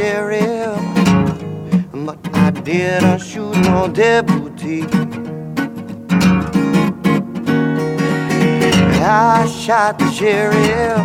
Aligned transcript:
sheriff, 0.00 0.80
but 1.92 2.18
I 2.32 2.50
didn't 2.50 3.20
shoot 3.20 3.54
no 3.68 3.86
deputy. 3.86 4.80
I 9.02 9.46
shot 9.46 9.98
the 9.98 10.10
sheriff, 10.10 11.02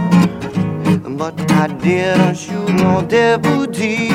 but 1.18 1.36
I 1.52 1.68
didn't 1.68 2.36
shoot 2.36 2.70
no 2.70 3.02
deputy. 3.02 4.12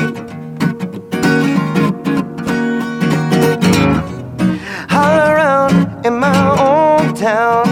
All 4.99 5.17
around 5.29 6.05
in 6.07 6.15
my 6.27 6.41
own 6.69 7.13
town, 7.13 7.65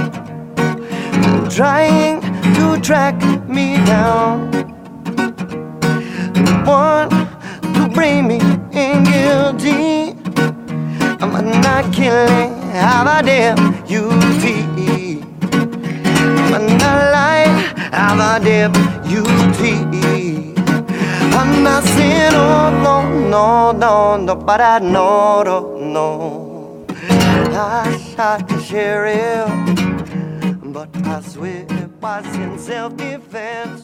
trying 1.50 2.22
to 2.54 2.80
track 2.84 3.16
me 3.48 3.78
down. 3.88 4.49
One 6.70 7.10
to 7.74 7.90
bring 7.92 8.28
me 8.28 8.40
in 8.72 9.04
guilty. 9.04 10.14
I'm 11.20 11.34
not 11.62 11.92
killing, 11.92 12.54
how 12.74 13.22
dare 13.24 13.56
you 13.88 14.12
see. 14.40 15.24
I'm 16.54 16.68
not 16.78 17.00
lying, 17.16 17.58
how 17.92 18.38
dare 18.38 18.70
you 19.04 19.26
see. 19.58 20.54
I'm 21.40 21.64
not 21.64 21.84
saying, 21.86 22.34
oh, 22.36 22.70
no, 22.84 22.96
no, 23.34 23.72
no, 23.72 24.18
no, 24.18 24.36
but 24.36 24.62
I 24.62 24.78
know, 24.78 25.42
no, 25.42 25.76
no. 25.80 26.86
I 27.52 27.98
shot 28.16 28.48
the 28.48 28.62
sheriff, 28.62 29.50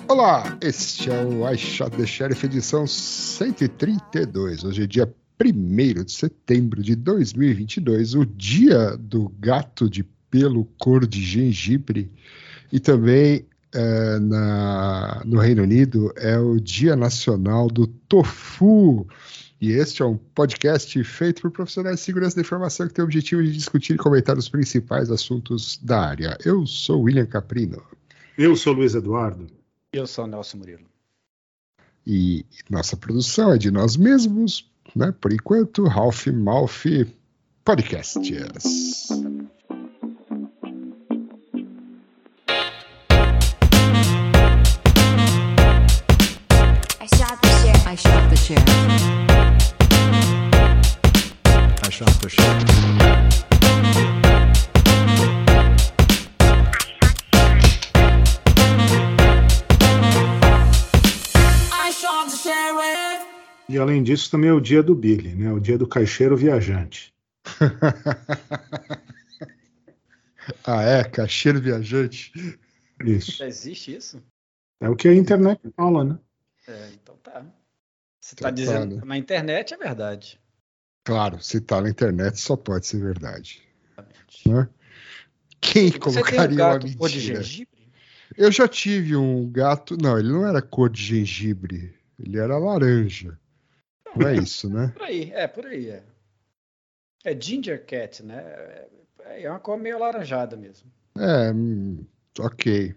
Olá, 0.08 0.58
este 0.62 1.10
é 1.10 1.26
o 1.26 1.46
I 1.46 1.58
Shot 1.58 1.98
the 1.98 2.06
Sheriff 2.06 2.46
edição 2.46 2.88
132. 2.88 4.64
Hoje 4.64 4.84
é 4.84 4.88
dia 4.88 5.14
1 5.38 6.04
de 6.06 6.12
setembro 6.14 6.82
de 6.82 6.96
2022, 6.96 8.16
o 8.16 8.26
dia 8.26 8.96
do 8.96 9.28
gato 9.40 9.90
de 9.90 10.04
pelo 10.32 10.64
cor 10.80 11.06
de 11.06 11.22
gengibre 11.22 12.10
e 12.72 12.80
também 12.80 13.46
eh, 13.74 14.20
na, 14.20 15.22
no 15.26 15.38
Reino 15.38 15.64
Unido 15.64 16.14
é 16.16 16.40
o 16.40 16.62
Dia 16.62 16.96
Nacional 16.96 17.68
do 17.68 17.88
Tofu. 17.88 19.06
E 19.62 19.72
este 19.72 20.02
é 20.02 20.06
um 20.06 20.18
podcast 20.18 21.02
feito 21.04 21.42
por 21.42 21.52
profissionais 21.52 22.00
de 22.00 22.02
segurança 22.06 22.36
da 22.36 22.42
informação 22.42 22.88
que 22.88 22.94
tem 22.94 23.04
o 23.04 23.06
objetivo 23.06 23.42
de 23.42 23.54
discutir 23.54 23.94
e 23.94 23.98
comentar 23.98 24.38
os 24.38 24.50
principais 24.50 25.10
assuntos 25.10 25.80
da 25.82 26.02
área. 26.02 26.38
Eu 26.44 26.68
sou 26.68 27.04
William 27.04 27.26
Caprino. 27.26 27.82
Eu 28.38 28.56
sou 28.56 28.74
Luiz 28.74 28.96
Eduardo. 28.96 29.48
Eu 29.94 30.06
sou 30.06 30.28
Nelson 30.28 30.58
Murilo. 30.58 30.86
E 32.06 32.46
nossa 32.70 32.98
produção 32.98 33.54
é 33.54 33.58
de 33.58 33.72
nós 33.72 33.96
mesmos, 33.96 34.70
né? 34.94 35.14
Por 35.20 35.32
enquanto, 35.32 35.86
Ralph 35.86 36.28
Malf 36.28 36.86
Podcasts. 37.64 39.10
I 47.88 47.98
shot 47.98 48.30
the 48.30 48.36
sheriff. 48.36 49.25
E 63.70 63.78
além 63.78 64.04
disso, 64.04 64.30
também 64.30 64.50
é 64.50 64.54
o 64.54 64.60
dia 64.60 64.84
do 64.84 64.94
Billy, 64.94 65.36
né? 65.36 65.54
O 65.54 65.60
dia 65.62 65.78
do 65.78 65.88
caixeiro 65.88 66.36
viajante. 66.36 67.14
ah, 70.66 70.84
é? 70.84 71.06
Caixeiro 71.06 71.62
viajante? 71.62 72.34
Isso. 73.06 73.38
Já 73.38 73.48
existe 73.48 73.96
isso? 73.96 74.22
É 74.82 74.90
o 74.90 74.98
que 74.98 75.08
a 75.08 75.16
internet 75.16 75.62
fala, 75.78 76.04
né? 76.04 76.20
É, 76.68 76.90
então 76.94 77.16
tá. 77.24 77.46
Se 78.20 78.34
Então 78.34 78.44
tá 78.44 78.50
tá, 78.50 78.52
dizendo 78.52 78.98
né? 78.98 79.02
na 79.06 79.18
internet, 79.18 79.74
é 79.74 79.78
verdade. 79.78 80.38
Claro, 81.06 81.40
se 81.40 81.62
tá 81.62 81.80
na 81.80 81.90
internet 81.90 82.40
só 82.40 82.58
pode 82.58 82.88
ser 82.88 83.00
verdade. 83.00 83.62
Né? 84.46 84.68
Quem 85.62 85.92
Você 85.92 85.98
um 85.98 86.00
colocaria 86.00 86.66
uma 86.66 86.74
gato 86.74 86.98
cor 86.98 87.10
de 87.10 87.16
mentira? 87.18 87.44
gengibre? 87.44 87.94
Eu 88.36 88.52
já 88.52 88.68
tive 88.68 89.16
um 89.16 89.50
gato. 89.50 89.96
Não, 90.02 90.18
ele 90.18 90.30
não 90.30 90.48
era 90.48 90.64
cor 90.64 90.90
de 90.90 91.02
gengibre. 91.02 91.96
Ele 92.20 92.40
era 92.40 92.58
laranja. 92.58 93.40
Não 94.16 94.28
é 94.28 94.36
isso, 94.36 94.68
né? 94.68 94.92
Por 94.98 95.04
aí, 95.04 95.32
é, 95.32 95.48
por 95.48 95.66
aí, 95.68 95.90
é. 95.90 96.04
É 97.24 97.40
ginger 97.40 97.86
cat, 97.86 98.24
né? 98.24 98.40
É, 98.40 99.44
é 99.44 99.50
uma 99.50 99.60
cor 99.60 99.78
meio 99.78 99.98
alaranjada 99.98 100.58
mesmo. 100.58 100.92
É, 101.18 101.52
hum, 101.52 102.04
ok, 102.40 102.96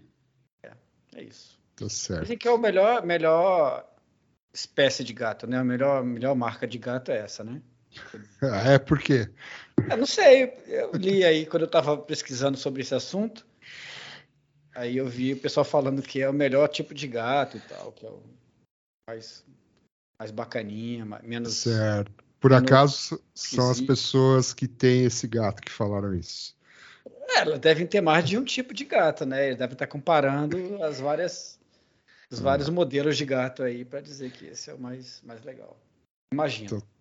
É 1.15 1.23
isso. 1.23 1.59
tá 1.75 1.87
certo. 1.89 2.21
Dizem 2.23 2.37
que 2.37 2.47
é 2.47 2.51
o 2.51 2.57
melhor, 2.57 3.05
melhor 3.05 3.87
espécie 4.51 5.03
de 5.03 5.13
gato, 5.13 5.45
né? 5.45 5.57
A 5.57 5.63
melhor, 5.63 6.03
melhor 6.03 6.35
marca 6.35 6.65
de 6.65 6.77
gato 6.77 7.11
é 7.11 7.19
essa, 7.19 7.43
né? 7.43 7.61
É 8.41 8.77
porque. 8.77 9.29
Eu 9.89 9.97
não 9.97 10.05
sei, 10.05 10.53
eu 10.67 10.91
li 10.93 11.23
aí 11.23 11.45
quando 11.45 11.63
eu 11.63 11.67
estava 11.67 11.97
pesquisando 11.97 12.57
sobre 12.57 12.81
esse 12.81 12.93
assunto. 12.93 13.45
Aí 14.75 14.97
eu 14.97 15.07
vi 15.07 15.33
o 15.33 15.39
pessoal 15.39 15.65
falando 15.65 16.01
que 16.01 16.21
é 16.21 16.29
o 16.29 16.33
melhor 16.33 16.67
tipo 16.67 16.93
de 16.93 17.07
gato 17.07 17.57
e 17.57 17.59
tal, 17.61 17.91
que 17.91 18.05
é 18.05 18.09
o 18.09 18.21
mais, 19.09 19.43
mais 20.19 20.31
bacaninha, 20.31 21.05
menos. 21.23 21.55
Certo. 21.55 22.11
Por 22.39 22.51
menos 22.51 22.65
acaso 22.65 23.21
são 23.33 23.65
as 23.65 23.77
esquisito. 23.77 23.87
pessoas 23.87 24.53
que 24.53 24.67
têm 24.67 25.05
esse 25.05 25.27
gato 25.27 25.61
que 25.61 25.71
falaram 25.71 26.13
isso. 26.13 26.55
É, 27.29 27.39
elas 27.39 27.59
devem 27.59 27.85
ter 27.85 28.01
mais 28.01 28.25
de 28.25 28.37
um 28.37 28.43
tipo 28.43 28.73
de 28.73 28.85
gato, 28.85 29.25
né? 29.25 29.47
Eles 29.47 29.57
devem 29.57 29.73
estar 29.73 29.87
comparando 29.87 30.81
as 30.83 30.99
várias, 30.99 31.59
os 32.31 32.39
vários 32.39 32.69
modelos 32.69 33.17
de 33.17 33.25
gato 33.25 33.63
aí 33.63 33.83
para 33.83 34.01
dizer 34.01 34.31
que 34.31 34.45
esse 34.45 34.69
é 34.69 34.73
o 34.73 34.79
mais, 34.79 35.21
mais 35.23 35.43
legal. 35.43 35.77
Imagina. 36.33 36.65
Então- 36.67 36.98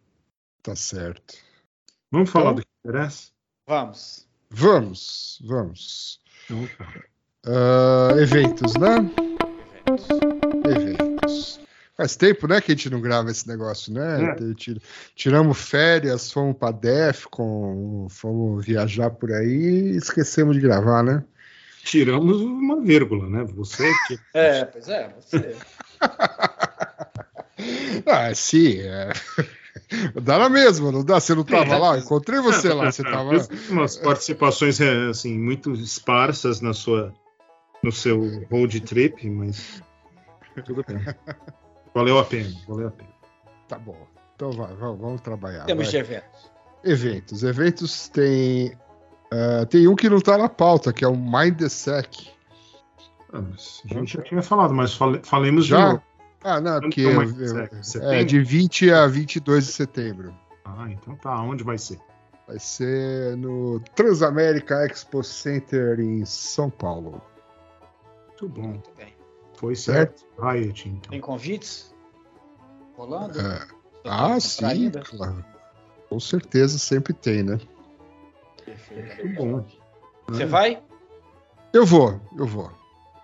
Tá 0.63 0.75
certo. 0.77 1.35
Vamos 2.11 2.31
falar 2.31 2.53
Então- 2.53 2.55
do 2.57 2.63
que 2.63 2.69
interessa? 2.85 3.29
Vamos. 3.67 4.27
Vamos, 4.51 5.43
vamos. 5.47 6.21
Ah, 7.47 8.15
eventos, 8.19 8.75
né? 8.75 8.97
Eventos. 9.87 10.09
Eventos. 10.65 11.61
Faz 11.97 12.15
tempo, 12.17 12.47
né, 12.47 12.61
que 12.61 12.71
a 12.73 12.75
gente 12.77 12.89
não 12.89 13.01
grava 13.01 13.31
esse 13.31 13.47
negócio, 13.49 13.93
né? 13.93 14.31
É. 14.31 14.37
Tiramos 15.17 15.59
férias, 15.59 16.31
fomos 16.31 16.57
pra 16.57 16.71
Defcon, 16.71 18.07
fomos 18.09 18.65
viajar 18.65 19.11
por 19.11 19.33
aí 19.33 19.93
e 19.93 19.97
esquecemos 19.97 20.55
de 20.55 20.63
gravar, 20.63 21.03
né? 21.03 21.25
Tiramos 21.83 22.41
uma 22.41 22.81
vírgula, 22.81 23.29
né? 23.29 23.45
Você 23.55 23.93
que. 24.07 24.19
É, 24.33 24.65
pois 24.65 24.89
é, 24.89 25.13
você. 25.21 25.57
Ah, 28.07 28.33
sim. 28.35 28.79
É... 28.79 29.11
Dá 30.23 30.39
na 30.39 30.49
mesma, 30.49 30.93
não 30.93 31.05
dá? 31.05 31.19
Você 31.19 31.35
não 31.35 31.45
tava 31.45 31.79
lá? 31.79 31.99
Encontrei 31.99 32.41
você 32.41 32.73
lá, 32.73 32.91
você 32.93 33.03
tava. 33.03 33.31
Umas 33.71 33.97
participações 33.97 34.81
é, 34.81 35.09
assim 35.09 35.39
muito 35.39 35.73
esparsas 35.73 36.61
na 36.61 36.75
sua 36.75 37.15
no 37.83 37.93
seu 37.93 38.45
road 38.51 38.81
trip, 38.81 39.29
mas 39.31 39.83
tudo 40.67 40.85
bem. 40.87 40.99
Valeu 41.95 42.19
a 42.19 42.25
pena, 42.25 42.51
valeu 42.67 42.89
a 42.89 42.91
pena. 42.91 43.11
Tá 43.69 43.79
bom. 43.79 43.97
Então 44.35 44.53
vai, 44.53 44.75
vamos, 44.75 45.01
vamos 45.01 45.21
trabalhar. 45.21 45.65
Temos 45.65 45.85
vai. 45.85 45.91
de 45.91 45.97
eventos. 45.97 46.51
Eventos. 46.85 47.43
Eventos 47.43 48.09
tem. 48.09 48.77
ah, 49.33 49.67
tem 49.67 49.89
um 49.89 49.97
que 49.97 50.09
não 50.09 50.21
tá 50.21 50.37
na 50.37 50.49
pauta, 50.49 50.93
que 50.93 51.05
é 51.05 51.09
o 51.09 51.17
Mindsec. 51.17 52.31
Ah, 53.33 53.43
mas 53.43 53.83
a 53.91 53.95
gente 53.95 54.17
já 54.17 54.23
tinha 54.23 54.43
falado, 54.43 54.75
mas 54.75 54.95
fale- 54.95 55.21
falemos 55.23 55.65
de 55.65 55.71
Já? 55.71 56.01
Ah, 56.43 56.61
não, 56.61 56.73
é 56.77 56.81
Quando 56.81 56.83
porque. 56.85 57.03
que 57.03 57.09
é 57.09 57.15
eu- 57.15 58.03
eu- 58.03 58.13
é, 58.13 58.25
de 58.25 58.41
20 58.41 58.91
a 58.93 59.07
22 59.07 59.67
de 59.67 59.73
setembro. 59.73 60.35
Ah, 60.65 60.87
então 60.91 61.17
tá. 61.17 61.41
Onde 61.43 61.65
vai 61.65 61.79
ser? 61.79 61.99
Vai 62.47 62.59
ser 62.59 63.37
no 63.37 63.81
Transamérica 63.95 64.87
Expo 64.87 65.23
Center 65.23 65.99
em 66.01 66.25
São 66.25 66.71
Paulo. 66.71 67.21
Muito 68.29 68.49
bom. 68.49 68.69
Muito 68.69 68.91
bem. 68.97 69.15
Foi 69.55 69.75
Certo. 69.75 70.21
certo. 70.21 70.41
Riot, 70.41 70.89
então. 70.89 71.11
Tem 71.11 71.21
convites? 71.21 71.95
Rolando? 72.97 73.39
É. 73.41 73.67
Ah, 74.05 74.39
sim, 74.41 74.61
contraída? 74.63 75.01
claro. 75.01 75.45
Com 76.09 76.21
certeza 76.21 76.79
sempre 76.79 77.13
tem, 77.13 77.43
né? 77.43 77.59
Perfeito. 78.65 79.27
Muito 79.27 79.37
bom. 79.37 79.67
Você 80.29 80.45
É. 80.45 80.47
vai? 80.47 80.83
Eu 81.73 81.85
vou, 81.85 82.21
eu 82.37 82.47
vou. 82.47 82.71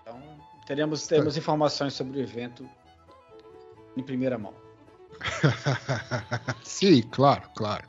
Então, 0.01 0.19
teremos, 0.67 1.07
teremos 1.07 1.35
informações 1.37 1.93
sobre 1.93 2.19
o 2.19 2.21
evento 2.21 2.67
em 3.95 4.03
primeira 4.03 4.37
mão. 4.37 4.53
sim, 6.63 7.01
claro, 7.11 7.43
claro. 7.55 7.85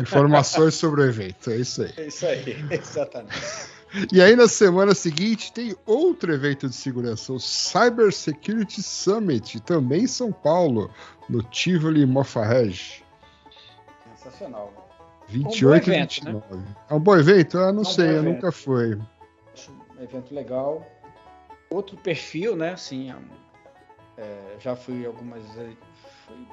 Informações 0.00 0.74
sobre 0.76 1.00
o 1.00 1.04
evento, 1.04 1.50
é 1.50 1.56
isso 1.56 1.82
aí. 1.82 1.92
É 1.96 2.06
isso 2.06 2.26
aí, 2.26 2.66
exatamente. 2.70 3.76
E 4.12 4.20
aí 4.20 4.36
na 4.36 4.48
semana 4.48 4.94
seguinte 4.94 5.52
tem 5.52 5.74
outro 5.86 6.32
evento 6.32 6.68
de 6.68 6.74
segurança, 6.74 7.32
o 7.32 7.40
Cyber 7.40 8.12
Security 8.12 8.82
Summit, 8.82 9.60
também 9.60 10.02
em 10.02 10.06
São 10.06 10.30
Paulo, 10.32 10.90
no 11.28 11.42
Tivoli 11.42 12.04
Mofarrege. 12.04 13.02
Sensacional. 14.14 14.86
28 15.28 15.64
Um 15.64 15.68
bom 15.68 15.74
e 15.74 15.76
evento, 15.76 16.24
né? 16.24 16.32
29. 16.32 16.64
É 16.88 16.94
um 16.94 17.00
bom 17.00 17.16
evento? 17.16 17.58
Ah, 17.58 17.72
não 17.72 17.82
É 17.82 17.86
um 17.86 17.90
sei, 17.90 18.16
eu 18.18 18.22
nunca 18.22 18.52
fui. 18.52 18.98
Acho 19.52 19.72
um 19.98 20.02
evento 20.02 20.34
legal. 20.34 20.86
Outro 21.70 21.96
perfil, 21.96 22.54
né? 22.54 22.72
Assim, 22.72 23.10
é, 23.10 23.16
já 24.60 24.74
fui 24.76 25.04
algumas. 25.06 25.42
e- 25.56 25.76
Fui 26.26 26.46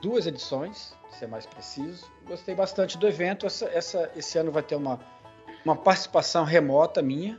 duas 0.00 0.26
edições, 0.26 0.94
se 1.10 1.24
é 1.24 1.26
mais 1.28 1.44
preciso. 1.44 2.10
Gostei 2.26 2.54
bastante 2.54 2.96
do 2.96 3.06
evento. 3.06 3.46
Essa, 3.46 3.66
essa- 3.66 4.10
esse 4.16 4.38
ano 4.38 4.50
vai 4.50 4.62
ter 4.62 4.76
uma, 4.76 4.98
uma 5.64 5.76
participação 5.76 6.44
remota 6.44 7.02
minha. 7.02 7.38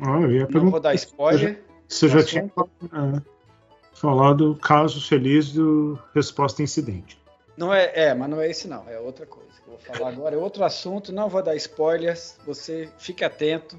Ah, 0.00 0.20
eu 0.20 0.32
ia 0.32 0.48
Não 0.48 0.70
vou 0.70 0.80
dar 0.80 0.94
spoiler. 0.94 1.62
Você 1.88 2.06
do 2.08 2.12
já 2.12 2.24
tinha 2.24 2.44
é, 2.44 3.22
falado 3.92 4.56
caso 4.56 5.06
feliz 5.06 5.52
do 5.52 5.98
resposta 6.14 6.62
incidente. 6.62 7.20
Não 7.56 7.74
é, 7.74 7.92
é, 7.94 8.14
mas 8.14 8.30
não 8.30 8.40
é 8.40 8.48
esse 8.48 8.66
não, 8.66 8.88
é 8.88 8.98
outra 8.98 9.26
coisa 9.26 9.50
que 9.60 9.68
eu 9.68 9.72
vou 9.76 9.78
falar 9.78 10.08
agora, 10.08 10.34
é 10.34 10.38
outro 10.38 10.64
assunto, 10.64 11.12
não 11.12 11.28
vou 11.28 11.42
dar 11.42 11.54
spoilers, 11.56 12.38
você 12.46 12.88
fique 12.96 13.22
atento, 13.22 13.78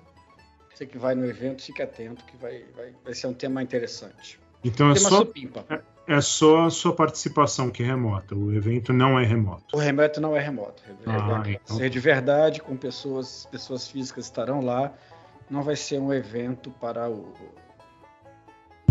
você 0.72 0.86
que 0.86 1.00
vai 1.00 1.16
no 1.16 1.26
evento, 1.26 1.64
fique 1.64 1.82
atento, 1.82 2.24
que 2.26 2.38
vai, 2.38 2.64
vai, 2.76 2.94
vai 3.04 3.14
ser 3.16 3.26
um 3.28 3.34
tema 3.34 3.64
interessante. 3.64 4.40
Então 4.64 4.92
é 4.92 4.96
só, 4.96 5.10
supimpa. 5.18 5.66
é 6.08 6.22
só 6.22 6.66
a 6.66 6.70
sua 6.70 6.94
participação 6.94 7.70
que 7.70 7.82
é 7.84 7.86
remota. 7.86 8.36
O 8.36 8.54
evento 8.54 8.94
não 8.94 9.20
é 9.20 9.26
remoto. 9.26 9.76
O 9.76 9.80
remoto 9.80 10.22
não 10.22 10.36
é 10.36 10.40
remoto, 10.40 10.84
Ah, 11.06 11.18
vai 11.40 11.54
então- 11.64 11.78
ser 11.78 11.90
de 11.90 12.00
verdade, 12.00 12.62
com 12.62 12.76
pessoas, 12.78 13.48
pessoas 13.52 13.88
físicas 13.88 14.26
estarão 14.26 14.62
lá, 14.62 14.94
não 15.50 15.64
vai 15.64 15.76
ser 15.76 16.00
um 16.00 16.14
evento 16.14 16.70
para 16.80 17.10
o... 17.10 17.34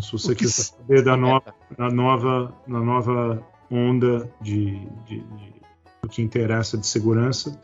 Se 0.00 0.12
você 0.12 0.34
que 0.34 0.44
quiser 0.46 0.62
saber 0.62 1.02
da, 1.04 1.16
no, 1.16 1.42
da 1.76 1.90
nova, 1.90 2.54
da 2.66 2.80
nova 2.80 3.46
onda 3.70 4.32
de, 4.40 4.80
de, 5.04 5.20
de- 5.20 5.60
do 6.02 6.08
que 6.08 6.22
interessa 6.22 6.78
de 6.78 6.86
segurança, 6.86 7.60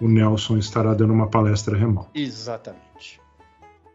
o 0.00 0.06
Nelson 0.08 0.58
estará 0.58 0.94
dando 0.94 1.12
uma 1.12 1.26
palestra 1.28 1.76
remota. 1.76 2.08
Exatamente. 2.14 3.20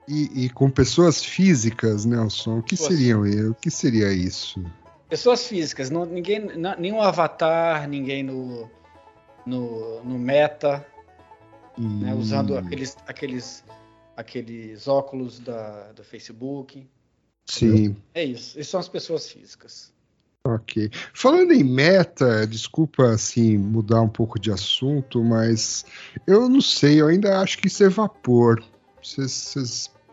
E, 0.08 0.46
e 0.46 0.50
com 0.50 0.70
pessoas 0.70 1.24
físicas, 1.24 2.06
Nelson, 2.06 2.60
o 2.60 2.64
que 2.64 2.72
Pessoas 2.72 2.94
seriam 2.94 3.22
o 3.50 3.56
que 3.56 3.70
seria 3.70 4.12
isso? 4.12 4.64
Pessoas 5.08 5.46
físicas, 5.46 5.90
não, 5.90 6.06
ninguém, 6.06 6.40
não- 6.58 6.76
nenhum 6.78 7.02
avatar, 7.02 7.88
ninguém 7.88 8.24
no, 8.24 8.70
no, 9.46 10.04
no 10.04 10.18
meta, 10.18 10.86
né, 11.78 12.14
usando 12.16 12.54
Hum, 12.54 12.58
aqueles, 12.58 12.98
aqueles, 13.06 13.64
aqueles 14.16 14.88
óculos 14.88 15.40
da, 15.40 15.92
do 15.92 16.04
Facebook. 16.04 16.88
Sim, 17.46 17.96
É 18.14 18.24
isso. 18.24 18.60
Isso 18.60 18.72
são 18.72 18.80
as 18.80 18.88
pessoas 18.88 19.30
físicas. 19.30 19.94
ok. 20.46 20.90
Falando 21.14 21.52
em 21.52 21.64
meta, 21.64 22.48
desculpa 22.48 23.12
assim 23.12 23.58
mudar 23.58 24.02
um 24.02 24.10
pouco 24.10 24.40
de 24.40 24.52
assunto, 24.52 25.24
mas 25.24 25.86
eu 26.26 26.48
não 26.50 26.62
sei, 26.62 27.02
eu 27.02 27.08
ainda 27.08 27.40
acho 27.42 27.58
que 27.58 27.68
isso 27.68 27.84
é 27.84 27.90
vapor. 27.90 28.64
Vocês 29.02 29.56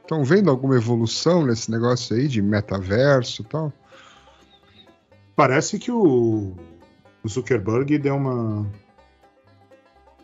estão 0.00 0.25
vendo 0.25 0.50
alguma 0.50 0.76
evolução 0.76 1.44
nesse 1.44 1.70
negócio 1.70 2.17
aí 2.17 2.26
de 2.29 2.40
metaverso 2.43 3.43
e 3.43 3.44
tal? 3.44 3.73
Parece 5.37 5.79
que 5.79 5.90
o 5.90 6.55
o 7.25 7.29
Zuckerberg 7.29 7.99
deu 7.99 8.17
uma. 8.17 8.67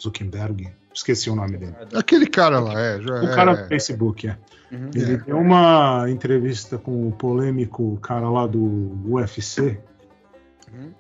Zuckerberg? 0.01 0.69
Esqueci 0.93 1.29
o 1.29 1.35
nome 1.35 1.57
dele. 1.57 1.75
Aquele 1.95 2.27
cara 2.27 2.61
lá, 2.61 2.79
é, 2.81 3.01
já 3.01 3.15
O 3.15 3.29
é, 3.29 3.35
cara 3.35 3.55
do 3.55 3.69
Facebook, 3.69 4.29
é. 4.29 4.39
Uhum. 4.71 4.91
Ele 4.95 5.17
deu 5.19 5.39
uma 5.39 6.09
entrevista 6.09 6.79
com 6.79 7.09
o 7.09 7.13
polêmico 7.13 7.97
cara 8.01 8.29
lá 8.31 8.47
do 8.47 8.97
UFC. 9.07 9.79
Uhum. 10.73 10.93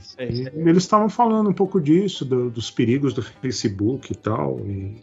Sei, 0.00 0.28
E 0.28 0.36
sei. 0.44 0.52
eles 0.56 0.82
estavam 0.82 1.08
falando 1.10 1.50
um 1.50 1.52
pouco 1.52 1.80
disso, 1.80 2.24
do- 2.24 2.50
dos 2.50 2.70
perigos 2.70 3.12
do 3.12 3.22
Facebook 3.22 4.12
e 4.12 4.16
tal. 4.16 4.60
e- 4.60 5.02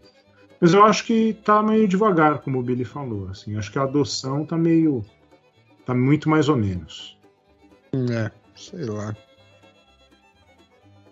Mas 0.62 0.74
eu 0.74 0.84
acho 0.84 1.06
que 1.06 1.34
tá 1.44 1.64
meio 1.64 1.88
devagar, 1.88 2.40
como 2.40 2.60
o 2.60 2.64
Billy 2.64 2.84
falou. 2.84 3.30
Assim, 3.30 3.58
acho 3.58 3.72
que 3.72 3.80
a 3.80 3.84
adoção 3.84 4.46
tá 4.46 4.58
meio. 4.58 5.04
tá 5.86 5.94
muito 5.94 6.30
mais 6.30 6.50
ou 6.50 6.58
menos. 6.58 7.18
é, 7.94 8.32
sei 8.56 8.86
lá. 8.86 9.16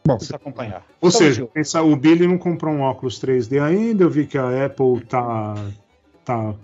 Bom, 0.05 0.13
Vamos 0.13 0.33
acompanhar. 0.33 0.85
Ou 1.01 1.11
seja, 1.11 1.45
pensa, 1.47 1.81
o 1.81 1.93
Billy 1.95 2.25
não 2.27 2.37
comprou 2.37 2.73
um 2.73 2.81
óculos 2.81 3.19
3D 3.19 3.61
ainda. 3.61 4.05
Eu 4.05 4.09
vi 4.09 4.25
que 4.25 4.37
a 4.37 4.65
Apple 4.65 5.01
tá, 5.05 5.53
tá 6.23 6.55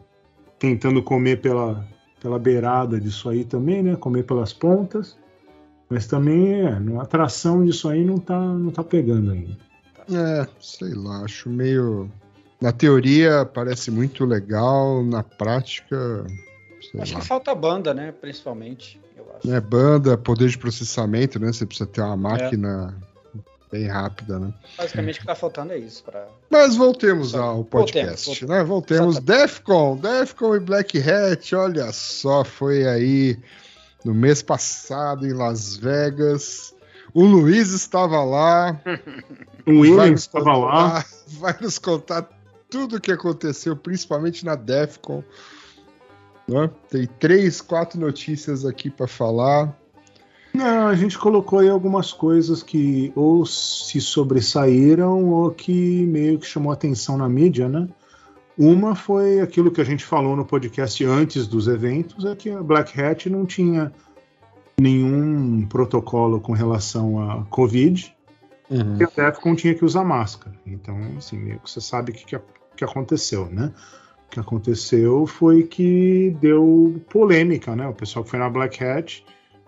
tentando 0.58 1.04
comer 1.04 1.42
pela, 1.42 1.86
pela 2.22 2.40
beirada 2.40 3.00
disso 3.02 3.28
aí 3.28 3.44
também, 3.44 3.84
né? 3.84 3.98
Comer 3.98 4.24
pelas 4.24 4.54
pontas. 4.54 5.18
Mas 5.90 6.08
também 6.08 6.54
é, 6.54 6.70
a 6.70 7.02
atração 7.02 7.66
disso 7.66 7.90
aí 7.90 8.04
não 8.06 8.18
tá, 8.18 8.40
não 8.40 8.72
tá 8.72 8.82
pegando 8.82 9.32
ainda. 9.32 9.58
É, 10.10 10.48
sei 10.62 10.94
lá, 10.94 11.24
acho 11.24 11.50
meio. 11.50 12.10
Na 12.64 12.72
teoria 12.72 13.44
parece 13.44 13.92
muito 13.92 14.24
legal, 14.24 15.04
na 15.04 15.22
prática, 15.22 16.26
sei 16.90 17.02
Acho 17.02 17.14
lá. 17.16 17.20
que 17.20 17.28
falta 17.28 17.54
banda, 17.54 17.94
né? 17.94 18.14
Principalmente, 18.14 19.02
eu 19.18 19.26
acho. 19.36 19.46
Né, 19.46 19.60
banda, 19.60 20.18
poder 20.18 20.48
de 20.48 20.58
processamento, 20.58 21.38
né? 21.38 21.52
Você 21.52 21.66
precisa 21.66 21.86
ter 21.86 22.00
uma 22.00 22.16
máquina 22.16 22.98
bem 23.70 23.86
rápida, 23.88 24.40
né? 24.40 24.54
Basicamente 24.78 25.18
o 25.18 25.20
que 25.20 25.28
tá 25.28 25.36
faltando 25.36 25.74
é 25.74 25.78
isso. 25.78 26.06
Pra... 26.06 26.26
Mas 26.50 26.78
voltemos 26.78 27.32
Só- 27.32 27.44
ao 27.44 27.66
podcast, 27.66 28.28
voltemos, 28.28 28.56
né? 28.56 28.64
Voltemos. 28.64 29.20
Defcon, 29.20 29.98
Defcon 29.98 30.56
e 30.56 30.60
Black 30.62 30.98
Hat, 31.00 31.54
olha 31.56 31.92
só, 31.92 32.46
foi 32.46 32.88
aí 32.88 33.38
no 34.06 34.14
mês 34.14 34.42
passado 34.42 35.28
em 35.28 35.34
Las 35.34 35.76
Vegas. 35.76 36.74
O 37.14 37.26
Luiz 37.26 37.74
estava 37.74 38.24
lá. 38.24 38.80
O 39.66 39.86
nos 39.86 40.20
estava 40.20 40.58
lá. 40.58 41.06
Vai 41.40 41.56
nos 41.62 41.80
contar 41.80 42.28
tudo 42.74 42.96
o 42.96 43.00
que 43.00 43.12
aconteceu, 43.12 43.76
principalmente 43.76 44.44
na 44.44 44.56
Defcon. 44.56 45.24
né? 46.48 46.72
Tem 46.90 47.08
três, 47.20 47.62
quatro 47.62 48.00
notícias 48.00 48.66
aqui 48.66 48.90
para 48.90 49.08
falar. 49.08 49.78
Não, 50.52 50.88
a 50.88 50.96
gente 50.96 51.16
colocou 51.16 51.60
aí 51.60 51.70
algumas 51.70 52.12
coisas 52.12 52.64
que 52.64 53.14
ou 53.16 53.46
se 53.46 54.02
sobressaíram 54.02 55.24
ou 55.30 55.52
que 55.52 56.04
meio 56.08 56.40
que 56.40 56.48
chamou 56.48 56.74
atenção 56.74 57.16
na 57.16 57.30
mídia, 57.30 57.70
né? 57.70 57.88
Uma 58.58 58.96
foi 58.96 59.40
aquilo 59.40 59.72
que 59.72 59.82
a 59.82 59.84
gente 59.84 60.04
falou 60.04 60.36
no 60.36 60.46
podcast 60.46 61.06
antes 61.06 61.46
dos 61.46 61.68
eventos, 61.68 62.26
é 62.26 62.36
que 62.36 62.50
a 62.50 62.62
Black 62.62 63.00
Hat 63.00 63.30
não 63.30 63.46
tinha 63.46 63.92
nenhum 64.80 65.68
protocolo 65.68 66.40
com 66.40 66.54
relação 66.54 67.20
a 67.20 67.44
Covid, 67.46 68.16
e 68.70 69.04
a 69.04 69.08
Defcon 69.08 69.56
tinha 69.56 69.76
que 69.76 69.86
usar 69.86 70.04
máscara. 70.04 70.56
Então, 70.66 70.98
assim, 71.18 71.38
meio 71.38 71.60
que 71.60 71.70
você 71.70 71.82
sabe 71.82 72.12
o 72.12 72.16
que, 72.16 72.26
que, 72.26 72.36
que 72.76 72.84
aconteceu, 72.84 73.46
né? 73.48 73.72
O 74.28 74.30
que 74.32 74.40
aconteceu 74.40 75.28
foi 75.28 75.64
que 75.64 76.36
deu 76.42 77.02
polêmica, 77.10 77.76
né? 77.76 77.88
O 77.88 77.94
pessoal 77.94 78.24
que 78.24 78.32
foi 78.32 78.40
na 78.40 78.50
Black 78.50 78.84
Hat 78.84 79.24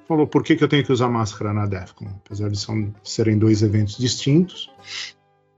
falou 0.08 0.28
por 0.28 0.44
que, 0.44 0.56
que 0.56 0.64
eu 0.64 0.68
tenho 0.68 0.84
que 0.84 0.92
usar 0.92 1.10
máscara 1.10 1.54
na 1.54 1.66
Defcon, 1.66 2.08
apesar 2.26 2.50
de 2.50 2.60
são, 2.60 2.94
serem 3.04 3.38
dois 3.38 3.62
eventos 3.62 3.98
distintos. 3.98 4.72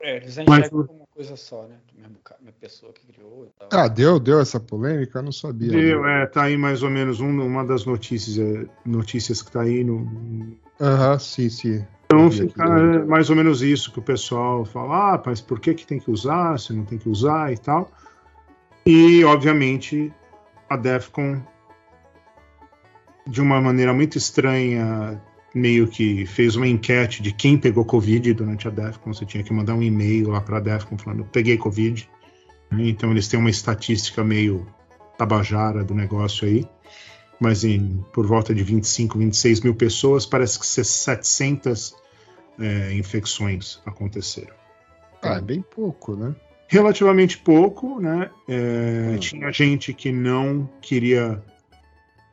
É, 0.02 0.18
eles 0.18 0.38
Mas 0.48 0.70
como 0.70 0.86
uma 0.90 1.08
coisa 1.14 1.36
só, 1.36 1.64
né? 1.64 1.76
Mesmo 1.98 2.18
mesma 2.40 2.54
pessoa 2.60 2.94
que 2.94 3.06
criou 3.08 3.46
e 3.46 3.50
tal. 3.58 3.68
Ah, 3.72 3.88
deu, 3.88 4.20
deu 4.20 4.40
essa 4.40 4.60
polêmica? 4.60 5.20
Eu 5.20 5.24
não 5.24 5.32
sabia. 5.32 5.72
Deu, 5.72 6.04
né? 6.04 6.24
é, 6.24 6.26
tá 6.28 6.44
aí 6.44 6.58
mais 6.58 6.84
ou 6.84 6.90
menos 6.90 7.20
um- 7.20 7.42
uma 7.42 7.66
das 7.66 7.86
notícias, 7.86 8.38
é, 8.38 8.68
notícias 8.86 9.42
que 9.42 9.52
tá 9.52 9.62
aí 9.62 9.84
no. 9.84 10.56
Aham, 10.80 11.18
sim, 11.20 11.50
sim. 11.50 11.86
Então 12.08 12.32
fica 12.32 12.64
é, 12.64 13.04
mais 13.06 13.30
ou 13.30 13.36
menos 13.36 13.62
isso 13.62 13.92
que 13.92 14.00
o 14.00 14.02
pessoal 14.02 14.64
fala, 14.64 15.16
ah, 15.16 15.24
mas 15.26 15.42
por 15.42 15.60
que, 15.60 15.74
que 15.74 15.86
tem 15.86 16.00
que 16.00 16.10
usar, 16.10 16.58
se 16.58 16.72
não 16.72 16.86
tem 16.86 16.98
que 16.98 17.10
usar 17.10 17.52
e 17.52 17.58
tal. 17.58 17.92
E, 18.86 19.22
obviamente, 19.26 20.14
a 20.70 20.78
Defcon, 20.78 21.42
de 23.28 23.42
uma 23.42 23.60
maneira 23.60 23.94
muito 23.94 24.18
estranha, 24.18 25.22
meio 25.54 25.88
que 25.88 26.26
fez 26.26 26.56
uma 26.56 26.66
enquete 26.66 27.22
de 27.22 27.34
quem 27.34 27.58
pegou 27.58 27.84
Covid 27.84 28.34
durante 28.34 28.70
a 28.70 28.72
Defcon. 28.72 29.14
Você 29.14 29.26
tinha 29.26 29.44
que 29.44 29.54
mandar 29.54 29.76
um 29.76 29.84
e-mail 29.84 30.30
lá 30.30 30.40
para 30.40 30.58
a 30.58 30.62
Defcon 30.62 30.98
falando, 30.98 31.26
peguei 31.26 31.58
Covid. 31.58 32.10
Então, 32.72 33.12
eles 33.12 33.28
têm 33.28 33.38
uma 33.38 33.50
estatística 33.50 34.24
meio 34.24 34.66
tabajara 35.18 35.84
do 35.84 35.94
negócio 35.94 36.48
aí. 36.48 36.66
Mas 37.40 37.64
em, 37.64 38.04
por 38.14 38.26
volta 38.26 38.54
de 38.54 38.64
25, 38.64 39.18
26 39.20 39.62
mil 39.62 39.76
pessoas, 39.76 40.26
parece 40.26 40.60
que 40.60 40.66
700 40.66 41.96
é, 42.60 42.94
infecções 42.94 43.80
aconteceram 43.86 44.56
Ah, 45.22 45.36
é 45.36 45.42
bem 45.42 45.62
pouco, 45.62 46.16
né? 46.16 46.36
relativamente 46.70 47.38
pouco, 47.38 48.00
né? 48.02 48.30
É, 48.48 49.12
Hum. 49.14 49.20
Tinha 49.20 49.52
gente 49.54 49.94
que 49.94 50.12
não 50.12 50.70
queria, 50.82 51.42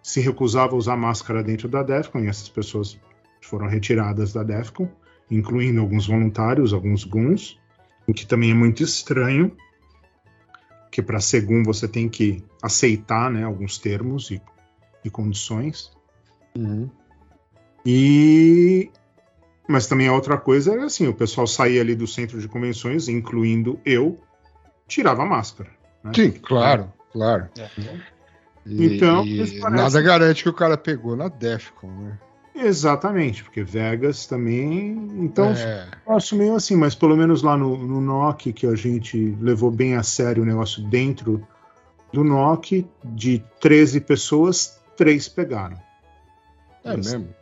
se 0.02 0.20
recusava 0.20 0.74
a 0.74 0.76
usar 0.76 0.96
máscara 0.96 1.42
dentro 1.42 1.68
da 1.68 1.82
Defcon, 1.84 2.20
e 2.20 2.26
essas 2.28 2.48
pessoas 2.48 2.98
foram 3.40 3.68
retiradas 3.68 4.32
da 4.32 4.42
Defcon, 4.42 4.88
incluindo 5.30 5.80
alguns 5.80 6.06
voluntários, 6.08 6.72
alguns 6.72 7.04
guns, 7.04 7.60
o 8.08 8.12
que 8.12 8.26
também 8.26 8.50
é 8.50 8.54
muito 8.54 8.82
estranho. 8.82 9.56
porque 10.84 11.00
para 11.02 11.20
Segum 11.20 11.62
você 11.62 11.86
tem 11.86 12.08
que 12.08 12.42
aceitar 12.62 13.30
né, 13.30 13.44
alguns 13.44 13.78
termos 13.78 14.30
e, 14.30 14.40
e 15.04 15.10
condições. 15.10 15.90
Uhum. 16.56 16.88
E 17.84 18.90
mas 19.68 19.86
também 19.86 20.08
a 20.08 20.12
outra 20.12 20.36
coisa 20.36 20.72
era 20.72 20.84
assim, 20.84 21.06
o 21.08 21.14
pessoal 21.14 21.46
saía 21.46 21.80
ali 21.80 21.94
do 21.94 22.06
centro 22.06 22.38
de 22.38 22.46
convenções, 22.46 23.08
incluindo 23.08 23.78
eu, 23.84 24.18
tirava 24.86 25.22
a 25.22 25.26
máscara. 25.26 25.70
né? 26.02 26.12
Sim, 26.14 26.30
claro, 26.32 26.92
claro. 27.12 27.48
É. 27.58 27.68
E- 28.66 28.96
Então, 28.96 29.24
e 29.24 29.58
parece- 29.60 29.76
nada 29.76 30.02
garante 30.02 30.42
que 30.42 30.48
o 30.50 30.52
cara 30.54 30.76
pegou 30.76 31.16
na 31.16 31.28
Defcon, 31.28 31.88
né? 31.90 32.18
Exatamente, 32.54 33.42
porque 33.42 33.64
Vegas 33.64 34.26
também. 34.26 34.90
Então, 35.18 35.46
é, 35.52 35.88
eu 36.06 36.38
meio 36.38 36.54
assim, 36.54 36.76
mas 36.76 36.94
pelo 36.94 37.16
menos 37.16 37.42
lá 37.42 37.56
no, 37.56 37.76
no 37.76 38.00
NOC, 38.00 38.52
que 38.52 38.66
a 38.66 38.76
gente 38.76 39.36
levou 39.40 39.70
bem 39.70 39.96
a 39.96 40.02
sério 40.02 40.42
o 40.42 40.46
negócio 40.46 40.82
dentro 40.84 41.44
do 42.12 42.22
NOC, 42.22 42.86
de 43.02 43.42
13 43.60 44.00
pessoas, 44.00 44.78
três 44.96 45.28
pegaram. 45.28 45.76
é 46.84 46.90
Isso. 46.98 47.10
mesmo. 47.18 47.34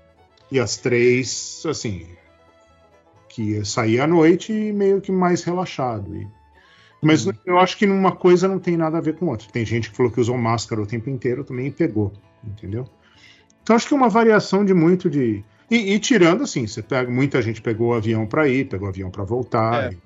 E 0.51 0.61
as 0.61 0.77
três, 0.77 1.63
assim, 1.67 2.07
que 3.29 3.65
saía 3.65 4.05
à 4.05 4.07
noite 4.07 4.53
e 4.53 4.73
meio 4.73 5.01
que 5.01 5.11
mais 5.11 5.43
relaxado. 5.43 6.15
E- 6.15 6.29
Mas 7.05 7.27
Uhum. 7.27 7.33
eu 7.45 7.59
acho 7.59 7.77
que 7.77 7.85
uma 7.87 8.13
coisa 8.15 8.47
não 8.47 8.61
tem 8.61 8.77
nada 8.77 8.99
a 8.99 9.01
ver 9.01 9.17
com 9.17 9.27
outra. 9.27 9.49
Tem 9.51 9.65
gente 9.67 9.91
que 9.91 9.97
falou 9.97 10.13
que 10.13 10.21
usou 10.21 10.39
máscara 10.39 10.81
o 10.81 10.87
tempo 10.87 11.11
inteiro 11.11 11.43
também 11.43 11.67
e 11.67 11.71
pegou, 11.73 12.13
entendeu? 12.45 12.87
Então 13.63 13.75
acho 13.75 13.89
que 13.89 13.95
é 13.95 13.97
uma 13.97 14.09
variação 14.09 14.65
de 14.65 14.73
muito 14.73 15.11
de. 15.11 15.43
E, 15.71 15.95
e 15.95 15.99
tirando 15.99 16.43
assim, 16.45 16.67
você 16.67 16.81
pega, 16.83 17.11
muita 17.11 17.43
gente 17.43 17.61
pegou 17.61 17.89
o 17.91 17.95
avião 17.95 18.25
para 18.27 18.47
ir, 18.47 18.69
pegou 18.69 18.87
o 18.87 18.91
avião 18.91 19.11
para 19.11 19.25
voltar. 19.25 19.93
É. 19.93 19.97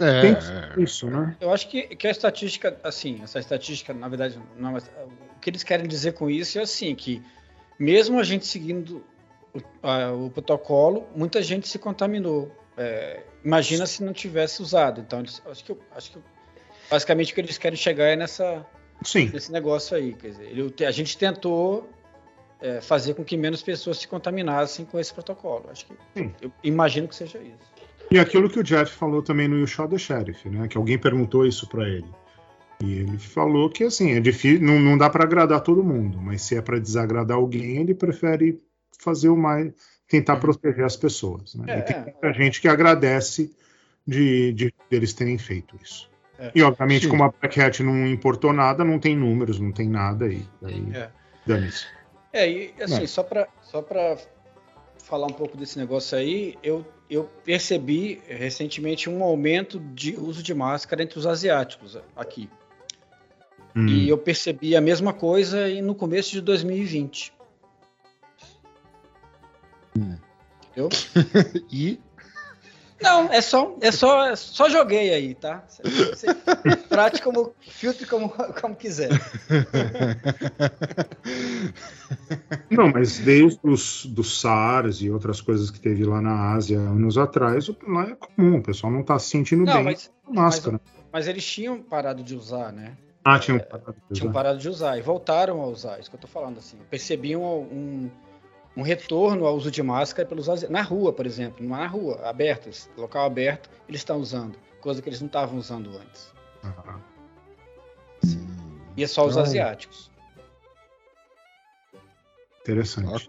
É, 0.00 0.20
Tem 0.20 0.32
é. 0.32 0.80
isso, 0.80 1.10
né? 1.10 1.36
Eu 1.40 1.52
acho 1.52 1.68
que, 1.68 1.82
que 1.96 2.06
a 2.06 2.10
estatística, 2.10 2.78
assim, 2.84 3.20
essa 3.22 3.40
estatística, 3.40 3.92
na 3.92 4.06
verdade, 4.08 4.38
não, 4.56 4.72
mas, 4.72 4.88
o 5.38 5.40
que 5.40 5.48
eles 5.50 5.62
querem 5.62 5.86
dizer 5.86 6.12
com 6.12 6.28
isso 6.28 6.58
é 6.58 6.62
assim, 6.62 6.94
que 6.94 7.22
mesmo 7.78 8.18
a 8.18 8.24
gente 8.24 8.44
seguindo 8.46 9.04
o, 9.54 9.60
a- 9.82 10.12
o 10.12 10.28
protocolo, 10.30 11.06
muita 11.14 11.40
gente 11.40 11.68
se 11.68 11.78
contaminou. 11.78 12.50
É, 12.76 13.22
imagina 13.44 13.86
se 13.86 14.02
não 14.04 14.12
tivesse 14.12 14.60
usado. 14.60 15.00
Então, 15.00 15.20
eles, 15.20 15.40
acho 15.46 15.64
que, 15.64 15.76
acho 15.96 16.12
que 16.12 16.18
basicamente 16.90 17.32
o 17.32 17.34
que 17.34 17.40
eles 17.40 17.56
querem 17.56 17.76
chegar 17.76 18.04
é 18.06 18.16
nessa, 18.16 18.66
Sim. 19.02 19.30
nesse 19.32 19.50
negócio 19.52 19.96
aí. 19.96 20.12
Quer 20.14 20.30
dizer, 20.30 20.44
ele- 20.50 20.74
a 20.84 20.90
gente 20.90 21.16
tentou 21.16 21.88
é, 22.60 22.80
fazer 22.80 23.14
com 23.14 23.24
que 23.24 23.36
menos 23.36 23.62
pessoas 23.62 23.98
se 23.98 24.08
contaminassem 24.08 24.84
com 24.84 24.98
esse 24.98 25.14
protocolo. 25.14 25.66
Acho 25.70 25.86
que 25.86 25.94
Sim. 26.16 26.34
eu 26.42 26.50
imagino 26.64 27.06
que 27.06 27.14
seja 27.14 27.38
isso. 27.38 27.78
E 28.10 28.18
aquilo 28.18 28.48
que 28.50 28.58
o 28.58 28.64
Jeff 28.64 28.90
falou 28.92 29.22
também 29.22 29.46
no 29.46 29.56
You 29.58 29.66
Shot 29.68 29.88
the 29.90 29.98
Sheriff, 29.98 30.48
né? 30.48 30.66
Que 30.66 30.76
alguém 30.76 30.98
perguntou 30.98 31.46
isso 31.46 31.68
para 31.68 31.86
ele. 31.88 32.06
E 32.82 32.94
ele 32.94 33.18
falou 33.18 33.68
que 33.68 33.84
assim, 33.84 34.12
é 34.12 34.20
difícil, 34.20 34.64
não, 34.64 34.78
não 34.78 34.96
dá 34.96 35.10
para 35.10 35.24
agradar 35.24 35.60
todo 35.60 35.82
mundo, 35.82 36.20
mas 36.20 36.42
se 36.42 36.56
é 36.56 36.62
para 36.62 36.78
desagradar 36.78 37.36
alguém, 37.36 37.78
ele 37.78 37.94
prefere 37.94 38.62
fazer 38.98 39.28
o 39.28 39.36
mais, 39.36 39.72
tentar 40.06 40.36
proteger 40.36 40.84
as 40.84 40.96
pessoas. 40.96 41.54
Né? 41.54 41.64
É, 41.68 41.78
e 41.78 41.82
tem 41.82 41.96
é. 41.96 42.00
muita 42.00 42.32
gente 42.32 42.60
que 42.60 42.68
agradece 42.68 43.50
de, 44.06 44.52
de 44.52 44.74
eles 44.90 45.12
terem 45.12 45.36
feito 45.38 45.76
isso. 45.82 46.08
É. 46.38 46.52
E 46.54 46.62
obviamente, 46.62 47.04
Sim. 47.04 47.10
como 47.10 47.24
a 47.24 47.30
Black 47.30 47.60
Hat 47.60 47.82
não 47.82 48.06
importou 48.06 48.52
nada, 48.52 48.84
não 48.84 48.98
tem 48.98 49.16
números, 49.16 49.58
não 49.58 49.72
tem 49.72 49.88
nada 49.88 50.26
aí. 50.26 50.46
Daí, 50.62 50.86
É. 50.94 51.10
dane-se. 51.44 51.84
É, 52.32 52.48
e 52.48 52.74
assim, 52.80 53.06
só 53.06 53.22
para 53.22 53.48
só 53.62 53.82
pra 53.82 54.16
falar 55.02 55.26
um 55.26 55.32
pouco 55.32 55.56
desse 55.56 55.78
negócio 55.78 56.16
aí, 56.16 56.56
eu, 56.62 56.86
eu 57.08 57.24
percebi 57.44 58.20
recentemente 58.28 59.08
um 59.08 59.22
aumento 59.22 59.80
de 59.80 60.14
uso 60.14 60.42
de 60.42 60.54
máscara 60.54 61.02
entre 61.02 61.18
os 61.18 61.26
asiáticos 61.26 61.98
aqui. 62.14 62.48
Hum. 63.76 63.86
E 63.86 64.08
eu 64.08 64.18
percebi 64.18 64.74
a 64.76 64.80
mesma 64.80 65.12
coisa 65.12 65.68
no 65.82 65.94
começo 65.94 66.30
de 66.32 66.40
2020. 66.40 67.32
Entendeu? 69.96 70.88
E 71.70 72.00
Não, 73.00 73.32
é 73.32 73.40
só, 73.40 73.76
é 73.80 73.92
só, 73.92 74.26
é 74.26 74.34
só 74.36 74.68
joguei 74.68 75.12
aí, 75.14 75.34
tá? 75.34 75.64
Você, 75.68 75.82
você 75.82 76.26
trate 76.88 77.22
como, 77.22 77.52
filtre 77.60 78.06
como, 78.06 78.28
como 78.60 78.74
quiser. 78.74 79.08
Não, 82.70 82.90
mas 82.90 83.18
desde 83.18 83.60
os 83.62 84.04
do 84.06 84.24
SARS 84.24 85.00
e 85.00 85.10
outras 85.10 85.40
coisas 85.40 85.70
que 85.70 85.78
teve 85.80 86.04
lá 86.04 86.20
na 86.20 86.54
Ásia 86.54 86.78
anos 86.78 87.16
atrás, 87.16 87.68
lá 87.86 88.08
é 88.08 88.14
comum, 88.16 88.58
o 88.58 88.62
pessoal 88.62 88.92
não 88.92 89.02
tá 89.04 89.18
se 89.18 89.30
sentindo 89.30 89.64
Não, 89.64 89.74
bem 89.74 89.84
mas, 89.84 90.10
com 90.24 90.34
máscara. 90.34 90.80
mas 91.12 91.28
eles 91.28 91.44
tinham 91.44 91.80
parado 91.80 92.22
de 92.22 92.34
usar, 92.34 92.72
né? 92.72 92.96
Ah, 93.24 93.38
tinham 93.38 93.58
parado 93.58 93.92
de 94.08 94.14
tinham 94.14 94.30
usar. 94.30 94.32
parado 94.32 94.58
de 94.58 94.68
usar 94.68 94.98
e 94.98 95.02
voltaram 95.02 95.60
a 95.60 95.66
usar. 95.66 95.98
Isso 96.00 96.08
que 96.08 96.16
eu 96.16 96.20
tô 96.20 96.26
falando 96.28 96.58
assim. 96.58 96.78
Eu 96.78 96.84
percebi 96.86 97.36
um, 97.36 98.10
um, 98.76 98.82
retorno 98.82 99.44
ao 99.46 99.54
uso 99.56 99.70
de 99.70 99.82
máscara 99.82 100.26
pelos 100.28 100.46
na 100.70 100.82
rua, 100.82 101.12
por 101.12 101.26
exemplo, 101.26 101.66
na 101.66 101.86
rua, 101.86 102.20
abertas, 102.28 102.88
local 102.96 103.26
aberto, 103.26 103.68
eles 103.88 104.00
estão 104.00 104.18
usando, 104.18 104.56
coisa 104.80 105.02
que 105.02 105.08
eles 105.08 105.20
não 105.20 105.26
estavam 105.26 105.58
usando 105.58 105.90
antes. 105.98 106.32
Ah, 106.62 106.98
E 108.96 109.02
é 109.02 109.06
só 109.06 109.24
os 109.26 109.32
Então- 109.32 109.42
asiáticos. 109.42 110.10
interessante. 112.60 113.28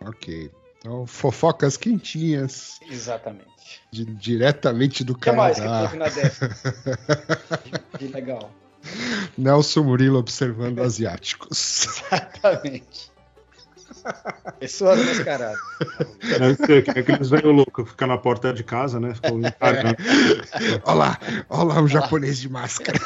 ok. 0.00 0.50
Então, 0.78 1.06
fofocas 1.06 1.76
quentinhas, 1.76 2.78
Exatamente. 2.88 3.82
de- 3.90 4.04
diretamente 4.04 5.02
do 5.02 5.16
que 5.18 5.32
mais 5.32 5.58
que 5.58 5.66
na 5.96 6.08
de 7.98 8.06
legal. 8.14 8.50
Nelson 9.36 9.82
Murilo 9.82 10.18
observando 10.18 10.80
asiáticos. 10.80 11.86
Exatamente. 12.12 13.12
Pessoas 14.60 15.04
mascaradas. 15.04 15.58
Deve 16.38 16.54
ser 16.66 16.84
que 16.84 16.90
aqueles 16.98 17.28
velho 17.28 17.50
louco 17.52 17.84
que 17.84 17.90
fica 17.90 18.06
na 18.06 18.16
porta 18.18 18.52
de 18.52 18.62
casa, 18.62 19.00
né? 19.00 19.14
Ficou 19.14 19.38
encarando. 19.40 19.96
Olha 20.84 20.94
lá, 20.94 21.18
olha 21.48 21.64
lá 21.74 21.80
um 21.82 21.88
japonês 21.88 22.38
de 22.40 22.48
máscara. 22.48 22.98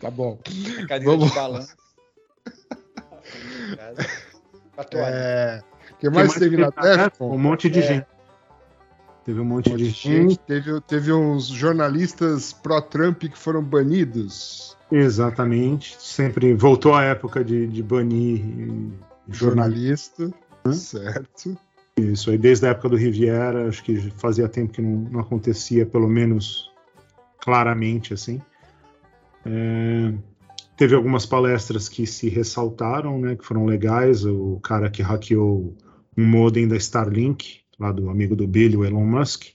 tá 0.00 0.10
bom. 0.10 0.38
A 0.44 0.86
cadeira 0.86 1.04
Vamos- 1.04 1.28
de 1.30 1.34
balanço. 1.34 1.76
É, 4.94 5.62
o 5.90 5.96
que 5.98 6.08
O 6.08 6.10
que 6.10 6.10
mais 6.10 6.32
teve 6.34 6.56
na 6.56 6.70
Defcon? 6.70 7.34
Um 7.34 7.38
monte 7.38 7.68
de 7.68 7.80
É. 7.80 7.82
gente. 7.82 8.06
Teve 9.24 9.40
um 9.40 9.44
monte 9.44 9.68
Um 9.68 9.72
monte 9.72 9.84
de 9.84 9.90
gente. 9.90 10.38
Teve, 10.40 10.80
teve 10.82 11.12
uns 11.12 11.46
jornalistas 11.46 12.52
pró-Trump 12.52 13.24
que 13.24 13.38
foram 13.38 13.62
banidos. 13.62 14.76
Exatamente. 14.90 15.96
Sempre 15.98 16.54
voltou 16.54 16.94
a 16.94 17.04
época 17.04 17.44
de, 17.44 17.66
de 17.66 17.82
banir. 17.82 18.42
Jornalista. 19.28 20.30
Certo. 20.72 21.56
Isso 21.96 22.30
aí, 22.30 22.38
desde 22.38 22.66
a 22.66 22.70
época 22.70 22.88
do 22.88 22.96
Riviera, 22.96 23.68
acho 23.68 23.82
que 23.82 24.10
fazia 24.16 24.48
tempo 24.48 24.72
que 24.72 24.80
não, 24.80 25.10
não 25.10 25.20
acontecia, 25.20 25.84
pelo 25.84 26.08
menos 26.08 26.70
claramente 27.40 28.14
assim. 28.14 28.40
É, 29.44 30.12
teve 30.76 30.94
algumas 30.94 31.26
palestras 31.26 31.88
que 31.88 32.06
se 32.06 32.28
ressaltaram, 32.28 33.18
né, 33.18 33.36
que 33.36 33.44
foram 33.44 33.66
legais. 33.66 34.24
O 34.24 34.58
cara 34.62 34.90
que 34.90 35.02
hackeou 35.02 35.76
um 36.16 36.24
modem 36.24 36.66
da 36.66 36.76
Starlink, 36.76 37.59
lá 37.80 37.90
do 37.92 38.10
amigo 38.10 38.36
do 38.36 38.46
Billy, 38.46 38.76
o 38.76 38.84
Elon 38.84 39.04
Musk, 39.06 39.46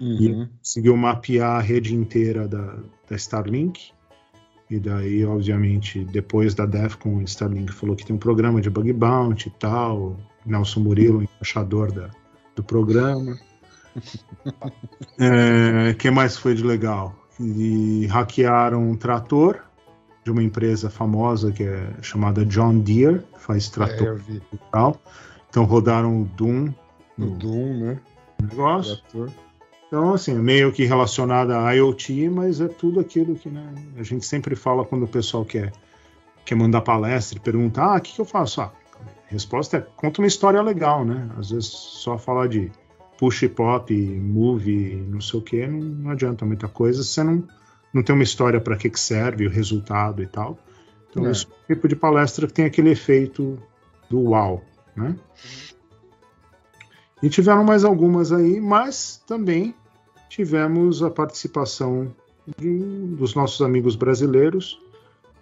Uhum. 0.00 0.48
conseguiu 0.58 0.96
mapear 0.96 1.50
a 1.58 1.60
rede 1.60 1.94
inteira 1.94 2.48
da, 2.48 2.76
da 3.08 3.14
Starlink. 3.16 3.92
E 4.68 4.80
daí, 4.80 5.24
obviamente, 5.24 6.04
depois 6.06 6.54
da 6.54 6.66
DEFCON, 6.66 7.20
a 7.20 7.22
Starlink 7.22 7.72
falou 7.72 7.94
que 7.94 8.04
tem 8.04 8.16
um 8.16 8.18
programa 8.18 8.60
de 8.60 8.68
bug 8.68 8.92
bounty 8.92 9.48
e 9.48 9.52
tal. 9.52 10.16
Nelson 10.44 10.80
Murilo, 10.80 11.22
embaixador 11.22 11.92
da, 11.92 12.10
do 12.56 12.64
programa. 12.64 13.38
É, 15.18 15.94
que 15.94 16.10
mais 16.10 16.36
foi 16.36 16.54
de 16.54 16.62
legal? 16.64 17.14
E 17.38 18.06
hackearam 18.06 18.90
um 18.90 18.96
trator 18.96 19.60
de 20.24 20.30
uma 20.30 20.42
empresa 20.42 20.88
famosa 20.88 21.52
que 21.52 21.64
é 21.64 21.90
chamada 22.00 22.44
John 22.46 22.78
Deere, 22.78 23.20
faz 23.36 23.68
É, 23.68 23.70
trator 23.72 24.16
vi. 24.18 24.40
e 24.52 24.58
tal. 24.70 25.00
Então 25.48 25.64
rodaram 25.64 26.22
o 26.22 26.24
Doom 26.24 26.72
No 27.16 27.26
no 27.26 27.36
Doom, 27.36 27.78
né? 27.78 28.00
negócio. 28.40 28.98
Então, 29.86 30.14
assim, 30.14 30.34
meio 30.34 30.72
que 30.72 30.84
relacionado 30.84 31.52
a 31.52 31.70
IoT, 31.72 32.30
mas 32.30 32.60
é 32.60 32.68
tudo 32.68 32.98
aquilo 32.98 33.34
que 33.36 33.48
né, 33.50 33.74
a 33.98 34.02
gente 34.02 34.24
sempre 34.24 34.56
fala 34.56 34.84
quando 34.84 35.04
o 35.04 35.08
pessoal 35.08 35.44
quer, 35.44 35.72
quer 36.44 36.54
mandar 36.54 36.80
palestra 36.80 37.38
e 37.38 37.40
pergunta: 37.40 37.82
ah, 37.82 37.96
o 37.96 38.00
que, 38.00 38.14
que 38.14 38.20
eu 38.20 38.24
faço? 38.24 38.62
Ah, 38.62 38.72
a 39.28 39.32
resposta 39.32 39.76
é: 39.76 39.80
conta 39.96 40.20
uma 40.20 40.26
história 40.26 40.62
legal, 40.62 41.04
né? 41.04 41.28
Às 41.38 41.50
vezes 41.50 41.66
só 41.66 42.16
falar 42.16 42.48
de 42.48 42.72
push 43.18 43.46
pop, 43.48 43.94
movie, 43.94 44.96
não 45.08 45.20
sei 45.20 45.38
o 45.38 45.42
que, 45.42 45.66
não, 45.66 45.78
não 45.78 46.10
adianta 46.10 46.44
muita 46.46 46.68
coisa 46.68 47.02
se 47.02 47.10
você 47.10 47.22
não, 47.22 47.44
não 47.92 48.02
tem 48.02 48.14
uma 48.14 48.24
história 48.24 48.60
para 48.60 48.76
que, 48.76 48.88
que 48.88 48.98
serve, 48.98 49.46
o 49.46 49.50
resultado 49.50 50.22
e 50.22 50.26
tal. 50.26 50.58
Então, 51.10 51.26
É. 51.26 51.30
esse 51.30 51.46
tipo 51.68 51.86
de 51.86 51.94
palestra 51.94 52.46
que 52.46 52.54
tem 52.54 52.64
aquele 52.64 52.90
efeito 52.90 53.58
do 54.08 54.30
uau, 54.30 54.64
né? 54.96 55.14
E 57.22 57.28
tiveram 57.28 57.64
mais 57.64 57.84
algumas 57.84 58.32
aí, 58.32 58.60
mas 58.60 59.22
também 59.26 59.74
tivemos 60.28 61.02
a 61.02 61.10
participação 61.10 62.12
de 62.58 62.78
dos 63.16 63.34
nossos 63.34 63.60
amigos 63.62 63.94
brasileiros. 63.94 64.80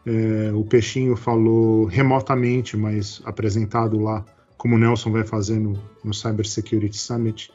É, 0.04 0.52
o 0.52 0.64
Peixinho 0.64 1.16
falou 1.16 1.84
remotamente, 1.86 2.76
mas 2.76 3.22
apresentado 3.24 3.98
lá, 3.98 4.24
como 4.56 4.76
o 4.76 4.78
Nelson 4.78 5.10
vai 5.10 5.24
fazer 5.24 5.58
no, 5.58 5.80
no 6.04 6.12
Cyber 6.12 6.46
Security 6.46 6.98
Summit, 6.98 7.50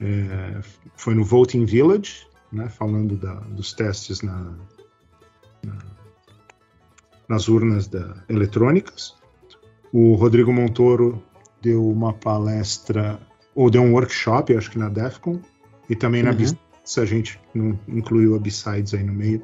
é, 0.00 0.60
foi 0.96 1.14
no 1.14 1.24
Voting 1.24 1.64
Village, 1.64 2.26
né, 2.52 2.68
falando 2.68 3.16
da, 3.16 3.34
dos 3.34 3.72
testes 3.72 4.22
na, 4.22 4.54
na, 5.62 5.78
nas 7.28 7.48
urnas 7.48 7.86
da, 7.86 8.16
eletrônicas. 8.28 9.14
O 9.92 10.14
Rodrigo 10.14 10.52
Montoro 10.52 11.22
deu 11.62 11.86
uma 11.88 12.12
palestra, 12.12 13.18
ou 13.56 13.70
deu 13.70 13.82
um 13.82 13.94
workshop, 13.94 14.54
acho 14.54 14.70
que 14.70 14.78
na 14.78 14.90
DEFCON, 14.90 15.40
e 15.88 15.96
também 15.96 16.22
na 16.22 16.30
Uhum. 16.30 17.02
A 17.02 17.04
gente 17.04 17.40
não 17.52 17.76
incluiu 17.88 18.36
a 18.36 18.38
Besides 18.38 18.94
aí 18.94 19.02
no 19.02 19.12
meio, 19.12 19.42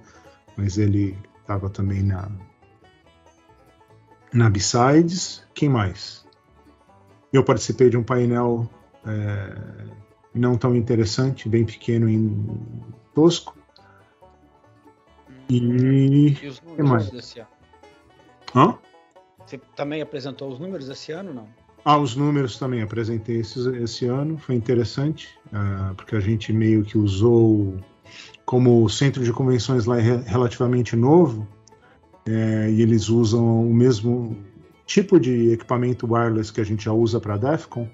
mas 0.57 0.79
ele 0.79 1.19
estava 1.41 1.69
também 1.69 2.01
na, 2.01 2.31
na 4.33 4.49
Besides. 4.49 5.45
Quem 5.53 5.69
mais? 5.69 6.25
Eu 7.33 7.43
participei 7.43 7.91
de 7.91 7.97
um 7.97 8.03
painel 8.05 8.71
é, 9.05 9.89
não 10.33 10.57
tão 10.57 10.77
interessante, 10.77 11.49
bem 11.49 11.65
pequeno 11.65 12.09
e 12.09 12.31
tosco. 13.13 13.57
E. 15.51 16.39
E 16.41 16.47
os 16.47 16.61
números 16.61 17.11
desse 17.11 17.41
ano? 17.41 17.49
Hã? 18.55 18.79
Você 19.45 19.59
também 19.75 20.01
apresentou 20.01 20.53
os 20.53 20.61
números 20.61 20.87
desse 20.87 21.11
ano, 21.11 21.35
não? 21.35 21.62
Ah, 21.85 21.99
os 21.99 22.15
números 22.15 22.59
também. 22.59 22.83
Apresentei 22.83 23.41
esses, 23.41 23.67
esse 23.67 24.07
ano, 24.07 24.39
foi 24.39 24.55
interessante, 24.55 25.29
ah, 25.53 25.93
porque 25.97 26.15
a 26.17 26.21
gente 26.21 26.53
meio 26.53 26.85
que 26.85 26.97
usou, 26.97 27.77
como 28.45 28.89
centro 28.89 29.25
de 29.25 29.33
convenções 29.33 29.85
lá 29.85 29.99
é 29.99 30.03
re- 30.03 30.23
relativamente 30.27 30.95
novo, 30.95 31.47
é, 32.25 32.71
e 32.71 32.81
eles 32.83 33.09
usam 33.09 33.69
o 33.69 33.75
mesmo 33.75 34.37
tipo 34.87 35.19
de 35.19 35.51
equipamento 35.53 36.07
wireless 36.13 36.53
que 36.53 36.61
a 36.61 36.65
gente 36.65 36.85
já 36.85 36.93
usa 36.93 37.21
para 37.21 37.35
a 37.35 37.37
DEFCON, 37.37 37.89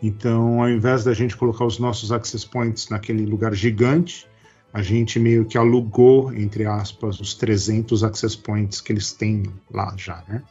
então 0.00 0.62
ao 0.62 0.68
invés 0.68 1.02
da 1.02 1.12
gente 1.12 1.36
colocar 1.36 1.64
os 1.64 1.78
nossos 1.80 2.12
access 2.12 2.46
points 2.46 2.88
naquele 2.90 3.26
lugar 3.26 3.54
gigante, 3.54 4.28
a 4.72 4.82
gente 4.82 5.18
meio 5.18 5.44
que 5.44 5.58
alugou, 5.58 6.32
entre 6.32 6.64
aspas, 6.64 7.20
os 7.20 7.34
300 7.34 8.04
access 8.04 8.36
points 8.36 8.80
que 8.80 8.92
eles 8.92 9.12
têm 9.12 9.42
lá 9.70 9.94
já, 9.96 10.22
né? 10.28 10.42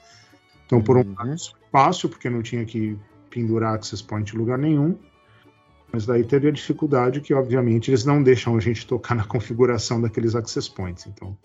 Então, 0.72 0.82
por 0.82 0.96
um 0.96 1.02
Uhum. 1.02 1.16
lado, 1.18 1.36
fácil, 1.70 2.08
porque 2.08 2.30
não 2.30 2.42
tinha 2.42 2.64
que 2.64 2.98
pendurar 3.30 3.76
access 3.76 4.02
point 4.02 4.34
em 4.34 4.38
lugar 4.38 4.58
nenhum. 4.58 4.98
Mas 5.92 6.06
daí 6.06 6.24
teve 6.24 6.48
a 6.48 6.52
dificuldade 6.52 7.20
que, 7.20 7.34
obviamente, 7.34 7.92
eles 7.92 8.06
não 8.06 8.24
deixam 8.24 8.56
a 8.56 8.60
gente 8.62 8.88
tocar 8.88 9.14
na 9.16 9.26
configuração 9.26 10.02
daqueles 10.02 10.34
access 10.34 10.70
points. 10.70 11.06
Então, 11.08 11.38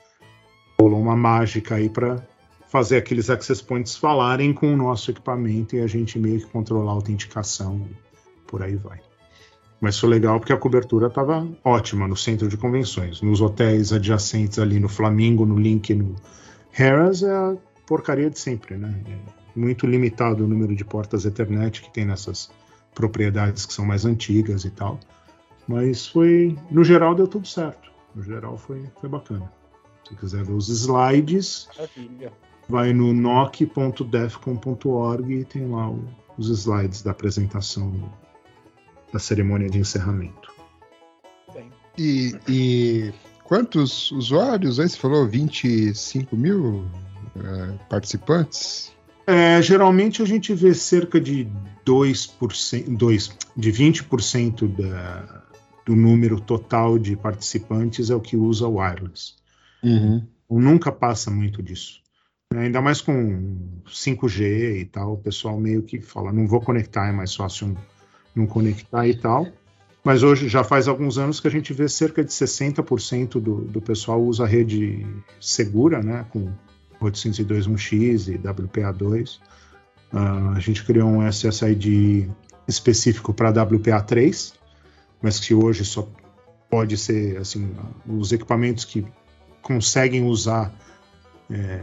rolou 0.80 1.00
uma 1.00 1.16
mágica 1.16 1.75
aí 1.75 1.88
para 1.88 2.25
fazer 2.68 2.99
aqueles 2.99 3.28
access 3.28 3.61
points 3.62 3.97
falarem 3.97 4.52
com 4.52 4.73
o 4.73 4.76
nosso 4.76 5.11
equipamento 5.11 5.75
e 5.75 5.80
a 5.80 5.87
gente 5.88 6.18
meio 6.21 6.38
que 6.38 6.47
controlar 6.47 6.92
a 6.92 6.95
autenticação, 6.95 7.85
por 8.47 8.62
aí 8.62 8.76
vai. 8.76 9.00
Mas 9.80 9.99
foi 9.99 10.09
legal 10.09 10.38
porque 10.38 10.52
a 10.52 10.56
cobertura 10.56 11.09
estava 11.09 11.47
ótima 11.64 12.06
no 12.06 12.16
centro 12.16 12.49
de 12.49 12.56
convenções. 12.56 13.21
Nos 13.23 13.40
hotéis 13.40 13.92
adjacentes 13.92 14.59
ali 14.59 14.78
no 14.78 14.88
Flamingo, 14.88 15.45
no 15.45 15.59
Link, 15.59 15.92
no 15.94 16.14
Harris, 16.70 17.22
é 17.22 17.31
a 17.31 17.57
porcaria 17.87 18.31
de 18.31 18.38
sempre, 18.38 18.77
né? 18.77 18.94
É 19.09 19.18
muito 19.59 19.87
limitado 19.87 20.44
o 20.44 20.49
número 20.49 20.75
de 20.75 20.85
portas 20.85 21.25
Ethernet 21.25 21.83
que 21.83 21.92
tem 21.92 22.05
nessas 22.05 22.51
propriedades 22.94 23.64
que 23.66 23.72
são 23.72 23.85
mais 23.85 24.05
antigas 24.05 24.64
e 24.64 24.70
tal. 24.70 24.99
Mas 25.68 26.07
foi, 26.07 26.57
no 26.70 26.85
geral, 26.85 27.14
deu 27.14 27.27
tudo 27.29 27.46
certo. 27.46 27.90
No 28.14 28.22
geral, 28.22 28.57
foi, 28.57 28.85
foi 29.01 29.09
bacana. 29.09 29.51
Se 30.09 30.14
quiser 30.14 30.44
ver 30.44 30.53
os 30.53 30.68
slides, 30.68 31.68
Maravilha. 31.77 32.33
vai 32.68 32.92
no 32.92 33.12
noc.defcon.org 33.12 35.35
e 35.40 35.44
tem 35.44 35.68
lá 35.70 35.90
o- 35.90 36.05
os 36.38 36.49
slides 36.49 37.03
da 37.03 37.11
apresentação 37.11 37.92
da 39.12 39.18
cerimônia 39.18 39.68
de 39.68 39.79
encerramento. 39.79 40.53
Bem, 41.53 41.70
E, 41.99 42.38
e 42.49 43.12
quantos 43.44 44.11
usuários? 44.12 44.79
Aí 44.79 44.88
você 44.88 44.96
falou 44.96 45.27
25 45.27 46.37
mil 46.37 46.85
participantes? 47.88 48.92
É, 49.27 49.61
geralmente 49.61 50.22
a 50.22 50.25
gente 50.25 50.55
vê 50.55 50.72
cerca 50.72 51.20
de 51.20 51.49
2%, 51.85 52.96
2 52.96 53.37
de 53.57 53.72
20% 53.72 54.68
da, 54.68 55.42
do 55.85 55.96
número 55.96 56.40
total 56.40 56.99
de 56.99 57.16
participantes 57.16 58.09
é 58.11 58.14
o 58.14 58.20
que 58.20 58.37
usa 58.37 58.68
wireless. 58.68 59.35
Uhum. 59.83 60.25
Ou 60.49 60.61
nunca 60.61 60.92
passa 60.92 61.31
muito 61.31 61.62
disso. 61.62 62.01
Né, 62.53 62.64
Ainda 62.64 62.81
mais 62.81 63.01
com 63.01 63.81
5G 63.88 64.81
e 64.81 64.85
tal, 64.85 65.14
o 65.14 65.18
pessoal 65.18 65.59
meio 65.59 65.83
que 65.83 66.01
fala, 66.01 66.33
não 66.33 66.46
vou 66.46 66.61
conectar, 66.61 67.09
é 67.09 67.12
mais 67.12 67.35
fácil 67.35 67.68
não, 67.68 67.77
não 68.35 68.46
conectar 68.46 69.09
e 69.09 69.14
tal. 69.16 69.49
Mas 70.05 70.22
hoje 70.22 70.49
já 70.49 70.62
faz 70.62 70.87
alguns 70.87 71.18
anos 71.18 71.40
que 71.40 71.49
a 71.49 71.51
gente 71.51 71.72
vê 71.72 71.88
cerca 71.88 72.22
de 72.22 72.31
60% 72.31 73.40
do, 73.40 73.62
do 73.62 73.81
pessoal 73.81 74.22
usa 74.22 74.44
a 74.44 74.46
rede 74.46 75.05
segura, 75.40 76.01
né, 76.01 76.25
com 76.31 76.53
802.1x 77.07 78.35
e 78.35 78.38
WPA2. 78.38 79.38
Ah, 80.12 80.55
a 80.57 80.61
gente 80.61 80.85
criou 80.85 81.09
um 81.09 81.29
SSID 81.29 82.31
específico 82.66 83.33
para 83.33 83.53
WPA3, 83.53 84.55
mas 85.23 85.38
que 85.40 85.55
hoje 85.55 85.85
só 85.85 86.09
pode 86.71 86.97
ser 86.97 87.38
assim, 87.38 87.73
os 88.07 88.33
equipamentos 88.33 88.85
que 88.85 89.07
conseguem 89.62 90.25
usar, 90.25 90.73
é, 91.51 91.83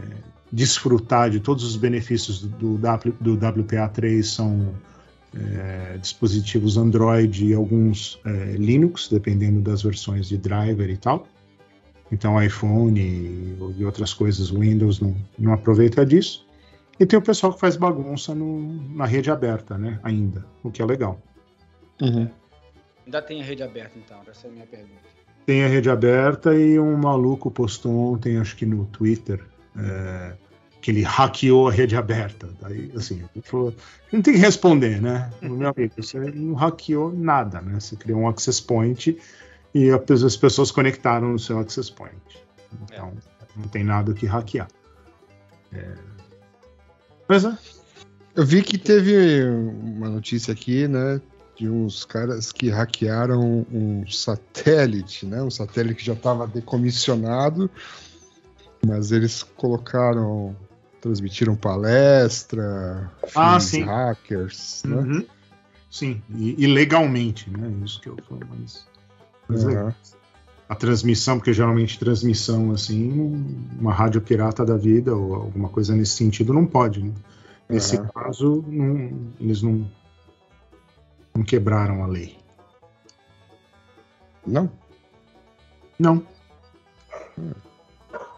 desfrutar 0.52 1.30
de 1.30 1.40
todos 1.40 1.64
os 1.64 1.76
benefícios 1.76 2.40
do, 2.40 2.78
do 2.78 3.36
WPA3 3.36 4.22
são 4.22 4.74
é, 5.34 5.98
dispositivos 5.98 6.76
Android 6.76 7.46
e 7.46 7.54
alguns 7.54 8.20
é, 8.24 8.56
Linux, 8.56 9.08
dependendo 9.08 9.60
das 9.60 9.82
versões 9.82 10.28
de 10.28 10.38
driver 10.38 10.88
e 10.88 10.96
tal. 10.96 11.26
Então, 12.14 12.40
iPhone 12.40 12.98
e, 13.76 13.84
outras 13.84 14.14
coisas, 14.14 14.50
Windows 14.50 15.00
não, 15.00 15.16
não 15.36 15.52
aproveita 15.52 16.06
disso. 16.06 16.46
E 16.98 17.04
tem 17.04 17.18
o 17.18 17.22
pessoal 17.22 17.52
que 17.52 17.58
faz 17.58 17.74
bagunça 17.76 18.32
no- 18.36 18.80
na 18.94 19.04
rede 19.04 19.30
aberta, 19.32 19.76
né? 19.76 19.98
Ainda, 20.02 20.46
o 20.62 20.70
que 20.70 20.80
é 20.80 20.84
legal. 20.86 21.20
Uhum. 22.00 22.28
ainda 23.04 23.20
tem 23.20 23.42
a 23.42 23.44
rede 23.44 23.62
aberta, 23.62 23.98
então. 23.98 24.18
Essa 24.30 24.46
é 24.46 24.50
a 24.50 24.52
minha 24.52 24.66
pergunta. 24.66 25.00
Tem 25.44 25.62
a 25.64 25.68
rede 25.68 25.90
aberta 25.90 26.54
e 26.54 26.78
um 26.78 26.96
maluco 26.96 27.50
postou 27.50 28.12
ontem, 28.14 28.38
acho 28.38 28.56
que 28.56 28.64
no 28.64 28.86
Twitter, 28.86 29.44
é, 29.76 30.32
que 30.80 30.90
ele 30.90 31.02
hackeou 31.02 31.68
a 31.68 31.72
rede 31.72 31.96
aberta. 31.96 32.48
Daí, 32.60 32.90
assim, 32.96 33.22
ele 33.34 33.44
falou, 33.44 33.74
não 34.12 34.22
tem 34.22 34.34
que 34.34 34.40
responder, 34.40 35.02
né? 35.02 35.30
Meu 35.42 35.68
amigo, 35.68 35.92
você 35.96 36.18
não 36.18 36.54
hackeou 36.54 37.12
nada, 37.12 37.60
né? 37.60 37.78
Você 37.80 37.96
criou 37.96 38.20
um 38.20 38.28
access 38.28 38.62
point 38.62 39.18
e 39.74 39.90
as 39.90 40.36
pessoas 40.36 40.70
conectaram 40.70 41.32
no 41.32 41.38
seu 41.38 41.58
access 41.58 41.90
point. 41.90 42.14
Então, 42.84 43.12
não 43.56 43.68
tem 43.68 43.82
nada 43.82 44.12
o 44.12 44.14
que 44.14 44.26
hackear. 44.26 44.68
É. 45.72 45.94
Mas 47.28 47.44
é, 47.44 47.56
Eu 48.36 48.44
vi 48.46 48.62
que 48.62 48.78
teve 48.78 49.44
uma 49.44 50.08
notícia 50.08 50.52
aqui, 50.52 50.86
né? 50.86 51.20
De 51.56 51.68
uns 51.68 52.04
caras 52.04 52.50
que 52.52 52.68
hackearam 52.68 53.64
um 53.70 54.06
satélite, 54.08 55.24
né? 55.26 55.42
Um 55.42 55.50
satélite 55.50 55.96
que 55.96 56.04
já 56.04 56.12
estava 56.14 56.46
decomissionado, 56.46 57.70
mas 58.84 59.12
eles 59.12 59.42
colocaram, 59.42 60.54
transmitiram 61.00 61.54
palestra, 61.54 63.10
Ah, 63.34 63.58
sim. 63.60 63.82
hackers, 63.84 64.82
né? 64.84 64.96
uhum. 64.96 65.26
sim, 65.90 66.20
e, 66.36 66.64
e 66.64 66.66
legalmente, 66.66 67.48
né? 67.50 67.72
Isso 67.84 68.00
que 68.00 68.08
eu 68.08 68.16
falo, 68.28 68.40
mas, 68.58 68.84
mas 69.48 69.60
Aham. 69.64 69.68
legal. 69.68 69.94
a 70.68 70.74
transmissão, 70.74 71.38
porque 71.38 71.52
geralmente 71.52 71.98
transmissão 71.98 72.72
assim, 72.72 73.70
uma 73.78 73.92
rádio 73.92 74.20
pirata 74.20 74.64
da 74.64 74.76
vida 74.76 75.14
ou 75.14 75.34
alguma 75.34 75.68
coisa 75.68 75.94
nesse 75.94 76.12
sentido 76.16 76.52
não 76.54 76.64
pode, 76.66 77.02
né? 77.02 77.12
Nesse 77.68 77.96
Aham. 77.96 78.08
caso, 78.14 78.64
não- 78.66 79.30
eles 79.40 79.62
não, 79.62 79.90
não 81.34 81.42
quebraram 81.44 82.02
a 82.02 82.06
lei. 82.06 82.36
Não? 84.46 84.70
Não. 85.98 86.26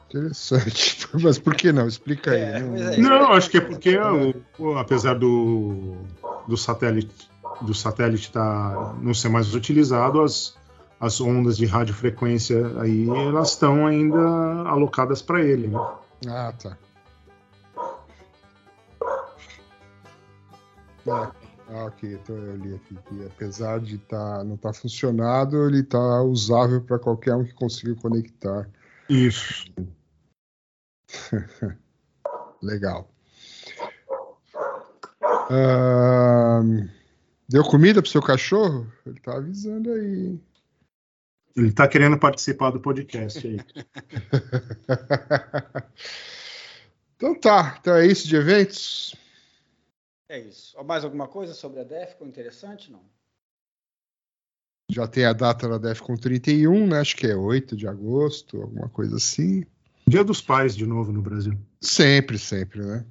Interessante. 0.09 1.07
Mas 1.23 1.39
por 1.39 1.55
que 1.55 1.73
não? 1.73 1.87
Explica 1.89 2.31
aí. 2.33 2.41
É, 2.41 2.61
não- 2.61 2.77
é- 2.77 2.97
Não, 2.99 3.33
acho 3.33 3.51
que 3.51 3.59
é 3.59 3.61
porque 3.61 3.99
o- 3.99 4.35
o- 4.59 4.77
apesar 4.79 5.15
do, 5.19 5.97
do 6.47 6.57
satélite 6.57 7.29
do 7.63 7.73
satélite 7.75 8.31
tá, 8.31 8.95
não 9.01 9.15
ser 9.15 9.31
mais 9.31 9.55
utilizado, 9.55 10.21
as, 10.21 10.55
as 10.99 11.21
ondas 11.21 11.57
de 11.57 11.67
radiofrequência 11.67 12.81
aí 12.81 13.09
elas 13.09 13.51
estão 13.51 13.87
ainda 13.87 14.19
alocadas 14.69 15.21
para 15.23 15.43
ele, 15.43 15.69
né? 15.69 15.79
Ah, 16.29 16.53
tá. 16.53 16.77
É, 21.07 21.47
Ah, 21.69 21.87
ok. 21.87 22.13
Então 22.13 22.37
eu 22.37 22.57
li 22.57 22.75
aqui 22.75 22.97
que 23.09 23.27
apesar 23.27 23.81
de 23.81 23.99
tá, 23.99 24.45
não 24.45 24.55
estar 24.55 24.73
funcionado, 24.73 25.67
ele 25.67 25.81
está 25.81 26.23
usável 26.23 26.81
para 26.81 26.99
qualquer 26.99 27.35
um 27.35 27.45
que 27.45 27.55
consiga 27.55 27.95
conectar. 27.97 28.69
Isso. 29.09 29.65
Legal. 32.63 33.09
Ahn, 35.51 36.89
deu 37.49 37.63
comida 37.65 38.01
pro 38.01 38.11
seu 38.11 38.23
cachorro? 38.23 38.87
Ele 39.05 39.21
tá 39.21 39.37
avisando 39.37 39.91
aí. 39.93 40.41
Ele 41.57 41.73
tá 41.73 41.89
querendo 41.89 42.19
participar 42.19 42.71
do 42.71 42.81
podcast 42.81 43.47
aí. 43.47 43.57
então 47.17 47.35
tá, 47.41 47.79
então 47.81 47.97
é 47.97 48.07
isso 48.07 48.29
de 48.29 48.37
eventos. 48.37 49.17
É 50.29 50.39
isso. 50.39 50.77
Mais 50.85 51.03
alguma 51.03 51.27
coisa 51.27 51.55
sobre 51.55 51.81
a 51.81 51.85
Defcon 51.85 52.27
interessante? 52.27 52.93
Não. 52.93 53.01
Já 54.91 55.09
tem 55.09 55.25
a 55.25 55.33
data 55.33 55.67
da 55.67 55.79
Defcon 55.79 56.17
31, 56.17 56.89
né? 56.89 57.01
Acho 57.01 57.17
que 57.17 57.27
é 57.27 57.35
8 57.35 57.75
de 57.75 57.89
agosto, 57.89 58.61
alguma 58.61 58.91
coisa 58.91 59.17
assim. 59.17 59.65
Dia 60.07 60.23
dos 60.23 60.43
Pais 60.43 60.77
de 60.77 60.87
novo 60.87 61.11
no 61.11 61.23
Brasil. 61.23 61.59
Sempre, 61.81 62.39
sempre, 62.39 62.85
né? 62.85 63.07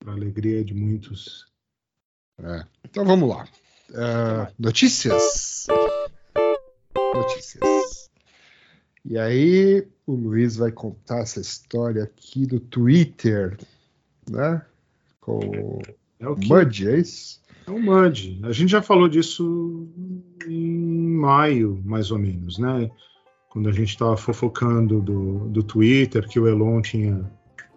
Para 0.00 0.12
alegria 0.12 0.64
de 0.64 0.74
muitos. 0.74 1.52
É. 2.40 2.66
Então 2.82 3.04
vamos 3.04 3.28
lá. 3.28 3.46
É, 3.94 4.52
notícias. 4.58 5.66
Notícias. 7.14 8.10
E 9.04 9.18
aí, 9.18 9.86
o 10.06 10.14
Luiz 10.14 10.56
vai 10.56 10.70
contar 10.72 11.20
essa 11.20 11.40
história 11.40 12.04
aqui 12.04 12.46
do 12.46 12.60
Twitter, 12.60 13.58
né? 14.30 14.62
Com 15.20 15.80
É 16.18 16.28
o 16.28 16.36
Mud, 16.36 16.88
é 16.88 16.98
isso? 16.98 17.40
é 17.66 17.70
o 17.70 17.80
MUD. 17.80 18.40
A 18.44 18.52
gente 18.52 18.70
já 18.70 18.80
falou 18.82 19.08
disso 19.08 19.88
em 20.46 21.08
maio, 21.16 21.80
mais 21.84 22.10
ou 22.10 22.18
menos, 22.18 22.58
né? 22.58 22.90
Quando 23.50 23.68
a 23.68 23.72
gente 23.72 23.90
estava 23.90 24.16
fofocando 24.16 25.00
do, 25.02 25.48
do 25.48 25.62
Twitter, 25.62 26.26
que 26.28 26.40
o 26.40 26.48
Elon 26.48 26.80
tinha. 26.80 27.30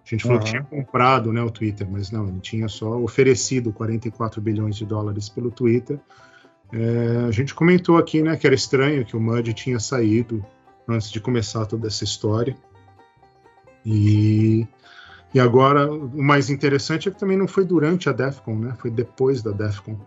A 0.05 0.09
gente 0.09 0.23
falou 0.23 0.39
que 0.39 0.45
Aham. 0.45 0.51
tinha 0.51 0.63
comprado 0.63 1.33
né, 1.33 1.41
o 1.41 1.49
Twitter, 1.49 1.87
mas 1.89 2.11
não, 2.11 2.27
ele 2.27 2.39
tinha 2.39 2.67
só 2.67 2.95
oferecido 2.99 3.73
44 3.73 4.39
bilhões 4.39 4.75
de 4.75 4.85
dólares 4.85 5.29
pelo 5.29 5.49
Twitter. 5.49 5.99
É, 6.71 7.25
a 7.27 7.31
gente 7.31 7.55
comentou 7.55 7.97
aqui 7.97 8.21
né, 8.21 8.37
que 8.37 8.45
era 8.45 8.55
estranho 8.55 9.03
que 9.03 9.17
o 9.17 9.19
MUD 9.19 9.53
tinha 9.53 9.79
saído 9.79 10.45
antes 10.87 11.09
de 11.09 11.19
começar 11.19 11.65
toda 11.65 11.87
essa 11.87 12.03
história. 12.03 12.55
E, 13.83 14.67
e 15.33 15.39
agora, 15.39 15.91
o 15.91 16.21
mais 16.21 16.49
interessante 16.49 17.09
é 17.09 17.11
que 17.11 17.19
também 17.19 17.37
não 17.37 17.47
foi 17.47 17.65
durante 17.65 18.07
a 18.07 18.11
DEFCON, 18.11 18.55
né? 18.57 18.75
Foi 18.77 18.91
depois 18.91 19.41
da 19.41 19.51
DEFCON. 19.51 19.97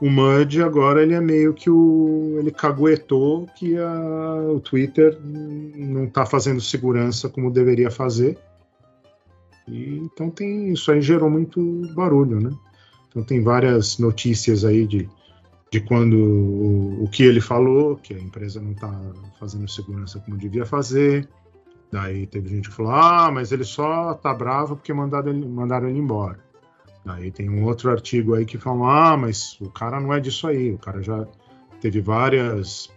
O, 0.00 0.06
o 0.06 0.10
MUD 0.10 0.62
agora 0.62 1.02
ele 1.02 1.14
é 1.14 1.20
meio 1.20 1.54
que 1.54 1.70
o. 1.70 2.36
ele 2.38 2.50
caguetou 2.50 3.46
que 3.56 3.76
a, 3.76 4.34
o 4.50 4.60
Twitter 4.60 5.18
não 5.22 6.04
está 6.04 6.26
fazendo 6.26 6.60
segurança 6.60 7.28
como 7.28 7.50
deveria 7.50 7.90
fazer. 7.90 8.38
E, 9.68 9.98
então 9.98 10.30
tem. 10.30 10.72
Isso 10.72 10.90
aí 10.90 11.00
gerou 11.00 11.30
muito 11.30 11.60
barulho, 11.94 12.40
né? 12.40 12.50
Então 13.08 13.22
tem 13.22 13.42
várias 13.42 13.98
notícias 13.98 14.64
aí 14.64 14.86
de, 14.86 15.08
de 15.70 15.80
quando 15.80 16.14
o, 16.16 17.04
o 17.04 17.08
que 17.08 17.22
ele 17.22 17.40
falou, 17.40 17.96
que 17.96 18.14
a 18.14 18.18
empresa 18.18 18.60
não 18.60 18.72
está 18.72 18.92
fazendo 19.38 19.68
segurança 19.68 20.20
como 20.20 20.36
devia 20.36 20.66
fazer. 20.66 21.28
Daí 21.90 22.26
teve 22.26 22.48
gente 22.48 22.68
que 22.68 22.74
falou: 22.74 22.92
ah, 22.92 23.30
mas 23.32 23.52
ele 23.52 23.64
só 23.64 24.14
tá 24.14 24.34
bravo 24.34 24.76
porque 24.76 24.92
mandaram 24.92 25.32
ele, 25.32 25.46
mandaram 25.46 25.88
ele 25.88 25.98
embora. 25.98 26.45
Daí 27.06 27.30
tem 27.30 27.48
um 27.48 27.64
outro 27.64 27.90
artigo 27.90 28.34
aí 28.34 28.44
que 28.44 28.58
fala: 28.58 29.12
ah, 29.12 29.16
mas 29.16 29.56
o 29.60 29.70
cara 29.70 30.00
não 30.00 30.12
é 30.12 30.20
disso 30.20 30.46
aí, 30.48 30.72
o 30.72 30.78
cara 30.78 31.00
já 31.02 31.24
teve 31.80 32.00
várias 32.00 32.90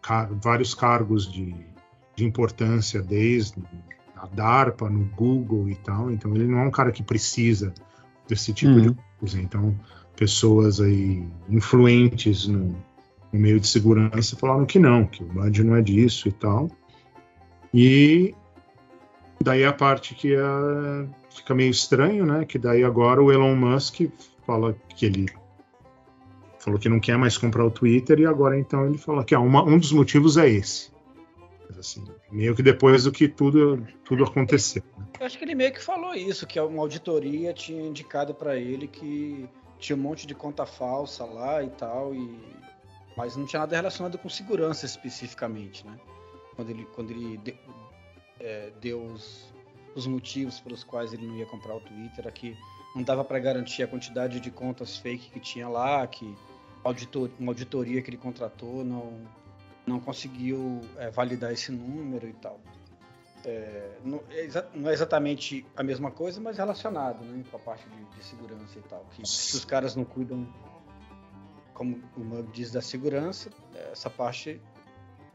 ca- 0.00 0.30
vários 0.42 0.74
cargos 0.74 1.30
de, 1.30 1.54
de 2.14 2.24
importância 2.24 3.02
desde 3.02 3.60
a 4.16 4.26
DARPA, 4.26 4.88
no 4.88 5.04
Google 5.16 5.68
e 5.68 5.74
tal, 5.76 6.10
então 6.10 6.34
ele 6.34 6.46
não 6.46 6.60
é 6.60 6.62
um 6.66 6.70
cara 6.70 6.90
que 6.92 7.02
precisa 7.02 7.72
desse 8.28 8.52
tipo 8.52 8.72
Uhum. 8.72 8.92
de 8.92 8.96
coisa. 9.20 9.40
Então, 9.40 9.74
pessoas 10.16 10.80
aí 10.80 11.24
influentes 11.48 12.46
no, 12.46 12.68
no 13.32 13.40
meio 13.40 13.58
de 13.60 13.66
segurança 13.66 14.36
falaram 14.36 14.64
que 14.66 14.78
não, 14.78 15.06
que 15.06 15.22
o 15.22 15.26
Band 15.26 15.50
não 15.64 15.76
é 15.76 15.82
disso 15.82 16.28
e 16.28 16.32
tal. 16.32 16.68
E 17.72 18.34
daí 19.42 19.64
a 19.64 19.72
parte 19.72 20.14
que 20.14 20.34
é, 20.34 21.08
fica 21.38 21.54
meio 21.54 21.70
estranho, 21.70 22.24
né? 22.26 22.44
Que 22.44 22.58
daí 22.58 22.84
agora 22.84 23.22
o 23.22 23.32
Elon 23.32 23.56
Musk 23.56 24.02
fala 24.46 24.74
que 24.96 25.06
ele 25.06 25.26
falou 26.58 26.78
que 26.78 26.88
não 26.88 27.00
quer 27.00 27.16
mais 27.16 27.38
comprar 27.38 27.64
o 27.64 27.70
Twitter 27.70 28.18
e 28.20 28.26
agora 28.26 28.58
então 28.58 28.86
ele 28.86 28.98
fala 28.98 29.24
que 29.24 29.34
ah, 29.34 29.40
uma- 29.40 29.62
um 29.64 29.78
dos 29.78 29.92
motivos 29.92 30.36
é 30.36 30.48
esse. 30.48 30.90
Assim, 31.78 32.04
meio 32.32 32.54
que 32.56 32.62
depois 32.62 33.04
do 33.04 33.12
que 33.12 33.28
tudo, 33.28 33.86
tudo 34.04 34.24
aconteceu. 34.24 34.82
né? 34.96 35.04
Eu 35.20 35.26
acho 35.26 35.38
que 35.38 35.44
ele 35.44 35.54
meio 35.54 35.72
que 35.72 35.82
falou 35.82 36.14
isso, 36.14 36.46
que 36.46 36.58
uma 36.58 36.82
auditoria 36.82 37.52
tinha 37.52 37.82
indicado 37.86 38.34
para 38.34 38.56
ele 38.56 38.88
que 38.88 39.48
tinha 39.78 39.94
um 39.94 40.00
monte 40.00 40.26
de 40.26 40.34
conta 40.34 40.66
falsa 40.66 41.24
lá 41.24 41.62
e 41.62 41.68
tal, 41.70 42.12
e... 42.14 42.36
mas 43.16 43.36
não 43.36 43.44
tinha 43.46 43.60
nada 43.60 43.76
relacionado 43.76 44.18
com 44.18 44.28
segurança 44.28 44.86
especificamente, 44.86 45.86
né? 45.86 45.96
Quando 46.56 46.70
ele, 46.70 46.84
quando 46.96 47.10
ele 47.12 47.36
de- 47.38 47.54
é, 48.40 48.70
deu 48.80 49.04
os, 49.04 49.52
os 49.98 50.06
motivos 50.06 50.60
pelos 50.60 50.84
quais 50.84 51.12
ele 51.12 51.26
não 51.26 51.36
ia 51.36 51.46
comprar 51.46 51.74
o 51.74 51.80
Twitter, 51.80 52.26
é 52.26 52.30
que 52.30 52.56
não 52.94 53.02
dava 53.02 53.24
para 53.24 53.38
garantir 53.38 53.82
a 53.82 53.86
quantidade 53.86 54.40
de 54.40 54.50
contas 54.50 54.96
fake 54.96 55.30
que 55.30 55.40
tinha 55.40 55.68
lá, 55.68 56.06
que 56.06 56.36
auditor, 56.84 57.30
uma 57.38 57.50
auditoria 57.50 58.00
que 58.02 58.10
ele 58.10 58.16
contratou 58.16 58.84
não, 58.84 59.20
não 59.86 60.00
conseguiu 60.00 60.80
é, 60.96 61.10
validar 61.10 61.52
esse 61.52 61.70
número 61.72 62.28
e 62.28 62.32
tal 62.34 62.60
não 64.04 64.22
é, 64.30 64.66
não 64.74 64.90
é 64.90 64.92
exatamente 64.92 65.64
a 65.76 65.82
mesma 65.82 66.10
coisa, 66.10 66.40
mas 66.40 66.58
relacionado, 66.58 67.24
né, 67.24 67.44
com 67.50 67.56
a 67.56 67.60
parte 67.60 67.88
de, 67.88 68.04
de 68.16 68.24
segurança 68.24 68.78
e 68.78 68.82
tal. 68.82 69.04
Que 69.12 69.26
se 69.26 69.56
os 69.56 69.64
caras 69.64 69.94
não 69.94 70.04
cuidam, 70.04 70.46
como 71.74 72.02
o 72.16 72.20
Mug 72.20 72.50
diz, 72.52 72.70
da 72.70 72.82
segurança, 72.82 73.50
essa 73.92 74.10
parte 74.10 74.60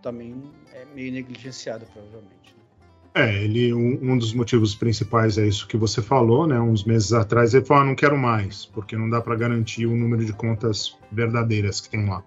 também 0.02 0.52
é 0.74 0.86
meio 0.86 1.12
negligenciada, 1.12 1.86
provavelmente. 1.86 2.56
né. 2.56 2.63
É, 3.16 3.44
ele 3.44 3.74
um, 3.74 4.14
um 4.14 4.18
dos 4.18 4.34
motivos 4.34 4.74
principais 4.74 5.38
é 5.38 5.46
isso 5.46 5.68
que 5.68 5.78
você 5.78 6.02
falou, 6.02 6.48
né? 6.48 6.60
Uns 6.60 6.84
meses 6.84 7.14
atrás 7.14 7.54
ele 7.54 7.64
falou: 7.64 7.84
ah, 7.84 7.86
não 7.86 7.96
quero 7.96 8.18
mais, 8.18 8.66
porque 8.66 8.98
não 8.98 9.10
dá 9.10 9.22
para 9.22 9.36
garantir 9.36 9.86
o 9.86 9.96
número 9.96 10.26
de 10.26 10.34
contas 10.34 10.98
verdadeiras 11.12 11.80
que 11.80 11.90
tem 11.90 12.08
lá. 12.08 12.24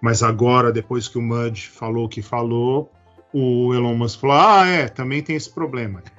Mas 0.00 0.22
agora, 0.22 0.72
depois 0.72 1.08
que 1.08 1.18
o 1.18 1.22
Mudge 1.22 1.68
falou 1.68 2.06
o 2.06 2.08
que 2.08 2.22
falou, 2.22 2.90
o 3.34 3.74
Elon 3.74 3.94
Musk 3.94 4.20
falou: 4.20 4.36
ah, 4.36 4.66
é, 4.66 4.88
também 4.88 5.22
tem 5.22 5.36
esse 5.36 5.50
problema. 5.50 6.02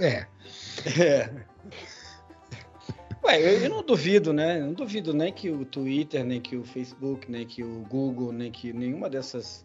É. 0.00 0.26
É. 0.98 1.30
Ué, 3.24 3.40
eu, 3.40 3.60
eu 3.60 3.70
não 3.70 3.84
duvido, 3.84 4.32
né? 4.32 4.60
Eu 4.60 4.66
não 4.66 4.72
duvido 4.72 5.14
nem 5.14 5.32
que 5.32 5.50
o 5.50 5.64
Twitter, 5.64 6.24
nem 6.24 6.40
que 6.40 6.56
o 6.56 6.64
Facebook, 6.64 7.30
nem 7.30 7.46
que 7.46 7.62
o 7.62 7.84
Google, 7.88 8.32
nem 8.32 8.50
que 8.50 8.72
nenhuma 8.72 9.08
dessas, 9.08 9.64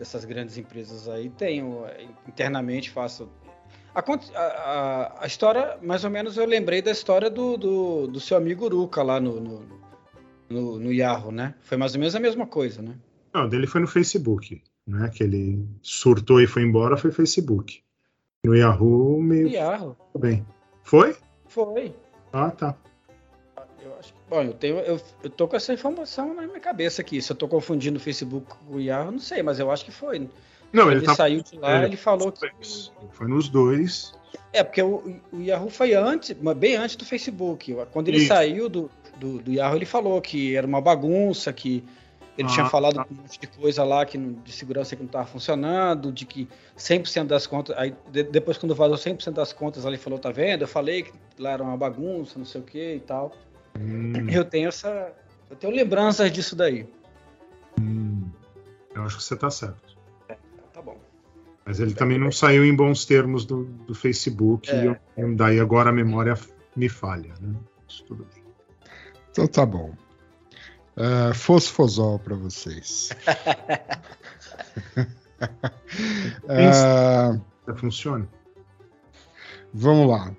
dessas 0.00 0.24
grandes 0.24 0.56
empresas 0.56 1.06
aí 1.10 1.28
tenham 1.28 1.86
eh, 1.86 2.08
internamente 2.26 2.88
faça. 2.90 3.28
A, 3.94 4.00
a, 4.34 5.22
a- 5.22 5.26
história, 5.26 5.76
mais 5.82 6.04
ou 6.04 6.10
menos, 6.10 6.38
eu 6.38 6.46
lembrei 6.46 6.80
da 6.80 6.90
história 6.90 7.28
do, 7.28 7.58
do, 7.58 8.06
do 8.06 8.18
seu 8.18 8.36
amigo 8.38 8.64
Uruca 8.64 9.02
lá 9.02 9.20
no, 9.20 9.38
no, 9.38 9.66
no, 10.48 10.78
no 10.78 10.92
Yahoo, 10.92 11.30
né? 11.30 11.54
Foi 11.60 11.76
mais 11.76 11.92
ou 11.94 12.00
menos 12.00 12.14
a 12.16 12.20
mesma 12.20 12.46
coisa, 12.46 12.80
né? 12.80 12.94
Não, 13.34 13.46
dele 13.46 13.66
foi 13.66 13.82
no 13.82 13.86
Facebook, 13.86 14.62
né? 14.86 15.10
Que 15.14 15.22
ele 15.22 15.68
surtou 15.82 16.40
e 16.40 16.46
foi 16.46 16.62
embora, 16.62 16.96
foi 16.96 17.10
Facebook. 17.12 17.82
No 18.42 18.56
Yahoo, 18.56 19.20
meio 19.20 19.48
Yahoo. 19.48 19.94
bem. 20.18 20.46
Foi? 20.82 21.14
Foi. 21.46 21.94
Ah, 22.32 22.50
tá. 22.50 22.74
Bom, 24.30 24.42
eu 24.42 24.54
tenho, 24.54 24.78
eu, 24.78 25.00
eu 25.24 25.28
tô 25.28 25.48
com 25.48 25.56
essa 25.56 25.72
informação 25.74 26.32
na 26.32 26.42
minha 26.46 26.60
cabeça 26.60 27.02
aqui. 27.02 27.20
Se 27.20 27.32
eu 27.32 27.36
tô 27.36 27.48
confundindo 27.48 27.96
o 27.98 28.00
Facebook 28.00 28.46
com 28.46 28.76
o 28.76 28.80
Yahoo, 28.80 29.10
não 29.10 29.18
sei, 29.18 29.42
mas 29.42 29.58
eu 29.58 29.70
acho 29.72 29.84
que 29.84 29.90
foi. 29.90 30.30
Não, 30.72 30.86
ele, 30.88 31.00
ele 31.00 31.06
tá 31.06 31.16
saiu 31.16 31.42
de 31.42 31.58
lá, 31.58 31.82
é, 31.82 31.86
ele 31.86 31.96
falou 31.96 32.30
que. 32.30 32.48
Foi 33.10 33.26
nos 33.26 33.48
dois. 33.48 34.12
É, 34.52 34.62
porque 34.62 34.80
o, 34.80 35.20
o 35.32 35.40
Yahoo 35.42 35.68
foi 35.68 35.94
antes, 35.94 36.36
mas 36.40 36.56
bem 36.56 36.76
antes 36.76 36.94
do 36.94 37.04
Facebook. 37.04 37.76
Quando 37.92 38.06
ele 38.06 38.18
Isso. 38.18 38.28
saiu 38.28 38.68
do, 38.68 38.88
do, 39.18 39.38
do 39.40 39.50
Yahoo, 39.52 39.74
ele 39.76 39.84
falou 39.84 40.20
que 40.22 40.54
era 40.54 40.64
uma 40.66 40.80
bagunça, 40.80 41.52
que 41.52 41.82
ele 42.38 42.46
Ah, 42.48 42.52
tinha 42.52 42.66
falado 42.66 42.94
tá. 42.94 43.06
um 43.10 43.14
monte 43.14 43.38
de 43.40 43.46
coisa 43.48 43.82
lá 43.82 44.06
que 44.06 44.16
não- 44.16 44.32
de 44.32 44.52
segurança 44.52 44.94
que 44.94 45.02
não 45.02 45.08
estava 45.08 45.26
funcionando, 45.26 46.12
de 46.12 46.24
que 46.24 46.48
100% 46.76 47.26
das 47.26 47.48
contas. 47.48 47.76
Aí 47.76 47.92
de- 48.12 48.22
depois, 48.22 48.56
quando 48.56 48.74
vazou 48.76 48.96
100% 48.96 49.32
das 49.34 49.52
contas, 49.52 49.84
ele 49.84 49.98
falou: 49.98 50.20
tá 50.20 50.30
vendo? 50.30 50.62
Eu 50.62 50.68
falei 50.68 51.02
que 51.02 51.12
lá 51.36 51.50
era 51.50 51.62
uma 51.64 51.76
bagunça, 51.76 52.38
não 52.38 52.46
sei 52.46 52.60
o 52.60 52.64
que 52.64 52.94
e 52.94 53.00
tal. 53.00 53.32
Hum, 53.80 54.28
Eu 54.30 54.44
tenho 54.44 54.68
essa. 54.68 55.12
Eu 55.48 55.56
tenho 55.56 55.72
lembranças 55.74 56.30
disso 56.30 56.54
daí. 56.54 56.86
hum. 57.80 58.28
eu 58.94 59.02
acho 59.04 59.16
que 59.16 59.22
você 59.22 59.36
tá 59.36 59.50
certo. 59.50 59.96
Tá 60.72 60.82
bom. 60.82 60.98
Mas 61.64 61.80
ele 61.80 61.94
também 61.94 62.18
não 62.18 62.30
saiu 62.32 62.64
em 62.64 62.74
bons 62.74 63.04
termos 63.04 63.44
do, 63.44 63.64
do 63.64 63.94
Facebook, 63.94 64.70
É. 64.70 64.84
e 64.84 64.86
eu- 65.16 65.36
daí 65.36 65.58
agora 65.60 65.90
a 65.90 65.92
memória 65.92 66.34
me 66.76 66.88
falha, 66.88 67.32
né? 67.40 67.54
Isso 67.88 68.04
tudo 68.04 68.26
bem. 68.34 68.44
Então 69.30 69.46
tá 69.46 69.64
bom. 69.64 69.94
Uh, 70.96 71.32
fosfosol 71.34 72.18
para 72.18 72.34
vocês. 72.36 73.10
Ah, 76.48 77.38
Funciona? 77.76 78.28
vamos 79.72 80.08
lá. 80.10 80.34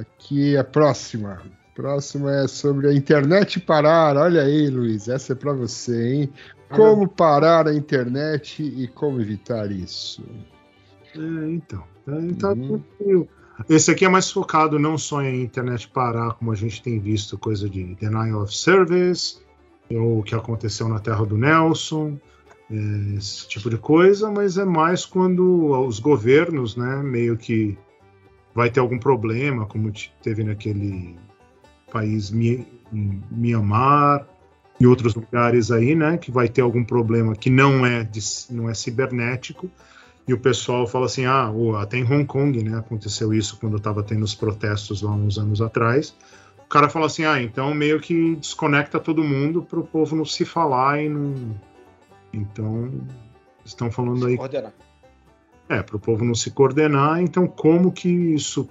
Aqui 0.00 0.56
a 0.56 0.64
próxima. 0.64 1.42
Próxima 1.74 2.34
é 2.34 2.48
sobre 2.48 2.88
a 2.88 2.92
internet 2.92 3.60
parar. 3.60 4.16
Olha 4.16 4.42
aí, 4.42 4.68
Luiz, 4.68 5.08
essa 5.08 5.32
é 5.32 5.36
para 5.36 5.52
você, 5.52 6.12
hein? 6.12 6.32
Como 6.70 7.08
parar 7.08 7.66
a 7.66 7.74
internet 7.74 8.62
e 8.62 8.88
como 8.88 9.20
evitar 9.20 9.70
isso? 9.70 10.22
É, 11.16 11.50
então. 11.50 11.82
tá- 12.04 12.52
tá 12.52 12.52
Uhum. 12.52 13.26
Esse 13.68 13.90
aqui 13.90 14.04
é 14.04 14.08
mais 14.08 14.30
focado 14.30 14.78
não 14.78 14.96
só 14.96 15.20
em 15.22 15.42
internet 15.42 15.88
parar, 15.88 16.34
como 16.34 16.52
a 16.52 16.54
gente 16.54 16.80
tem 16.82 17.00
visto, 17.00 17.36
coisa 17.36 17.68
de 17.68 17.94
denial 17.96 18.42
of 18.42 18.56
service, 18.56 19.38
ou 19.90 20.20
o 20.20 20.22
que 20.22 20.34
aconteceu 20.34 20.88
na 20.88 21.00
terra 21.00 21.24
do 21.24 21.36
Nelson, 21.36 22.18
é, 22.70 23.16
esse 23.16 23.48
tipo 23.48 23.68
de 23.68 23.76
coisa, 23.76 24.30
mas 24.30 24.58
é 24.58 24.64
mais 24.64 25.04
quando 25.04 25.72
os 25.86 25.98
governos, 25.98 26.76
né, 26.76 27.02
meio 27.02 27.36
que 27.36 27.76
vai 28.58 28.68
ter 28.70 28.80
algum 28.80 28.98
problema, 28.98 29.66
como 29.66 29.92
te- 29.92 30.12
teve 30.20 30.42
naquele 30.42 31.16
país 31.92 32.32
Mianmar 33.30 34.26
e 34.80 34.86
outros 34.86 35.14
lugares 35.14 35.70
aí, 35.70 35.94
né, 35.94 36.18
que 36.18 36.32
vai 36.32 36.48
ter 36.48 36.60
algum 36.60 36.82
problema 36.82 37.36
que 37.36 37.50
não 37.50 37.86
é, 37.86 38.02
de- 38.02 38.20
não 38.50 38.68
é 38.68 38.74
cibernético, 38.74 39.70
e 40.26 40.34
o 40.34 40.38
pessoal 40.40 40.88
fala 40.88 41.06
assim, 41.06 41.24
ah, 41.24 41.52
até 41.80 41.98
em 41.98 42.02
Hong 42.02 42.24
Kong, 42.24 42.60
né, 42.64 42.76
aconteceu 42.76 43.32
isso 43.32 43.56
quando 43.60 43.76
estava 43.76 44.02
tendo 44.02 44.24
os 44.24 44.34
protestos 44.34 45.02
lá 45.02 45.12
uns 45.12 45.38
anos 45.38 45.62
atrás. 45.62 46.16
O 46.58 46.68
cara 46.68 46.88
fala 46.88 47.06
assim, 47.06 47.24
ah, 47.24 47.40
então 47.40 47.72
meio 47.72 48.00
que 48.00 48.34
desconecta 48.34 48.98
todo 48.98 49.22
mundo 49.22 49.62
para 49.62 49.78
o 49.78 49.86
povo 49.86 50.16
não 50.16 50.24
se 50.24 50.44
falar 50.44 51.00
e 51.00 51.08
não. 51.08 51.54
Então, 52.32 52.90
estão 53.64 53.88
falando 53.88 54.26
aí, 54.26 54.36
Coordenar. 54.36 54.72
É, 55.68 55.82
para 55.82 55.96
o 55.96 56.00
povo 56.00 56.24
não 56.24 56.34
se 56.34 56.50
coordenar. 56.50 57.20
Então, 57.20 57.46
como 57.46 57.92
que 57.92 58.08
isso 58.08 58.68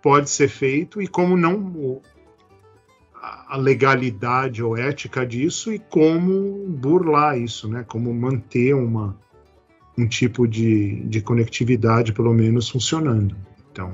pode 0.00 0.30
ser 0.30 0.48
feito 0.48 1.00
e 1.00 1.06
como 1.06 1.36
não 1.36 2.00
a 3.22 3.56
legalidade 3.56 4.62
ou 4.62 4.76
ética 4.76 5.24
disso 5.24 5.72
e 5.72 5.78
como 5.78 6.66
burlar 6.68 7.38
isso, 7.38 7.68
né? 7.68 7.84
Como 7.86 8.12
manter 8.12 8.74
uma 8.74 9.16
um 9.96 10.08
tipo 10.08 10.48
de, 10.48 11.02
de 11.04 11.20
conectividade, 11.20 12.12
pelo 12.12 12.32
menos, 12.32 12.68
funcionando. 12.68 13.36
Então, 13.70 13.92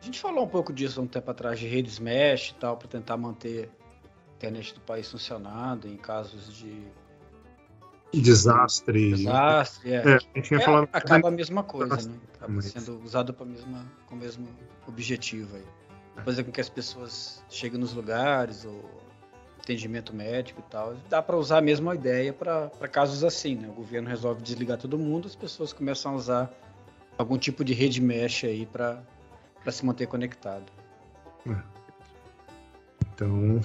A 0.00 0.04
gente 0.04 0.20
falou 0.20 0.44
um 0.44 0.48
pouco 0.48 0.72
disso 0.72 1.00
há 1.00 1.02
um 1.02 1.06
tempo 1.06 1.30
atrás, 1.30 1.58
de 1.58 1.66
redes 1.66 1.98
mesh 1.98 2.50
e 2.50 2.54
tal, 2.54 2.76
para 2.76 2.86
tentar 2.86 3.16
manter 3.16 3.70
a 4.04 4.34
internet 4.36 4.74
do 4.74 4.80
país 4.80 5.10
funcionando 5.10 5.88
em 5.88 5.96
casos 5.96 6.54
de 6.54 6.82
desastre. 8.12 9.14
desastre. 9.14 9.92
É. 9.92 9.96
É, 9.96 10.14
a 10.14 10.18
gente 10.18 10.42
tinha 10.42 10.60
É, 10.60 10.62
falado. 10.64 10.88
acaba 10.92 11.28
a 11.28 11.30
mesma 11.30 11.62
coisa, 11.62 12.08
né? 12.08 12.14
Acaba 12.34 12.52
Mas- 12.52 12.66
sendo 12.66 13.00
usado 13.04 13.32
para 13.34 13.44
mesma, 13.46 13.84
com 14.06 14.14
o 14.14 14.18
mesmo 14.18 14.46
objetivo 14.86 15.56
aí. 15.56 15.64
Fazer 16.24 16.44
com 16.44 16.50
que 16.50 16.60
as 16.60 16.68
pessoas 16.68 17.44
cheguem 17.50 17.78
nos 17.78 17.92
lugares, 17.92 18.64
ou 18.64 18.82
atendimento 19.60 20.14
médico 20.14 20.60
e 20.66 20.70
tal. 20.70 20.94
Dá 21.10 21.20
para 21.20 21.36
usar 21.36 21.58
a 21.58 21.60
mesma 21.60 21.94
ideia 21.94 22.32
para 22.32 22.70
casos 22.90 23.22
assim, 23.24 23.54
né? 23.56 23.68
O 23.68 23.72
governo 23.72 24.08
resolve 24.08 24.40
desligar 24.40 24.78
todo 24.78 24.96
mundo, 24.98 25.26
as 25.26 25.34
pessoas 25.34 25.72
começam 25.72 26.12
a 26.12 26.14
usar 26.14 26.50
algum 27.18 27.36
tipo 27.36 27.62
de 27.64 27.74
rede 27.74 28.00
mesh 28.00 28.44
aí 28.44 28.64
para 28.64 29.02
se 29.70 29.84
manter 29.84 30.06
conectado. 30.06 30.64
Então, 33.12 33.60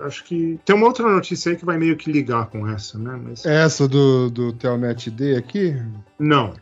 acho 0.00 0.24
que 0.24 0.58
tem 0.64 0.74
uma 0.76 0.86
outra 0.86 1.08
notícia 1.10 1.50
aí 1.52 1.56
que 1.56 1.64
vai 1.64 1.78
meio 1.78 1.96
que 1.96 2.10
ligar 2.10 2.46
com 2.46 2.68
essa, 2.68 2.98
né? 2.98 3.18
Mas 3.22 3.44
Essa 3.46 3.86
do, 3.88 4.30
do 4.30 4.52
Telnet 4.52 5.10
D 5.10 5.36
aqui, 5.36 5.74
não, 6.18 6.54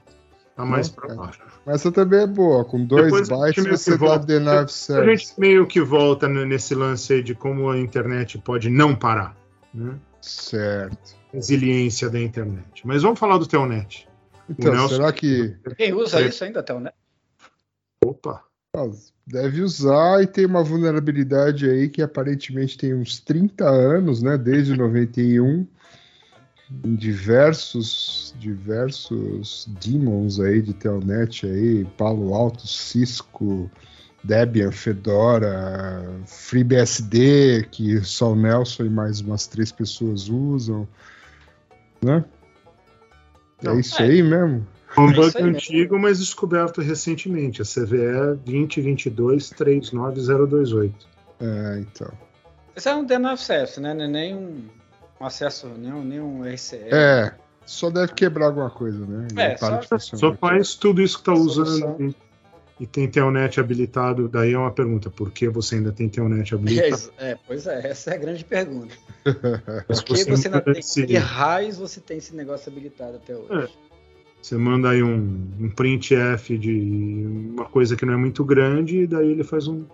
tá 0.57 0.65
mais 0.65 0.89
Não? 0.89 0.95
para 0.97 1.15
baixo. 1.15 1.41
mas 1.67 1.77
essa 1.77 1.91
também 1.93 2.21
é 2.23 2.27
boa. 2.27 2.65
Com 2.65 2.85
dois 2.85 3.05
Depois 3.05 3.29
gente 3.29 3.39
bytes 3.39 3.67
você 3.81 3.93
que 3.93 3.99
dá 3.99 4.07
volta. 4.07 4.27
denial 4.27 4.65
of 4.65 4.93
A 4.93 5.05
gente 5.07 5.29
meio 5.39 5.67
que 5.67 5.81
volta 5.81 6.29
nesse 6.29 6.75
lance 6.75 7.13
aí 7.13 7.23
de 7.23 7.35
como 7.35 7.71
a 7.71 7.79
internet 7.79 8.39
pode 8.39 8.71
não 8.71 8.95
parar, 8.95 9.37
né? 9.73 9.95
Certo. 10.21 11.17
Resiliência 11.33 12.09
da 12.09 12.21
internet. 12.21 12.87
Mas 12.87 13.03
vamos 13.03 13.19
falar 13.19 13.39
do 13.39 13.47
Telnet. 13.47 14.09
Então, 14.49 14.73
Nelson- 14.73 14.97
será 14.97 15.13
que 15.13 15.57
Quem 15.77 15.93
usa 15.95 16.21
É. 16.21 16.29
isso 16.29 16.45
ainda 16.45 16.63
né? 16.81 16.91
Opa, 18.05 18.43
ah, 18.77 18.87
deve 19.27 19.63
usar 19.63 20.23
e 20.23 20.27
tem 20.27 20.45
uma 20.47 20.63
vulnerabilidade 20.63 21.69
aí 21.69 21.89
que 21.89 22.03
aparentemente 22.03 22.77
tem 22.77 22.95
uns 22.95 23.19
30 23.21 23.69
anos, 23.69 24.23
né? 24.23 24.37
Desde 24.37 24.77
91. 24.77 25.67
Em 26.83 26.95
diversos, 26.95 28.35
diversos 28.39 29.69
demons 29.81 30.41
aí 30.41 30.63
de 30.63 30.73
Telnet 30.73 31.47
aí, 31.47 31.85
Palo 31.97 32.35
Alto, 32.35 32.67
Cisco, 32.67 33.71
Debian, 34.25 34.73
Fedora, 34.73 36.03
FreeBSD, 36.27 37.69
que 37.71 38.03
só 38.03 38.33
o 38.33 38.37
Nelson 38.37 38.87
e 38.87 38.91
mais 38.91 39.21
umas 39.21 39.47
três 39.47 39.71
pessoas 39.71 40.29
usam, 40.29 40.89
né? 42.03 42.25
É 43.63 43.67
Não, 43.67 43.79
isso 43.79 44.01
é. 44.01 44.07
aí 44.07 44.23
mesmo? 44.23 44.67
Um 44.99 45.11
É 45.11 45.15
bug 45.15 45.43
antigo, 45.43 45.99
mas 45.99 46.19
descoberto 46.19 46.81
recentemente. 46.81 47.63
A 47.63 47.65
CVE 47.65 48.37
2022 48.45 49.51
39028. 49.51 51.07
É, 51.41 51.79
então. 51.81 52.11
Isso 52.77 52.89
é 52.89 52.95
um 52.95 53.37
service, 53.37 53.81
né? 53.81 53.95
Não 53.95 54.05
é 54.05 54.09
nem 54.09 54.35
um, 54.35 54.65
acesso, 55.21 55.69
nem 55.69 55.93
um, 55.93 56.05
nem 56.05 56.21
um 56.21 56.45
RCE. 56.45 56.77
É, 56.93 57.33
só 57.65 57.91
deve 57.91 58.13
quebrar 58.15 58.47
alguma 58.47 58.71
coisa, 58.71 59.05
né? 59.07 59.29
E 59.35 59.41
É, 59.41 59.57
só-. 59.57 59.81
Só 59.99 60.35
faz 60.35 60.75
tudo 60.75 61.01
isso 61.01 61.17
que 61.17 61.23
está 61.23 61.33
usando 61.33 62.01
e, 62.01 62.15
e 62.81 62.87
tem 62.87 63.09
Telnet 63.09 63.59
habilitado. 63.61 64.29
Daí 64.29 64.53
é 64.53 64.59
uma 64.59 64.73
pergunta: 64.73 65.09
por 65.09 65.31
que 65.31 65.49
você 65.49 65.77
ainda 65.77 65.93
tem 65.93 66.09
Telnet 66.09 66.53
É, 66.55 66.57
habilitado? 66.57 66.95
isso- 66.95 67.13
é, 67.19 67.39
pois 67.47 67.67
é, 67.67 67.87
essa 67.89 68.11
é 68.11 68.15
a 68.15 68.19
grande 68.19 68.45
pergunta. 68.45 68.95
Por 69.87 70.05
que 70.05 70.25
você 70.25 70.49
ainda 70.49 70.59
manda 70.59 70.61
tem 70.73 70.79
esse- 70.81 71.07
que 71.07 71.17
raios 71.17 71.79
você 71.79 71.99
tem 71.99 72.19
esse 72.19 72.35
negócio 72.37 72.71
habilitado 72.71 73.17
até 73.17 73.35
hoje? 73.35 73.73
Você 74.45 74.59
manda 74.59 74.91
aí 74.91 75.03
um, 75.03 75.49
um 75.59 75.71
printf 75.71 76.59
de 76.59 77.25
uma 77.55 77.65
coisa 77.65 77.97
que 77.97 78.05
não 78.05 78.13
é 78.13 78.17
muito 78.19 78.45
grande, 78.45 78.99
e 78.99 79.07
daí 79.07 79.31
ele 79.31 79.43
faz 79.43 79.67
um. 79.67 79.87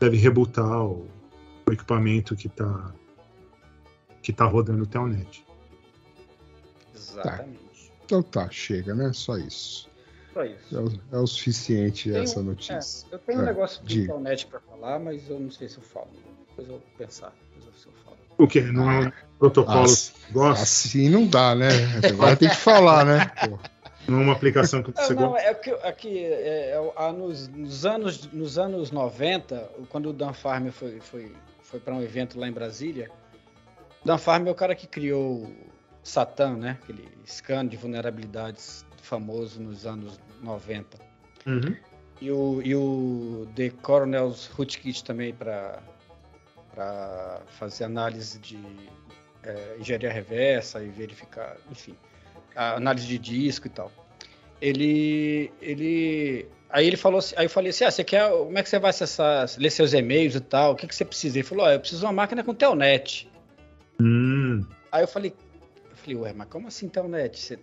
Deve 0.00 0.16
rebutar 0.16 0.82
o, 0.84 1.06
o 1.68 1.72
equipamento 1.72 2.34
que 2.34 2.48
está 2.48 2.92
que 4.20 4.32
tá 4.32 4.44
rodando 4.44 4.82
o 4.82 4.86
Telnet. 4.88 5.46
Exatamente. 6.92 7.92
Então 8.04 8.20
tá, 8.24 8.50
chega, 8.50 8.92
né? 8.92 9.12
Só 9.12 9.36
isso. 9.38 9.88
Só 10.34 10.44
isso. 10.44 10.76
É 10.76 10.80
o, 10.80 10.92
é 11.12 11.20
o 11.20 11.26
suficiente 11.28 12.10
Tem 12.10 12.22
essa 12.22 12.40
um- 12.40 12.42
notícia. 12.42 13.06
É, 13.08 13.14
eu 13.14 13.18
tenho 13.20 13.38
um 13.38 13.42
É, 13.42 13.46
negócio 13.46 13.84
de 13.84 14.00
internet 14.02 14.46
pra 14.46 14.58
falar, 14.58 14.98
mas 14.98 15.30
eu 15.30 15.38
não 15.38 15.50
sei 15.52 15.68
se 15.68 15.76
eu 15.78 15.82
falo. 15.84 16.08
Depois 16.48 16.66
eu 16.68 16.74
vou 16.74 16.82
pensar. 16.98 17.32
Depois 17.54 17.86
eu 17.86 17.92
falo. 18.04 18.16
O 18.36 18.48
que? 18.48 18.62
Não 18.62 18.90
é 18.90 19.06
um 19.06 19.12
protocolo 19.38 19.84
As- 19.84 20.08
que 20.10 20.26
você 20.26 20.32
gosta? 20.32 20.62
Assim 20.64 21.08
não 21.08 21.24
dá, 21.24 21.54
né? 21.54 21.68
Agora 22.12 22.34
tem 22.36 22.48
que 22.48 22.56
falar, 22.56 23.04
né? 23.06 23.26
Pô. 23.48 23.56
Não 24.08 24.20
é 24.20 24.22
uma 24.24 24.32
aplicação 24.32 24.82
que 24.82 24.90
você 24.90 25.14
Não, 25.14 25.30
não, 25.30 25.36
é 25.36 25.54
que, 25.54 25.70
é 25.70 25.92
que 25.92 26.24
é, 26.24 26.70
é, 26.70 26.92
ah, 26.96 27.12
nos, 27.12 27.48
nos 27.48 27.86
anos, 27.86 28.30
nos 28.32 28.58
anos 28.58 28.90
90, 28.90 29.70
quando 29.88 30.10
o 30.10 30.12
Dan 30.12 30.32
Farm 30.32 30.68
foi, 30.70 31.00
foi, 31.00 31.32
foi 31.62 31.78
para 31.78 31.94
um 31.94 32.02
evento 32.02 32.38
lá 32.38 32.48
em 32.48 32.52
Brasília, 32.52 33.10
o 34.02 34.06
Dan 34.06 34.18
Farm 34.18 34.46
é 34.48 34.50
o 34.50 34.54
cara 34.54 34.74
que 34.74 34.86
criou 34.86 35.44
o 35.44 35.56
Satan, 36.02 36.56
né? 36.56 36.78
Aquele 36.82 37.08
scan 37.24 37.66
de 37.66 37.76
vulnerabilidades 37.76 38.84
famoso 39.02 39.60
nos 39.60 39.86
anos 39.86 40.18
90. 40.42 40.98
Uhum. 41.46 41.76
E 42.20 42.30
o, 42.30 42.62
e 42.62 42.74
o 42.74 43.48
The 43.54 43.70
Coronel's 43.82 44.46
Rootkit 44.46 45.04
também 45.04 45.34
para 45.34 45.80
fazer 47.58 47.84
análise 47.84 48.38
de 48.38 48.58
é, 49.42 49.76
engenharia 49.78 50.12
reversa 50.12 50.82
e 50.82 50.88
verificar, 50.88 51.56
enfim, 51.70 51.96
análise 52.54 53.06
de 53.06 53.18
disco 53.18 53.66
e 53.66 53.70
tal. 53.70 53.90
Ele, 54.60 55.50
ele, 55.60 56.46
aí 56.70 56.86
ele 56.86 56.96
falou, 56.96 57.18
assim, 57.18 57.34
aí 57.36 57.46
eu 57.46 57.50
falei 57.50 57.70
assim, 57.70 57.84
ah, 57.84 57.90
você 57.90 58.04
quer, 58.04 58.30
como 58.30 58.56
é 58.56 58.62
que 58.62 58.68
você 58.68 58.78
vai 58.78 58.90
acessar, 58.90 59.46
ler 59.58 59.70
seus 59.70 59.92
e-mails 59.92 60.34
e 60.36 60.40
tal? 60.40 60.72
O 60.72 60.76
que 60.76 60.86
que 60.86 60.94
você 60.94 61.04
precisa? 61.04 61.38
Ele 61.38 61.46
falou, 61.46 61.66
ó, 61.66 61.70
eu 61.70 61.80
preciso 61.80 62.00
de 62.00 62.06
uma 62.06 62.12
máquina 62.12 62.44
com 62.44 62.54
telnet. 62.54 63.28
Hum, 64.00 64.64
Aí 64.90 65.02
eu 65.02 65.08
falei, 65.08 65.34
eu 65.90 65.96
falei, 65.96 66.16
ué, 66.16 66.32
mas 66.32 66.48
como 66.48 66.68
assim 66.68 66.88
telnet? 66.88 67.38
Você- 67.38 67.58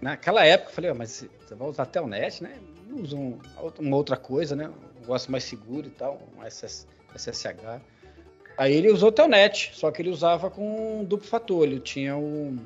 naquela 0.00 0.44
época 0.44 0.70
eu 0.70 0.74
falei, 0.74 0.90
"Ué, 0.90 0.96
mas 0.96 1.10
você 1.10 1.30
você 1.46 1.54
vai 1.54 1.68
usar 1.68 1.86
telnet, 1.86 2.42
né? 2.42 2.54
Não 2.88 3.02
usa 3.02 3.16
um- 3.16 3.38
uma 3.78 3.96
outra 3.96 4.16
coisa, 4.16 4.56
né? 4.56 4.68
Um 4.68 5.00
negócio 5.00 5.30
mais 5.30 5.44
seguro 5.44 5.86
e 5.86 5.90
tal, 5.90 6.20
um 6.36 6.42
SS, 6.42 6.86
SSH. 7.14 7.80
Aí 8.56 8.72
ele 8.74 8.90
usou 8.90 9.12
telnet, 9.12 9.70
só 9.74 9.90
que 9.90 10.00
ele 10.00 10.10
usava 10.10 10.48
com 10.50 11.04
duplo 11.04 11.26
fator, 11.26 11.64
ele 11.66 11.80
tinha 11.80 12.16
um, 12.16 12.56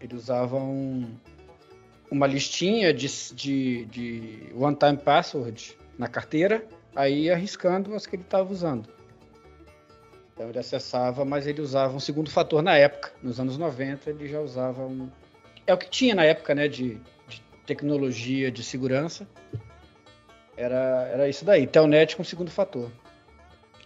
ele 0.00 0.14
usava 0.14 0.56
um, 0.56 1.06
uma 2.10 2.26
listinha 2.26 2.92
de, 2.92 3.06
de, 3.34 3.84
de 3.86 4.52
one-time 4.54 4.96
password 4.96 5.76
na 5.98 6.08
carteira, 6.08 6.64
aí 6.96 7.30
arriscando 7.30 7.94
as 7.94 8.06
que 8.06 8.16
ele 8.16 8.22
estava 8.22 8.50
usando. 8.50 8.88
Então 10.32 10.48
ele 10.48 10.58
acessava, 10.58 11.24
mas 11.24 11.46
ele 11.46 11.60
usava 11.60 11.94
um 11.94 12.00
segundo 12.00 12.30
fator 12.30 12.62
na 12.62 12.74
época. 12.74 13.12
Nos 13.22 13.38
anos 13.38 13.58
90 13.58 14.08
ele 14.08 14.26
já 14.26 14.40
usava 14.40 14.82
um. 14.82 15.08
É 15.66 15.74
o 15.74 15.78
que 15.78 15.90
tinha 15.90 16.14
na 16.14 16.24
época, 16.24 16.54
né? 16.54 16.66
De, 16.66 16.98
de 17.28 17.42
tecnologia 17.66 18.50
de 18.50 18.64
segurança. 18.64 19.28
Era, 20.56 21.10
era 21.12 21.28
isso 21.28 21.44
daí. 21.44 21.66
Telnet 21.66 22.16
com 22.16 22.24
segundo 22.24 22.50
fator. 22.50 22.90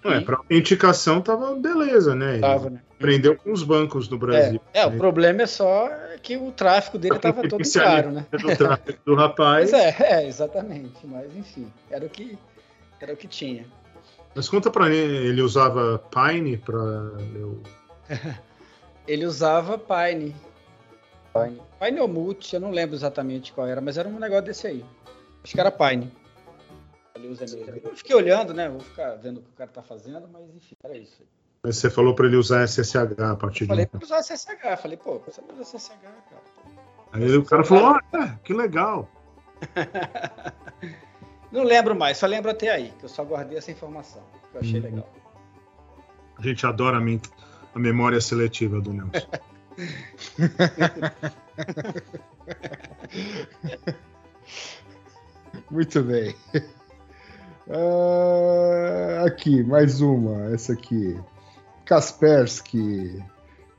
É, 0.05 0.21
para 0.21 0.37
autenticação 0.37 1.21
tava 1.21 1.55
beleza, 1.55 2.15
né? 2.15 2.39
Tava, 2.39 2.71
né? 2.71 2.81
Aprendeu 2.99 3.37
com 3.37 3.51
os 3.51 3.63
bancos 3.63 4.07
do 4.07 4.19
Brasil. 4.19 4.61
É, 4.73 4.81
é, 4.81 4.87
o 4.87 4.91
né? 4.91 4.97
problema 4.97 5.43
é 5.43 5.47
só 5.47 5.89
que 6.25 6.39
o 6.39 6.51
tráfico 6.51 6.99
dele 6.99 7.17
estava 7.17 7.43
todo 7.47 7.63
claro, 7.71 8.11
né? 8.11 8.27
Do 8.33 8.57
tráfico 8.57 8.99
do 9.05 9.15
rapaz. 9.15 9.73
É, 9.73 9.95
é, 10.01 10.27
exatamente. 10.27 11.07
Mas 11.07 11.37
enfim, 11.37 11.71
era 11.91 12.05
o 12.05 12.09
que, 12.09 12.39
era 13.01 13.13
o 13.13 13.17
que 13.17 13.29
tinha. 13.29 13.67
Mas 14.35 14.49
conta 14.49 14.71
pra 14.71 14.89
mim, 14.89 14.97
ele 14.97 15.43
usava 15.43 15.99
Pine 16.11 16.57
pra. 16.57 16.79
Eu... 17.35 17.63
Ele 19.07 19.27
usava 19.27 19.77
Pine. 19.77 20.35
Pine. 21.31 21.61
Pine 21.79 22.01
ou 22.01 22.09
Multi, 22.09 22.55
eu 22.55 22.61
não 22.61 22.71
lembro 22.71 22.97
exatamente 22.97 23.53
qual 23.53 23.67
era, 23.67 23.79
mas 23.79 23.99
era 23.99 24.09
um 24.09 24.19
negócio 24.19 24.47
desse 24.47 24.67
aí. 24.67 24.83
Acho 25.43 25.53
que 25.53 25.61
era 25.61 25.71
Pine. 25.71 26.11
Eu 27.23 27.95
fiquei 27.95 28.17
olhando, 28.17 28.55
né? 28.55 28.67
Vou 28.67 28.81
ficar 28.81 29.15
vendo 29.17 29.41
o 29.41 29.43
que 29.43 29.51
o 29.51 29.55
cara 29.55 29.71
tá 29.71 29.83
fazendo, 29.83 30.27
mas 30.33 30.43
enfim, 30.57 30.75
era 30.83 30.97
isso. 30.97 31.23
Mas 31.65 31.79
você 31.79 31.89
falou 31.91 32.15
pra 32.15 32.27
ele 32.27 32.37
usar 32.37 32.63
SSH 32.69 32.97
a 33.19 33.35
partir 33.37 33.65
Eu 33.65 33.65
de 33.65 33.69
falei 33.69 33.85
então. 33.85 33.99
pra 33.99 34.07
usar 34.07 34.23
SSH. 34.23 34.77
Falei, 34.83 34.97
pô, 34.99 35.19
você 35.21 35.41
não 35.41 35.59
usa 35.59 35.79
SSH, 35.79 35.93
cara. 35.99 36.15
Aí 37.13 37.35
o 37.37 37.45
cara 37.45 37.65
falou: 37.65 37.99
Ah, 38.13 38.39
que 38.45 38.53
legal. 38.53 39.09
Não 41.51 41.63
lembro 41.63 41.95
mais, 41.95 42.19
só 42.19 42.27
lembro 42.27 42.51
até 42.51 42.69
aí, 42.69 42.93
que 42.99 43.05
eu 43.05 43.09
só 43.09 43.25
guardei 43.25 43.57
essa 43.57 43.71
informação, 43.71 44.23
que 44.51 44.57
eu 44.57 44.61
achei 44.61 44.81
Uhum. 44.81 44.85
legal. 44.87 45.09
A 46.37 46.43
gente 46.43 46.67
adora 46.67 46.99
a, 46.99 47.01
a 47.01 47.79
memória 47.79 48.21
seletiva 48.21 48.81
do 48.81 48.93
Nelson. 48.93 49.29
Muito 55.71 56.03
bem. 56.03 56.35
Ah, 57.71 59.25
aqui, 59.27 59.63
mais 59.63 60.01
uma. 60.01 60.53
Essa 60.53 60.73
aqui. 60.73 61.17
Kaspersky. 61.85 63.23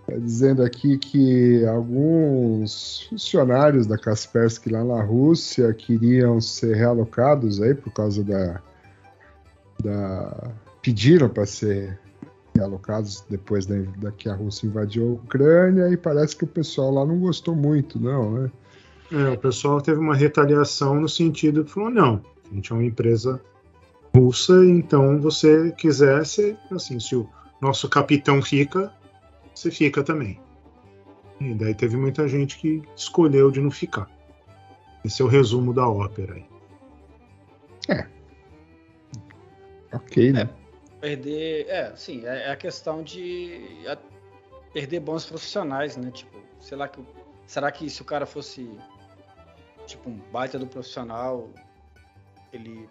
Tá 0.07 0.15
dizendo 0.17 0.63
aqui 0.63 0.97
que 0.97 1.65
alguns 1.65 3.07
funcionários 3.09 3.87
da 3.87 3.97
Kaspersky 3.97 4.69
lá 4.69 4.83
na 4.83 5.01
Rússia 5.01 5.73
queriam 5.73 6.39
ser 6.39 6.75
realocados 6.75 7.61
aí 7.61 7.73
por 7.73 7.91
causa 7.91 8.23
da. 8.23 8.61
da 9.83 10.51
pediram 10.81 11.27
para 11.27 11.47
ser 11.47 11.99
realocados 12.55 13.25
depois 13.29 13.65
da, 13.65 13.75
da 13.97 14.11
que 14.11 14.29
a 14.29 14.35
Rússia 14.35 14.67
invadiu 14.67 15.09
a 15.09 15.13
Ucrânia 15.13 15.89
e 15.89 15.97
parece 15.97 16.35
que 16.35 16.43
o 16.43 16.47
pessoal 16.47 16.91
lá 16.91 17.05
não 17.05 17.19
gostou 17.19 17.55
muito, 17.55 17.99
não, 17.99 18.31
né? 18.31 18.51
É, 19.11 19.29
o 19.29 19.37
pessoal 19.37 19.81
teve 19.81 19.99
uma 19.99 20.15
retaliação 20.15 20.99
no 20.99 21.09
sentido 21.09 21.63
que 21.63 21.71
falou: 21.71 21.89
não, 21.89 22.21
a 22.49 22.55
gente 22.55 22.71
é 22.71 22.75
uma 22.75 22.83
empresa 22.83 23.41
russa, 24.15 24.65
então 24.65 25.19
você 25.19 25.71
quiser, 25.71 26.25
você, 26.25 26.55
assim, 26.71 26.99
se 26.99 27.15
o 27.15 27.27
nosso 27.61 27.89
capitão 27.89 28.41
fica, 28.41 28.93
você 29.53 29.71
fica 29.71 30.03
também. 30.03 30.39
E 31.39 31.53
daí 31.53 31.73
teve 31.75 31.97
muita 31.97 32.27
gente 32.27 32.57
que 32.57 32.81
escolheu 32.95 33.51
de 33.51 33.59
não 33.61 33.71
ficar. 33.71 34.09
Esse 35.03 35.21
é 35.21 35.25
o 35.25 35.27
resumo 35.27 35.73
da 35.73 35.87
ópera 35.87 36.33
aí. 36.35 36.45
Ok, 39.93 40.31
né? 40.31 40.49
Perder, 40.99 41.67
é, 41.67 41.95
sim, 41.95 42.25
é 42.25 42.47
é 42.47 42.51
a 42.51 42.55
questão 42.55 43.03
de 43.03 43.85
a- 43.87 43.97
perder 44.73 44.99
bons 44.99 45.25
profissionais, 45.25 45.95
né? 45.95 46.09
Tipo, 46.11 46.37
sei 46.59 46.77
lá 46.77 46.87
que 46.87 47.03
será 47.45 47.71
que 47.71 47.89
se 47.89 48.01
o 48.01 48.05
cara 48.05 48.25
fosse 48.25 48.69
tipo 49.85 50.09
um 50.09 50.17
baita 50.31 50.57
do 50.57 50.65
profissional, 50.67 51.49
ele 52.51 52.89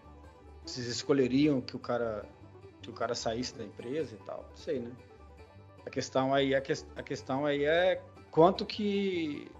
vocês 0.65 0.87
escolheriam 0.87 1.61
que 1.61 1.77
o 1.77 1.79
cara 1.79 2.25
que 2.85 2.91
o 2.91 2.95
cara 2.95 3.15
saísse 3.15 3.57
da 3.57 3.65
empresa 3.65 4.15
e 4.15 4.25
tal? 4.25 4.45
Não 4.51 4.57
sei, 4.57 4.79
né? 4.81 4.91
A 5.87 5.91
questão 5.91 6.35
aí 6.35 6.55
a, 6.55 6.61
ques- 6.61 6.87
a 6.97 7.03
questão 7.03 7.45
aí 7.47 7.65
é 7.65 8.01
quanto 8.31 8.65
que 8.65 9.51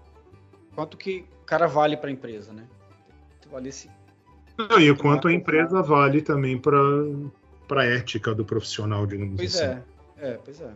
quanto 0.73 0.97
que 0.97 1.25
o 1.41 1.45
cara 1.45 1.67
vale 1.67 1.97
para 1.97 2.09
a 2.09 2.11
empresa, 2.13 2.51
né? 2.53 2.65
Se 3.41 3.49
valesse 3.49 3.89
Não, 4.57 4.79
e 4.79 4.89
o 4.89 4.97
quanto 4.97 5.27
a 5.27 5.33
empresa 5.33 5.81
vale 5.81 6.21
também 6.21 6.57
para 6.57 6.77
para 7.67 7.81
a 7.81 7.85
ética 7.85 8.33
do 8.33 8.45
profissional, 8.45 9.07
digamos 9.07 9.37
Pois 9.37 9.55
assim. 9.55 9.65
é, 9.65 10.29
é, 10.29 10.39
pois 10.43 10.61
é. 10.61 10.71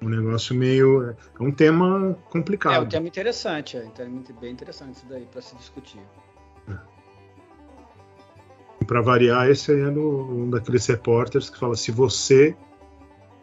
Um 0.00 0.08
negócio 0.10 0.54
meio. 0.54 1.10
É 1.10 1.42
um 1.42 1.50
tema 1.50 2.16
complicado. 2.30 2.74
É 2.76 2.80
um 2.80 2.88
tema 2.88 3.08
interessante, 3.08 3.76
é 3.76 3.82
bem 4.40 4.52
interessante 4.52 4.96
isso 4.96 5.06
daí 5.06 5.26
para 5.26 5.42
se 5.42 5.56
discutir. 5.56 6.00
Para 8.86 9.00
variar, 9.02 9.48
esse 9.50 9.70
aí 9.72 9.80
é 9.80 9.90
do- 9.90 10.30
um 10.30 10.50
daqueles 10.50 10.86
repórteres 10.86 11.50
que 11.50 11.58
fala: 11.58 11.74
se 11.76 11.90
você 11.90 12.56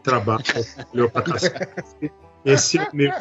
trabalha, 0.04 0.44
olhou 0.94 1.10
para 1.10 1.22
cacete, 1.24 2.12
esse 2.44 2.78
é 2.80 2.88
meu, 2.94 3.12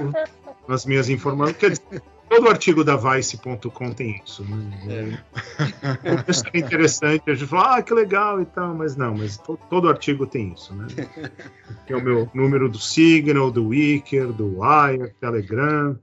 as 0.68 0.86
minhas 0.86 1.08
informações. 1.08 1.56
Quer 1.58 1.70
dizer, 1.70 2.02
todo 2.28 2.48
artigo 2.48 2.82
da 2.84 2.96
Vice.com 2.96 3.92
tem 3.92 4.20
isso. 4.24 4.42
Né? 4.44 5.22
O 6.18 6.22
texto 6.24 6.48
é 6.52 6.58
interessante, 6.58 7.30
a 7.30 7.34
gente 7.34 7.46
fala, 7.48 7.76
ah, 7.76 7.82
que 7.82 7.92
legal 7.92 8.40
e 8.40 8.46
tal, 8.46 8.74
mas 8.74 8.96
não, 8.96 9.14
mas 9.16 9.36
to- 9.38 9.58
todo 9.68 9.88
artigo 9.88 10.26
tem 10.26 10.52
isso, 10.52 10.74
né? 10.74 10.86
Que 11.86 11.92
é 11.92 11.96
o 11.96 12.02
meu 12.02 12.30
número 12.34 12.68
do 12.68 12.78
Signal, 12.78 13.50
do 13.50 13.68
Wicker, 13.68 14.32
do 14.32 14.60
Wire, 14.60 15.12
Telegram. 15.20 15.98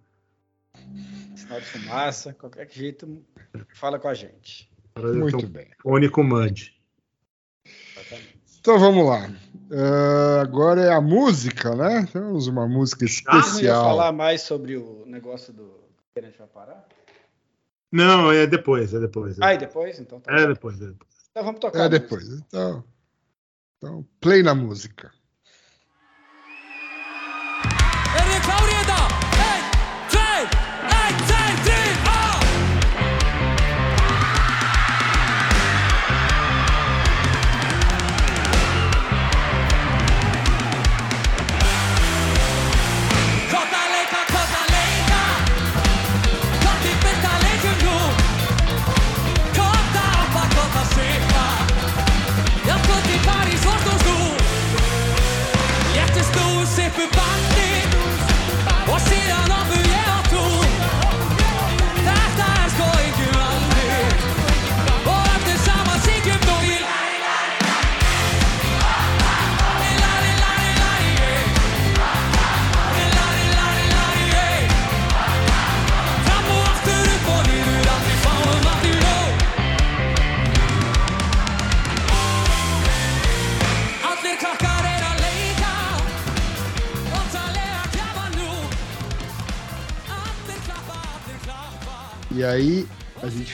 Sinal 1.36 1.60
de 1.60 1.66
fumaça, 1.66 2.34
qualquer 2.34 2.70
jeito, 2.70 3.22
fala 3.76 3.98
com 4.00 4.08
a 4.08 4.14
gente. 4.14 4.71
Muito 4.98 5.48
bem. 5.48 5.68
Mud. 6.24 6.74
Exatamente. 7.66 8.40
Então 8.60 8.80
vamos 8.80 9.06
lá. 9.08 9.30
Ah, 9.72 10.42
agora 10.42 10.82
é 10.82 10.92
a 10.94 11.02
música, 11.02 11.76
né? 11.76 12.06
Temos 12.12 12.48
uma 12.48 12.68
música 12.68 13.08
Você 13.08 13.24
não 13.26 13.34
ia 13.36 13.40
especial. 13.40 13.84
falar 13.86 14.12
mais 14.12 14.42
sobre 14.42 14.76
o 14.76 15.06
negócio 15.06 15.54
do 15.54 15.80
que 16.14 16.20
a 16.20 16.24
gente 16.24 16.38
vai 16.38 16.48
parar? 16.48 16.88
Não, 17.92 18.32
é 18.32 18.46
depois, 18.48 18.94
é 18.94 19.00
depois. 19.00 19.38
É, 19.40 19.44
Ah, 19.46 19.54
e 19.54 19.58
depois? 19.58 20.00
Então 20.00 20.20
tá. 20.20 20.32
é 20.34 20.48
depois. 20.48 20.82
É 20.82 20.88
depois. 20.88 21.10
Então 21.32 21.44
vamos 21.44 21.60
tocar. 21.60 21.80
É 21.80 21.82
a 21.86 21.90
música. 21.90 22.00
depois. 22.08 22.30
Então, 22.30 22.84
então, 23.78 24.06
play 24.20 24.44
na 24.44 24.54
música. 24.56 25.12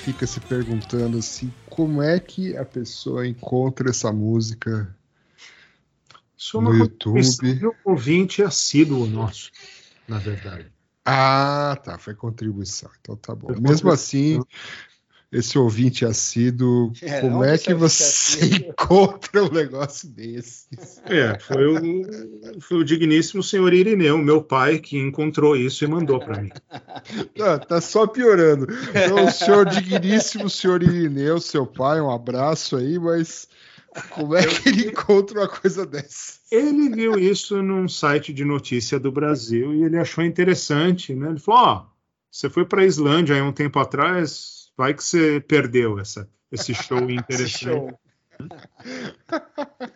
Fica 0.08 0.26
se 0.26 0.40
perguntando 0.40 1.18
assim, 1.18 1.52
como 1.70 2.02
é 2.02 2.18
que 2.18 2.56
a 2.56 2.64
pessoa 2.64 3.28
encontra 3.28 3.90
essa 3.90 4.10
música? 4.10 4.96
Isso 6.38 6.58
é 6.58 6.62
No 6.62 6.70
uma 6.70 6.78
YouTube. 6.78 7.20
um 7.86 7.92
ouvinte 7.92 8.42
assíduo 8.42 9.06
nosso, 9.06 9.52
na 10.08 10.18
verdade. 10.18 10.72
Ah, 11.06 11.78
tá. 11.84 11.98
Foi 11.98 12.16
contribuição. 12.16 12.90
Então 13.02 13.18
tá 13.18 13.36
bom. 13.36 13.54
Mesmo 13.60 13.92
assim, 13.92 14.40
esse 15.32 15.58
ouvinte 15.58 16.06
assíduo, 16.06 16.94
É, 17.02 17.20
como 17.20 17.44
é 17.44 17.58
que 17.58 17.74
você 17.74 18.04
assíduo? 18.04 18.70
encontra 18.72 19.44
um 19.44 19.52
negócio 19.52 20.08
desse? 20.10 20.68
É, 21.06 21.38
foi 21.40 21.68
o, 21.68 22.62
foi 22.62 22.78
o 22.78 22.84
digníssimo 22.84 23.44
senhor 23.44 23.74
Irineu, 23.74 24.18
meu 24.18 24.42
pai, 24.42 24.80
que 24.80 24.98
encontrou 24.98 25.56
isso 25.56 25.84
e 25.84 25.88
mandou 25.88 26.20
para 26.20 26.42
mim. 26.42 26.52
Não, 27.38 27.60
tá 27.60 27.82
só 27.82 28.08
piorando. 28.08 28.68
Então, 28.90 29.26
o 29.26 29.32
senhor 29.32 29.66
digníssimo 29.66 30.50
senhor 30.50 30.82
Irineu, 30.82 31.40
seu 31.42 31.66
pai, 31.66 32.00
um 32.00 32.10
abraço 32.10 32.78
aí, 32.78 32.98
mas 32.98 33.50
como 34.12 34.36
é 34.36 34.46
que 34.46 34.70
ele 34.70 34.88
encontra 34.90 35.40
uma 35.40 35.48
coisa 35.48 35.86
dessa? 35.86 36.40
Ele 36.52 36.90
viu 36.90 37.20
isso 37.20 37.62
num 37.62 37.88
site 37.88 38.34
de 38.34 38.46
notícia 38.46 39.00
do 39.00 39.12
Brasil 39.12 39.74
e 39.74 39.84
ele 39.84 39.98
achou 39.98 40.24
interessante, 40.24 41.14
né? 41.14 41.30
Ele 41.30 41.40
falou: 41.40 41.62
Ó, 41.62 41.86
você 42.32 42.50
foi 42.50 42.66
para 42.66 42.82
a 42.82 42.86
Islândia 42.86 43.36
aí 43.36 43.42
um 43.42 43.52
tempo 43.52 43.80
atrás, 43.80 44.57
vai 44.78 44.94
que 44.94 45.04
você 45.04 45.42
perdeu 45.42 46.00
essa, 46.00 46.30
esse 46.52 46.74
show 46.74 47.00
Esse 47.10 47.14
interessante. 47.14 47.66
show. 47.66 48.00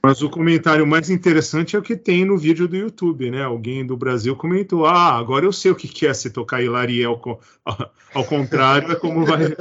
Mas 0.04 0.22
o 0.24 0.30
comentário 0.30 0.86
mais 0.88 1.10
interessante 1.12 1.76
é 1.76 1.80
o 1.80 1.84
que 1.84 1.96
tem 1.96 2.26
no 2.26 2.36
vídeo 2.38 2.68
do 2.68 2.76
YouTube, 2.76 3.30
né? 3.30 3.44
Alguém 3.44 3.86
do 3.86 3.96
Brasil 3.96 4.36
comentou: 4.36 4.86
Ah, 4.88 5.16
agora 5.16 5.46
eu 5.46 5.54
sei 5.54 5.70
o 5.72 5.76
que 5.76 6.08
é 6.08 6.14
se 6.14 6.32
tocar 6.32 6.62
Hilariel 6.64 7.18
co- 7.20 7.40
ao 8.16 8.26
contrário, 8.26 8.92
é 8.92 8.96
como 8.96 9.24
vai. 9.26 9.46
O 9.46 9.56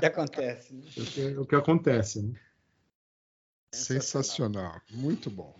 que 0.00 0.06
acontece? 0.06 0.74
né? 0.74 0.82
o 0.98 1.04
que- 1.04 1.36
o 1.38 1.46
que 1.46 1.54
acontece. 1.56 2.22
Né? 2.22 2.34
Sensacional. 3.72 4.80
Muito 4.92 5.30
bom. 5.30 5.58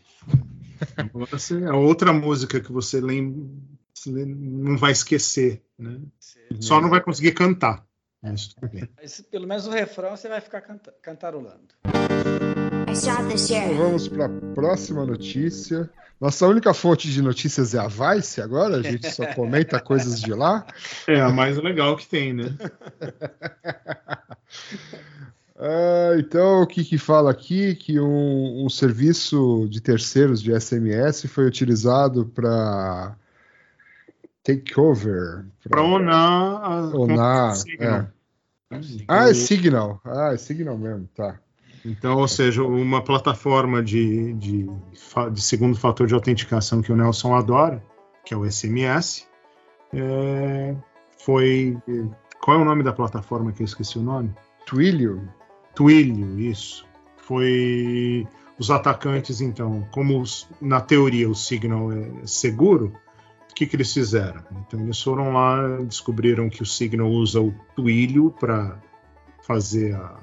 Agora, 0.97 1.27
você- 1.39 1.63
é 1.65 1.73
outra 1.73 2.13
música 2.13 2.61
que 2.61 2.71
você 2.71 3.01
lembra, 3.01 3.43
não 4.07 4.77
vai 4.77 4.93
esquecer, 4.93 5.63
né? 5.79 6.01
Só 6.61 6.81
não 6.81 6.89
vai 6.89 7.01
conseguir 7.01 7.33
cantar. 7.33 7.85
Mas 8.23 8.49
tudo 8.49 8.71
bem. 8.73 8.89
Mas 9.01 9.21
pelo 9.21 9.47
menos 9.47 9.67
o 9.67 9.71
refrão 9.71 10.17
você 10.17 10.29
vai 10.29 10.41
ficar 10.41 10.63
canta- 10.63 10.95
cantarolando. 11.03 11.69
Então 12.89 13.75
vamos 13.77 14.09
para 14.09 14.27
a 14.27 14.31
próxima 14.55 15.05
notícia. 15.05 15.91
Nossa 16.21 16.47
única 16.47 16.73
fonte 16.73 17.11
de 17.11 17.21
notícias 17.21 17.75
é 17.75 17.79
a 17.79 17.89
Vice 17.89 18.41
agora? 18.41 18.77
A 18.77 18.83
gente 18.83 19.11
só 19.11 19.27
comenta 19.35 19.81
coisas 19.81 20.21
de 20.21 20.33
lá? 20.33 20.67
É 21.07 21.21
a 21.21 21.29
mais 21.29 21.59
legal 21.59 21.97
que 21.97 22.07
tem, 22.07 22.33
né? 22.33 22.57
Ah, 25.57 26.17
então, 26.19 26.63
o 26.63 26.67
que, 26.67 26.85
que 26.85 26.99
fala 26.99 27.31
aqui? 27.31 27.77
Que 27.77 28.01
um, 28.01 28.65
um 28.67 28.69
serviço 28.69 29.69
de 29.71 29.81
terceiros 29.81 30.43
de 30.43 30.53
SMS 30.53 31.27
foi 31.29 31.47
utilizado 31.47 32.27
para 32.27 33.17
takeover. 34.45 35.47
Para 35.69 35.83
onar 35.83 36.95
Onar, 36.95 37.57
Signal. 37.57 38.07
Ah, 39.09 39.29
é 39.29 39.35
Signal. 39.35 40.01
Ah, 40.05 40.33
é 40.33 40.37
Signal 40.37 40.77
mesmo, 40.79 41.09
tá. 41.15 41.39
Então, 41.85 42.17
ou 42.19 42.27
seja, 42.29 42.63
uma 42.63 43.03
plataforma 43.03 43.83
de, 43.83 44.33
de, 44.35 44.71
de 45.33 45.43
segundo 45.43 45.77
fator 45.79 46.07
de 46.07 46.15
autenticação 46.15 46.81
que 46.81 46.91
o 46.93 46.97
Nelson 46.97 47.35
adora, 47.35 47.83
que 48.25 48.33
é 48.33 48.37
o 48.37 48.45
SMS, 48.51 49.27
é, 49.93 50.75
foi. 51.25 51.77
Qual 52.41 52.59
é 52.59 52.63
o 52.63 52.65
nome 52.65 52.83
da 52.83 52.93
plataforma 52.93 53.53
que 53.53 53.63
eu 53.63 53.67
esqueci 53.67 53.99
o 53.99 54.03
nome? 54.03 54.31
Twilio. 54.67 55.29
Twilio, 55.75 56.39
isso. 56.41 56.87
Foi 57.19 58.27
os 58.59 58.71
atacantes, 58.71 59.41
então, 59.41 59.87
como 59.93 60.21
os- 60.21 60.49
na 60.61 60.81
teoria 60.81 61.29
o 61.29 61.35
Signal 61.35 61.93
é 61.93 62.11
seguro, 62.27 62.93
o 63.55 63.57
que, 63.57 63.67
que 63.69 63.77
eles 63.77 63.95
fizeram? 63.95 64.43
Então 64.67 64.81
eles 64.81 65.01
foram 65.01 65.33
lá, 65.33 65.79
descobriram 65.83 66.51
que 66.51 66.61
o 66.61 66.67
Signal 66.67 67.09
usa 67.09 67.41
o 67.41 67.55
Twilio 67.77 68.33
para 68.33 68.77
fazer 69.47 69.95
a 69.95 70.19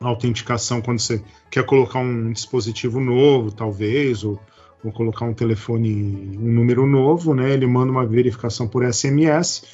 autenticação 0.00 0.80
quando 0.80 1.00
você 1.00 1.20
quer 1.50 1.66
colocar 1.66 1.98
um 1.98 2.32
dispositivo 2.32 3.00
novo, 3.00 3.50
talvez, 3.50 4.22
ou, 4.22 4.40
ou 4.84 4.92
colocar 4.92 5.24
um 5.24 5.34
telefone, 5.34 6.38
um 6.38 6.52
número 6.52 6.86
novo, 6.86 7.34
né? 7.34 7.50
Ele 7.50 7.66
manda 7.66 7.90
uma 7.90 8.06
verificação 8.06 8.68
por 8.68 8.84
SMS 8.84 9.64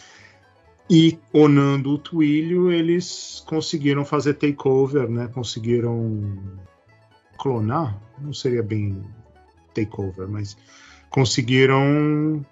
e 0.89 1.19
onando 1.35 1.91
o 1.91 1.99
Twilio, 1.99 2.73
eles 2.73 3.45
conseguiram 3.47 4.07
fazer 4.07 4.35
takeover, 4.35 5.07
né? 5.07 5.29
Conseguiram 5.35 6.35
clonar, 7.37 8.01
não 8.19 8.33
seria 8.33 8.63
bem 8.63 9.05
takeover, 9.75 10.27
mas 10.27 10.57
conseguiram 11.11 12.45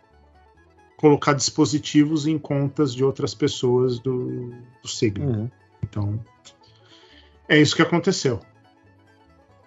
colocar 0.97 1.33
dispositivos 1.35 2.27
em 2.27 2.39
contas 2.39 2.95
de 2.95 3.05
outras 3.05 3.35
pessoas 3.35 3.99
do, 3.99 4.55
do 4.83 4.89
Signal. 4.89 5.29
Uhum. 5.29 5.51
Então, 5.83 6.25
é 7.49 7.59
isso 7.61 7.77
que 7.77 7.83
aconteceu. 7.83 8.41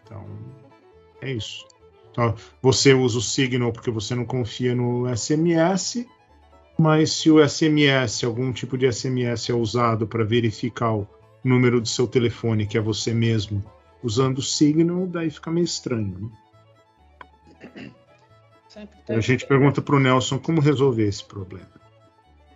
Então, 0.03 0.25
é 1.21 1.31
isso. 1.31 1.67
Então, 2.11 2.33
você 2.61 2.93
usa 2.93 3.19
o 3.19 3.21
Signal 3.21 3.71
porque 3.71 3.91
você 3.91 4.15
não 4.15 4.25
confia 4.25 4.73
no 4.73 5.05
SMS, 5.15 6.07
mas 6.77 7.11
se 7.11 7.29
o 7.29 7.47
SMS, 7.47 8.23
algum 8.23 8.51
tipo 8.51 8.77
de 8.77 8.91
SMS 8.91 9.49
é 9.49 9.53
usado 9.53 10.07
para 10.07 10.23
verificar 10.23 10.95
o 10.95 11.07
número 11.43 11.79
do 11.79 11.87
seu 11.87 12.07
telefone, 12.07 12.65
que 12.65 12.77
é 12.77 12.81
você 12.81 13.13
mesmo, 13.13 13.63
usando 14.03 14.39
o 14.39 14.43
Signal, 14.43 15.05
daí 15.05 15.29
fica 15.29 15.51
meio 15.51 15.65
estranho. 15.65 16.17
né? 16.19 16.29
Sempre 18.77 18.99
A 18.99 19.03
tem 19.05 19.21
gente 19.21 19.47
pergunta 19.47 19.81
para 19.81 19.95
o 19.95 19.99
Nelson 19.99 20.37
como 20.37 20.61
resolver 20.61 21.07
esse 21.07 21.23
problema. 21.23 21.67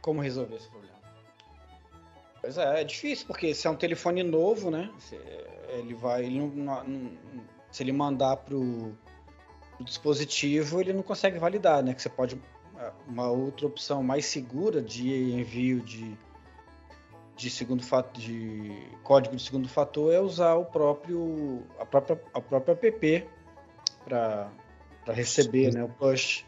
como 0.01 0.21
resolver 0.21 0.55
esse 0.55 0.67
problema. 0.69 0.91
Pois 2.41 2.57
é, 2.57 2.81
é 2.81 2.83
difícil, 2.83 3.25
porque 3.27 3.53
se 3.55 3.65
é 3.67 3.69
um 3.69 3.75
telefone 3.75 4.21
novo, 4.23 4.69
né? 4.71 4.91
se- 4.99 5.15
Ele 5.69 5.93
vai. 5.95 6.25
Ele 6.25 6.39
não- 6.39 6.83
não- 6.83 7.11
se 7.71 7.81
ele 7.83 7.91
mandar 7.91 8.35
pro, 8.37 8.93
pro 9.77 9.85
dispositivo, 9.85 10.79
ele 10.81 10.91
não 10.93 11.01
consegue 11.03 11.39
validar, 11.39 11.81
né? 11.83 11.93
Que 11.93 12.01
você 12.01 12.09
pode. 12.09 12.39
Uma 13.07 13.29
outra 13.29 13.67
opção 13.67 14.01
mais 14.03 14.25
segura 14.25 14.81
de 14.81 15.07
envio 15.33 15.81
de, 15.81 16.17
de 17.35 17.49
segundo 17.49 17.83
fator, 17.83 18.19
de 18.21 18.71
código 19.03 19.35
de 19.35 19.43
segundo 19.43 19.69
fator 19.69 20.11
é 20.13 20.19
usar 20.19 20.55
o 20.55 20.65
próprio. 20.65 21.63
a 21.79 21.85
própria, 21.85 22.19
a 22.33 22.41
própria 22.41 22.73
app 22.73 23.27
para 24.03 24.49
receber 25.07 25.73
né, 25.73 25.83
o 25.83 25.89
push 25.89 26.45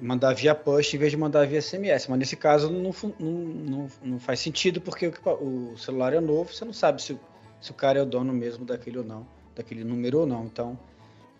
mandar 0.00 0.32
via 0.34 0.54
push 0.54 0.94
em 0.94 0.98
vez 0.98 1.10
de 1.10 1.18
mandar 1.18 1.46
via 1.46 1.60
SMS. 1.60 2.08
Mas 2.08 2.18
nesse 2.18 2.36
caso 2.36 2.70
não, 2.70 2.92
não, 3.18 3.28
não, 3.30 3.88
não 4.02 4.18
faz 4.18 4.40
sentido 4.40 4.80
porque 4.80 5.06
o, 5.08 5.72
o 5.72 5.76
celular 5.78 6.12
é 6.14 6.20
novo, 6.20 6.52
você 6.52 6.64
não 6.64 6.72
sabe 6.72 7.02
se, 7.02 7.12
o- 7.12 7.20
se 7.60 7.70
o 7.70 7.74
cara 7.74 7.98
é 7.98 8.02
o 8.02 8.06
dono 8.06 8.32
mesmo 8.32 8.64
daquele 8.64 8.98
ou 8.98 9.04
não, 9.04 9.26
daquele 9.54 9.84
número 9.84 10.20
ou 10.20 10.26
não. 10.26 10.44
Então, 10.46 10.78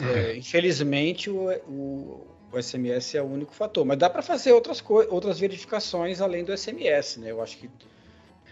é, 0.00 0.36
infelizmente, 0.36 1.30
o, 1.30 1.50
o, 1.66 2.26
o 2.52 2.58
SMS 2.62 3.16
é 3.16 3.22
o 3.22 3.26
único 3.26 3.54
fator. 3.54 3.84
Mas 3.86 3.96
dá 3.98 4.10
para 4.10 4.20
fazer 4.20 4.52
outras, 4.52 4.84
outras 5.08 5.38
verificações 5.40 6.20
além 6.20 6.44
do 6.44 6.52
SMS, 6.52 7.18
né? 7.20 7.30
Eu 7.30 7.42
acho 7.42 7.56
que 7.56 7.70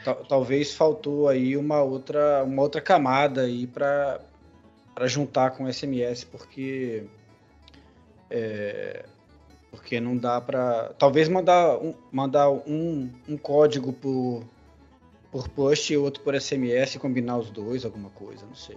tal- 0.03 0.25
talvez 0.25 0.73
faltou 0.75 1.29
aí 1.29 1.59
uma 1.59 1.83
outra, 1.83 2.43
uma 2.43 2.63
outra 2.63 2.81
camada 2.81 3.43
aí 3.43 3.67
para 3.67 4.19
juntar 5.05 5.51
com 5.51 5.65
o 5.65 5.69
SMS, 5.71 6.25
porque 6.25 7.05
porque 9.71 10.01
não 10.01 10.17
dá 10.17 10.41
para 10.41 10.93
talvez 10.99 11.29
mandar 11.29 11.77
um, 11.79 11.95
mandar 12.13 12.51
um, 12.51 13.11
um 13.29 13.37
código 13.37 13.93
por 13.93 14.45
por 15.33 15.49
push 15.49 15.91
e 15.91 15.97
outro 15.97 16.23
por 16.23 16.35
SMS 16.41 16.95
e 16.95 16.99
combinar 16.99 17.39
os 17.39 17.51
dois 17.51 17.85
alguma 17.85 18.11
coisa 18.11 18.47
não 18.47 18.55
sei 18.55 18.77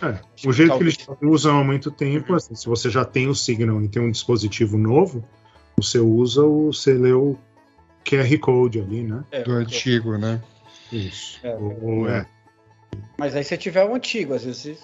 É, 0.00 0.12
Tipo, 0.34 0.50
o 0.50 0.52
jeito 0.52 0.68
talvez- 0.70 0.96
que 0.96 1.10
eles 1.10 1.18
usam 1.22 1.60
há 1.60 1.64
muito 1.64 1.90
tempo, 1.90 2.34
assim, 2.34 2.54
se 2.54 2.66
você 2.66 2.88
já 2.88 3.04
tem 3.04 3.28
o 3.28 3.34
Signal 3.34 3.82
e 3.82 3.88
tem 3.88 4.00
um 4.00 4.10
dispositivo 4.10 4.78
novo, 4.78 5.24
você 5.76 5.98
usa 5.98 6.42
o, 6.44 6.72
você 6.72 6.94
lê 6.94 7.12
o 7.12 7.36
QR 8.04 8.38
Code 8.38 8.80
ali, 8.80 9.02
né? 9.02 9.24
É, 9.30 9.42
Do 9.42 9.52
antigo, 9.52 10.16
né? 10.16 10.40
Isso. 10.92 11.40
É, 11.42 11.54
Ou- 11.56 11.84
ou 11.84 12.08
é. 12.08 12.26
mas 13.18 13.34
aí 13.36 13.44
se 13.44 13.56
tiver 13.58 13.84
o 13.84 13.94
antigo 13.94 14.34
às 14.34 14.44
vezes 14.44 14.78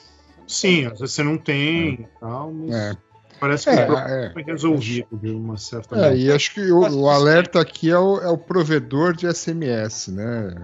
Sim, 0.47 0.85
às 0.87 0.99
vezes 1.01 1.14
você 1.14 1.22
não 1.22 1.39
tem 1.39 1.93
e 1.95 2.09
tal, 2.20 2.53
mas 2.53 2.75
É. 2.75 2.97
parece 3.41 3.64
que 3.64 3.70
É, 3.70 3.91
o 3.91 3.95
é. 3.99 4.32
foi 4.32 4.43
resolvido 4.43 5.18
de 5.18 5.30
uma 5.30 5.57
certa 5.57 5.97
É, 5.97 6.01
maneira. 6.01 6.16
e 6.16 6.32
acho 6.32 6.55
que 6.55 6.70
o, 6.70 6.80
o 6.80 7.09
alerta 7.09 7.61
aqui 7.61 7.91
é 7.91 7.99
o, 7.99 8.18
é 8.18 8.28
o 8.28 8.39
provedor 8.39 9.14
de 9.14 9.26
SMS, 9.26 10.09
né? 10.12 10.55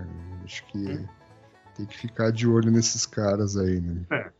Acho 0.44 0.64
que 0.66 1.06
tem 1.76 1.86
que 1.86 1.96
ficar 1.96 2.30
de 2.30 2.46
olho 2.48 2.70
nesses 2.70 3.06
caras 3.06 3.56
aí, 3.56 3.80
né? 3.80 4.30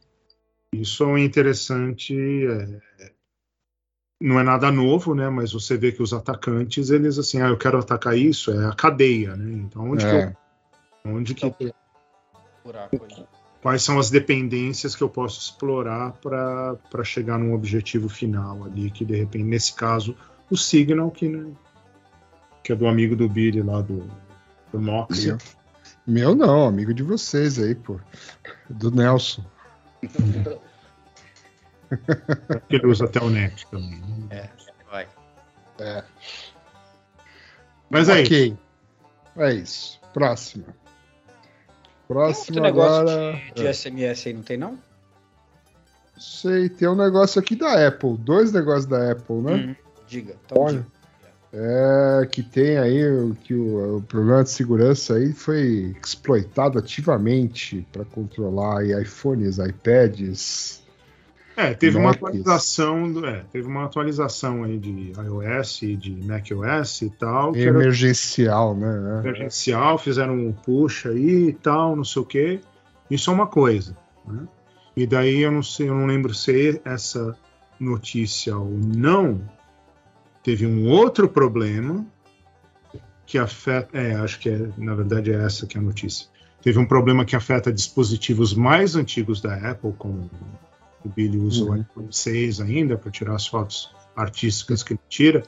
Isso 0.75 1.05
é 1.17 1.21
interessante. 1.21 2.15
é, 2.47 3.13
Não 4.21 4.39
é 4.39 4.43
nada 4.43 4.71
novo, 4.71 5.15
né? 5.15 5.29
Mas 5.29 5.53
você 5.53 5.77
vê 5.77 5.93
que 5.93 6.03
os 6.03 6.13
atacantes, 6.13 6.91
eles 6.91 7.19
assim, 7.19 7.41
ah, 7.41 7.49
eu 7.49 7.59
quero 7.59 7.79
atacar 7.79 8.17
isso, 8.17 8.51
é 8.53 8.67
a 8.67 8.73
cadeia, 8.75 9.35
né? 9.37 9.53
Então, 9.53 9.91
onde 9.91 10.05
É. 10.07 10.09
que 10.09 10.17
eu, 11.07 11.13
onde 11.13 11.35
que 11.35 11.47
Então, 11.47 11.73
buraco 12.65 13.05
aí. 13.05 13.40
Quais 13.63 13.83
são 13.83 13.99
as 13.99 14.11
dependências 14.11 14.95
que 14.97 15.03
eu 15.03 15.09
posso 15.09 15.41
explorar 15.41 16.13
para 16.13 17.05
chegar 17.05 17.39
num 17.39 17.55
objetivo 17.55 18.09
final 18.09 18.65
ali, 18.65 18.91
que 18.91 19.05
de 19.05 19.17
repente, 19.17 19.45
nesse 19.45 19.75
caso, 19.75 20.17
o 20.51 20.57
Signal, 20.57 21.11
que, 21.11 21.29
né, 21.29 21.53
que 22.65 22.73
é 22.73 22.77
do 22.77 22.87
amigo 22.87 23.15
do 23.15 23.29
Billy 23.29 23.63
lá 23.63 23.81
do, 23.83 24.07
do 24.73 24.81
Mox. 24.81 25.25
Meu. 25.25 25.39
Meu 26.07 26.35
não, 26.35 26.67
amigo 26.67 26.95
de 26.95 27.03
vocês 27.03 27.59
aí, 27.59 27.75
pô. 27.75 28.01
Do 28.69 28.91
Nelson. 28.91 29.45
ele 32.71 32.87
usa 32.87 33.05
até 33.05 33.21
o 33.21 33.29
NET 33.29 33.67
também. 33.67 34.01
né? 34.31 34.49
Vai. 34.91 35.07
É. 35.79 36.03
Mas 37.91 38.09
aí, 38.09 38.25
Ok. 38.25 38.57
É 39.37 39.53
isso. 39.55 40.01
Próximo. 42.11 42.47
Tem 42.47 42.57
outro 42.57 42.63
negócio 42.63 43.09
agora. 43.09 43.41
de, 43.55 43.63
de 43.63 43.75
SMS 43.75 44.27
aí, 44.27 44.33
não 44.35 44.43
tem 44.43 44.57
não? 44.57 44.77
Sei, 46.19 46.69
tem 46.69 46.89
um 46.89 46.97
negócio 46.97 47.41
aqui 47.41 47.55
da 47.55 47.87
Apple. 47.87 48.17
Dois 48.19 48.51
negócios 48.51 48.87
da 48.87 49.13
Apple, 49.13 49.37
né? 49.37 49.55
Hum, 49.55 49.77
diga. 50.09 50.35
Então, 50.45 50.61
Olha. 50.61 50.73
diga. 50.73 50.87
É, 51.53 52.27
que 52.27 52.43
tem 52.43 52.79
aí 52.79 53.01
que 53.45 53.55
o, 53.55 53.99
o 53.99 54.03
problema 54.03 54.43
de 54.43 54.51
segurança 54.51 55.15
aí 55.15 55.33
foi 55.33 55.97
exploitado 56.03 56.81
ativamente 56.81 57.87
para 57.93 58.05
controlar 58.05 58.85
iPhones, 58.85 59.59
iPads. 59.59 60.80
É, 61.61 61.75
teve 61.75 61.97
uma 61.97 62.07
Macs. 62.09 62.17
atualização, 62.17 63.27
é, 63.27 63.45
teve 63.53 63.67
uma 63.69 63.85
atualização 63.85 64.65
aí 64.65 64.79
de 64.79 65.13
iOS 65.17 65.83
e 65.83 65.97
de 65.97 66.13
macOS 66.27 67.03
e 67.03 67.11
tal, 67.11 67.53
que 67.53 67.61
era 67.61 67.71
Emergencial, 67.71 68.75
né? 68.77 69.21
emergencial, 69.25 69.99
fizeram 69.99 70.35
um 70.35 70.53
push 70.53 71.07
aí 71.07 71.49
e 71.49 71.53
tal, 71.53 71.95
não 71.97 72.05
sei 72.05 72.23
o 72.23 72.25
que. 72.25 72.61
Isso 73.11 73.31
é 73.31 73.35
uma 73.35 73.47
coisa. 73.47 73.97
né? 74.27 74.47
E 74.97 75.07
daí 75.07 75.41
eu 75.41 75.51
não 75.53 75.63
sei, 75.63 75.89
eu 75.89 75.95
não 75.95 76.07
lembro 76.07 76.35
se 76.35 76.81
essa 76.85 77.37
notícia 77.79 78.57
ou 78.57 78.71
não 78.71 79.41
teve 80.43 80.67
um 80.67 80.89
outro 80.89 81.29
problema 81.29 82.05
que 83.27 83.39
afeta. 83.39 83.97
É, 83.97 84.15
acho 84.15 84.39
que 84.41 84.49
é, 84.51 84.69
na 84.77 84.95
verdade 84.95 85.33
é 85.33 85.37
essa 85.45 85.67
que 85.67 85.77
é 85.77 85.81
a 85.81 85.83
notícia. 85.83 86.27
Teve 86.63 86.79
um 86.79 86.85
problema 86.87 87.25
que 87.25 87.35
afeta 87.35 87.73
dispositivos 87.73 88.53
mais 88.53 88.95
antigos 88.95 89.41
da 89.41 89.55
Apple, 89.71 89.95
como 89.97 90.31
o 91.05 91.09
Billy 91.09 91.39
usa 91.39 91.65
o 91.65 91.69
Uhum. 91.71 91.81
iPhone 91.81 92.09
6 92.13 92.61
ainda 92.61 92.97
para 92.97 93.11
tirar 93.11 93.35
as 93.35 93.47
fotos 93.47 93.91
artísticas 94.17 94.83
que 94.83 94.93
ele 94.95 95.01
tira 95.09 95.43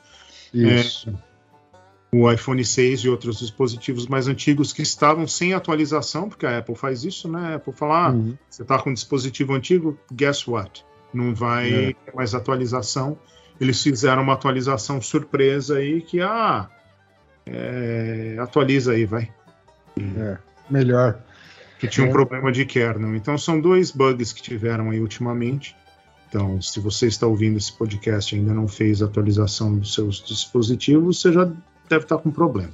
Isso. 0.53 1.13
o 2.13 2.31
iPhone 2.31 2.65
6 2.65 3.01
e 3.01 3.09
outros 3.09 3.39
dispositivos 3.39 4.07
mais 4.07 4.29
antigos 4.29 4.73
que 4.73 4.83
estavam 4.83 5.27
sem 5.27 5.55
atualização, 5.55 6.29
porque 6.29 6.47
a 6.47 6.59
Apple 6.59 6.75
faz 6.75 7.05
isso, 7.05 7.29
né? 7.29 7.53
A 7.53 7.55
Apple 7.57 7.73
fala, 7.73 8.07
ah, 8.07 8.11
Uhum. 8.13 8.37
você 8.51 8.63
está 8.63 8.79
com 8.79 8.91
um 8.91 8.95
dispositivo 8.95 9.55
antigo, 9.55 9.99
guess 10.13 10.47
what? 10.47 10.85
Não 11.13 11.35
vai 11.35 11.73
É. 11.91 11.93
ter 11.93 12.15
mais 12.15 12.35
atualização. 12.35 13.19
Eles 13.61 13.83
fizeram 13.83 14.23
uma 14.23 14.33
atualização 14.35 15.01
surpresa 15.01 15.77
aí 15.77 16.01
que, 16.03 16.21
ah, 16.21 16.69
é, 17.47 18.37
atualiza 18.41 18.93
aí, 18.93 19.05
vai. 19.05 19.31
É, 20.17 20.39
melhor. 20.71 21.19
Que 21.83 21.89
tinha 21.89 22.07
um 22.07 22.11
É. 22.11 22.13
problema 22.13 22.53
de 22.53 22.65
kernel. 22.65 23.17
Então 23.17 23.37
são 23.37 23.61
dois 23.61 23.91
bugs 23.91 24.33
que 24.33 24.41
tiveram 24.41 24.91
aí 24.91 25.01
ultimamente. 25.01 25.75
Então, 26.29 26.63
se 26.63 26.79
você 26.79 27.09
está 27.09 27.27
ouvindo 27.27 27.59
esse 27.59 27.73
podcast 27.73 28.33
e 28.35 28.39
ainda 28.39 28.55
não 28.55 28.69
fez 28.69 29.03
a 29.03 29.07
atualização 29.07 29.77
dos 29.77 29.93
seus 29.93 30.23
dispositivos, 30.25 31.21
você 31.21 31.33
já 31.33 31.45
deve 31.91 32.05
estar 32.05 32.19
com 32.19 32.31
problema. 32.31 32.71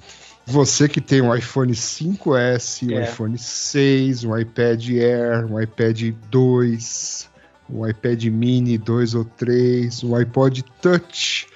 Você 0.47 0.89
que 0.89 1.01
tem 1.01 1.23
um 1.23 1.35
iPhone 1.35 1.73
5S, 1.75 2.87
um 2.87 2.99
É. 2.99 3.05
iPhone 3.11 3.37
6, 3.39 4.25
um 4.25 4.37
iPad 4.39 4.89
Air, 4.91 5.47
um 5.51 5.59
iPad 5.61 6.13
2, 6.31 7.29
um 7.71 7.87
iPad 7.89 8.25
Mini 8.27 8.77
2 8.79 9.15
ou 9.15 9.25
3, 9.25 10.05
um 10.05 10.15
iPod 10.15 10.63
Touch 10.83 11.47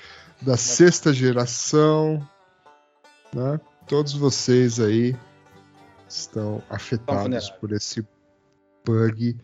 da 0.41 0.57
sexta 0.57 1.13
geração, 1.13 2.27
né? 3.35 3.61
Todos 3.87 4.13
vocês 4.15 4.81
aí 4.81 5.15
estão 6.13 6.63
afetados 6.69 7.51
por 7.51 7.73
esse 7.73 8.07
bug 8.85 9.37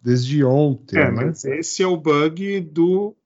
desde 0.00 0.44
ontem, 0.44 0.98
É, 0.98 1.10
né? 1.10 1.24
mas 1.26 1.44
esse 1.44 1.82
é 1.82 1.86
o 1.86 1.96
bug 1.96 2.60
do 2.60 3.16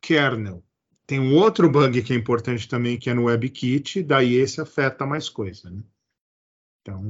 kernel. 0.00 0.62
Tem 1.06 1.18
um 1.20 1.34
outro 1.34 1.68
bug 1.70 2.02
que 2.02 2.12
é 2.12 2.16
importante 2.16 2.68
também, 2.68 2.98
que 2.98 3.10
é 3.10 3.14
no 3.14 3.24
WebKit, 3.24 4.02
daí 4.02 4.34
esse 4.34 4.60
afeta 4.60 5.04
mais 5.06 5.28
coisa, 5.28 5.70
né? 5.70 5.82
Então, 6.80 7.02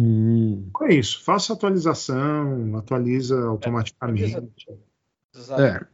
Hum, 0.00 0.70
é 0.82 0.94
isso. 0.94 1.24
Faça 1.24 1.52
atualização, 1.52 2.76
atualiza 2.76 3.36
automaticamente. 3.46 4.36
Exatamente. 5.34 5.82
é, 5.82 5.86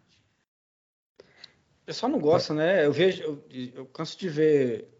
O 1.20 1.86
pessoal 1.86 2.12
não 2.12 2.18
gosta, 2.18 2.52
né? 2.52 2.84
Eu 2.84 2.92
vejo, 2.92 3.22
eu, 3.22 3.44
eu 3.74 3.86
canso 3.86 4.18
de 4.18 4.28
ver 4.28 4.93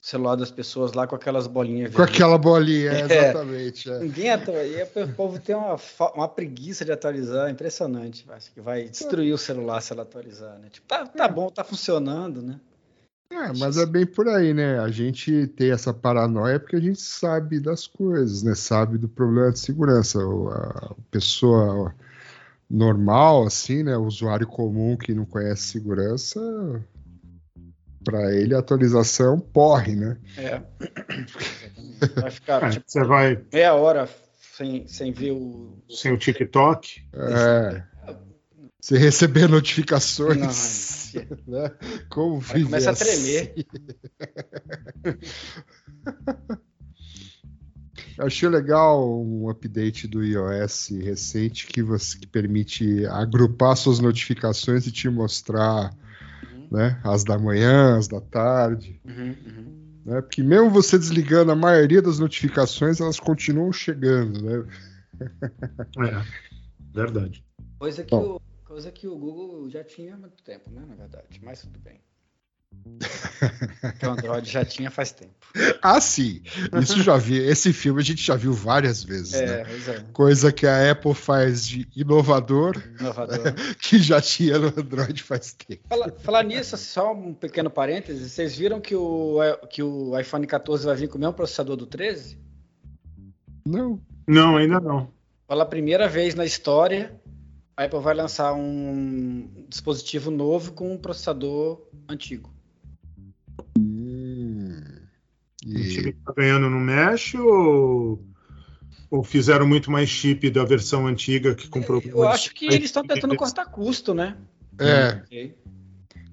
celular 0.00 0.36
das 0.36 0.50
pessoas 0.50 0.92
lá 0.92 1.06
com 1.06 1.16
aquelas 1.16 1.46
bolinhas 1.46 1.90
com 1.90 1.98
verdes. 1.98 2.14
aquela 2.14 2.38
bolinha, 2.38 2.92
É. 3.10 3.30
exatamente. 3.30 3.90
é. 3.90 3.98
Ninguém 3.98 4.30
atua. 4.30 4.62
E 4.64 4.80
aí 4.80 4.88
o 5.04 5.08
povo 5.14 5.38
tem 5.38 5.54
uma, 5.54 5.76
uma 6.14 6.28
preguiça 6.28 6.84
de 6.84 6.92
atualizar, 6.92 7.50
impressionante. 7.50 8.24
Acho 8.30 8.52
que 8.52 8.60
vai 8.60 8.84
destruir 8.88 9.32
o 9.32 9.38
celular 9.38 9.80
se 9.80 9.92
ela 9.92 10.02
atualizar, 10.02 10.58
né? 10.58 10.68
Tipo, 10.70 10.86
tá, 10.86 11.06
tá 11.06 11.26
bom, 11.28 11.50
tá 11.50 11.64
funcionando, 11.64 12.40
né? 12.42 12.60
É, 13.30 13.52
mas 13.58 13.76
é 13.76 13.84
bem 13.84 14.06
por 14.06 14.26
aí, 14.26 14.54
né? 14.54 14.78
A 14.78 14.88
gente 14.88 15.48
tem 15.48 15.70
essa 15.70 15.92
paranoia 15.92 16.58
porque 16.58 16.76
a 16.76 16.80
gente 16.80 17.00
sabe 17.02 17.60
das 17.60 17.86
coisas, 17.86 18.42
né? 18.42 18.54
Sabe 18.54 18.96
do 18.96 19.06
problema 19.06 19.52
de 19.52 19.58
segurança. 19.58 20.18
A 20.18 20.94
pessoa 21.10 21.94
normal, 22.70 23.46
assim, 23.46 23.82
né? 23.82 23.96
O 23.98 24.04
usuário 24.04 24.46
comum 24.46 24.96
que 24.96 25.12
não 25.12 25.26
conhece 25.26 25.62
segurança, 25.64 26.40
para 28.08 28.34
ele 28.34 28.54
a 28.54 28.60
atualização 28.60 29.26
é 29.26 29.30
um 29.32 29.40
porre, 29.40 29.94
né? 29.94 30.16
É. 30.38 30.62
Vai 32.18 32.30
ficar 32.30 32.62
É, 32.64 32.70
tipo, 32.70 32.84
você 32.86 33.04
vai 33.04 33.38
meia 33.52 33.74
hora 33.74 34.08
sem, 34.56 34.88
sem 34.88 35.12
ver 35.12 35.32
o. 35.32 35.76
sem 35.90 36.10
o 36.10 36.16
TikTok, 36.16 37.02
É. 37.12 37.82
Você 38.80 38.96
receber 38.96 39.46
notificações, 39.48 41.12
né? 41.46 41.70
Como 42.08 42.40
viver 42.40 42.64
começa 42.64 42.88
a 42.88 42.92
assim? 42.92 43.04
tremer. 43.04 43.66
Eu 48.16 48.24
achei 48.26 48.48
legal 48.48 49.20
um 49.20 49.50
update 49.50 50.06
do 50.06 50.24
iOS 50.24 50.88
recente 51.02 51.66
que 51.66 51.82
você 51.82 52.16
que 52.18 52.26
permite 52.26 53.04
agrupar 53.06 53.76
suas 53.76 53.98
notificações 53.98 54.86
e 54.86 54.92
te 54.92 55.10
mostrar 55.10 55.92
né, 56.70 57.00
as 57.04 57.24
da 57.24 57.38
manhã, 57.38 57.96
as 57.96 58.08
da 58.08 58.20
tarde. 58.20 59.00
uhum, 59.04 59.36
uhum. 59.46 59.88
Né? 60.04 60.22
Porque 60.22 60.42
mesmo 60.42 60.70
você 60.70 60.98
desligando 60.98 61.52
a 61.52 61.56
maioria 61.56 62.00
das 62.00 62.18
notificações, 62.18 63.00
elas 63.00 63.20
continuam 63.20 63.72
chegando. 63.72 64.42
Né? 64.42 64.66
é 66.08 66.24
verdade. 66.94 67.44
Coisa 67.78 68.02
que, 68.02 68.10
Bom. 68.10 68.36
o, 68.36 68.40
coisa 68.64 68.90
que 68.90 69.06
o 69.06 69.16
Google 69.18 69.68
já 69.68 69.84
tinha 69.84 70.14
há 70.14 70.18
muito 70.18 70.42
tempo, 70.42 70.70
né? 70.70 70.84
Na 70.86 70.94
verdade, 70.94 71.40
mas 71.42 71.60
tudo 71.60 71.78
bem. 71.78 72.00
Que 73.98 74.06
o 74.06 74.10
Android 74.10 74.50
já 74.50 74.64
tinha 74.64 74.90
faz 74.90 75.12
tempo. 75.12 75.32
Ah, 75.82 76.00
sim. 76.00 76.42
Isso 76.80 77.02
já 77.02 77.16
vi. 77.16 77.36
Esse 77.38 77.72
filme 77.72 78.00
a 78.00 78.04
gente 78.04 78.22
já 78.22 78.36
viu 78.36 78.52
várias 78.52 79.02
vezes. 79.02 79.32
É, 79.34 79.64
Né? 79.64 79.76
é. 79.88 80.04
Coisa 80.12 80.52
que 80.52 80.66
a 80.66 80.90
Apple 80.92 81.14
faz 81.14 81.66
de 81.66 81.88
inovador, 81.96 82.76
Inovador. 83.00 83.54
que 83.80 83.98
já 83.98 84.20
tinha 84.20 84.58
no 84.58 84.66
Android 84.68 85.22
faz 85.22 85.54
tempo. 85.54 85.82
Fala- 85.88 86.14
falar 86.18 86.42
nisso, 86.44 86.76
só 86.76 87.12
um 87.14 87.32
pequeno 87.32 87.70
parêntese. 87.70 88.28
Vocês 88.28 88.56
viram 88.56 88.80
que 88.80 88.94
o, 88.94 89.38
que 89.70 89.82
o 89.82 90.16
iPhone 90.18 90.46
14 90.46 90.84
vai 90.84 90.94
vir 90.96 91.08
com 91.08 91.16
o 91.16 91.20
mesmo 91.20 91.32
processador 91.34 91.76
do 91.76 91.86
13? 91.86 92.38
Não. 93.66 94.00
Não, 94.26 94.56
ainda 94.58 94.78
não. 94.80 95.10
Pela 95.48 95.64
primeira 95.64 96.06
vez 96.08 96.34
na 96.34 96.44
história, 96.44 97.18
a 97.76 97.84
Apple 97.84 98.00
vai 98.00 98.14
lançar 98.14 98.52
um 98.52 99.64
dispositivo 99.68 100.30
novo 100.30 100.72
com 100.72 100.92
um 100.92 100.98
processador 100.98 101.80
antigo. 102.08 102.52
Time 105.94 106.12
que 106.12 106.20
tá 106.24 106.32
ganhando 106.36 106.68
não 106.70 106.80
mexe 106.80 107.38
ou, 107.38 108.22
ou 109.10 109.22
fizeram 109.24 109.66
muito 109.66 109.90
mais 109.90 110.08
chip 110.08 110.48
da 110.50 110.64
versão 110.64 111.06
antiga 111.06 111.54
que 111.54 111.68
comprou? 111.68 112.02
Eu 112.04 112.28
acho 112.28 112.54
que 112.54 112.66
eles 112.66 112.84
estão 112.86 113.02
tentando 113.04 113.34
cortar 113.36 113.66
custo, 113.66 114.14
né? 114.14 114.36
É, 114.78 115.22
Ok. 115.24 115.58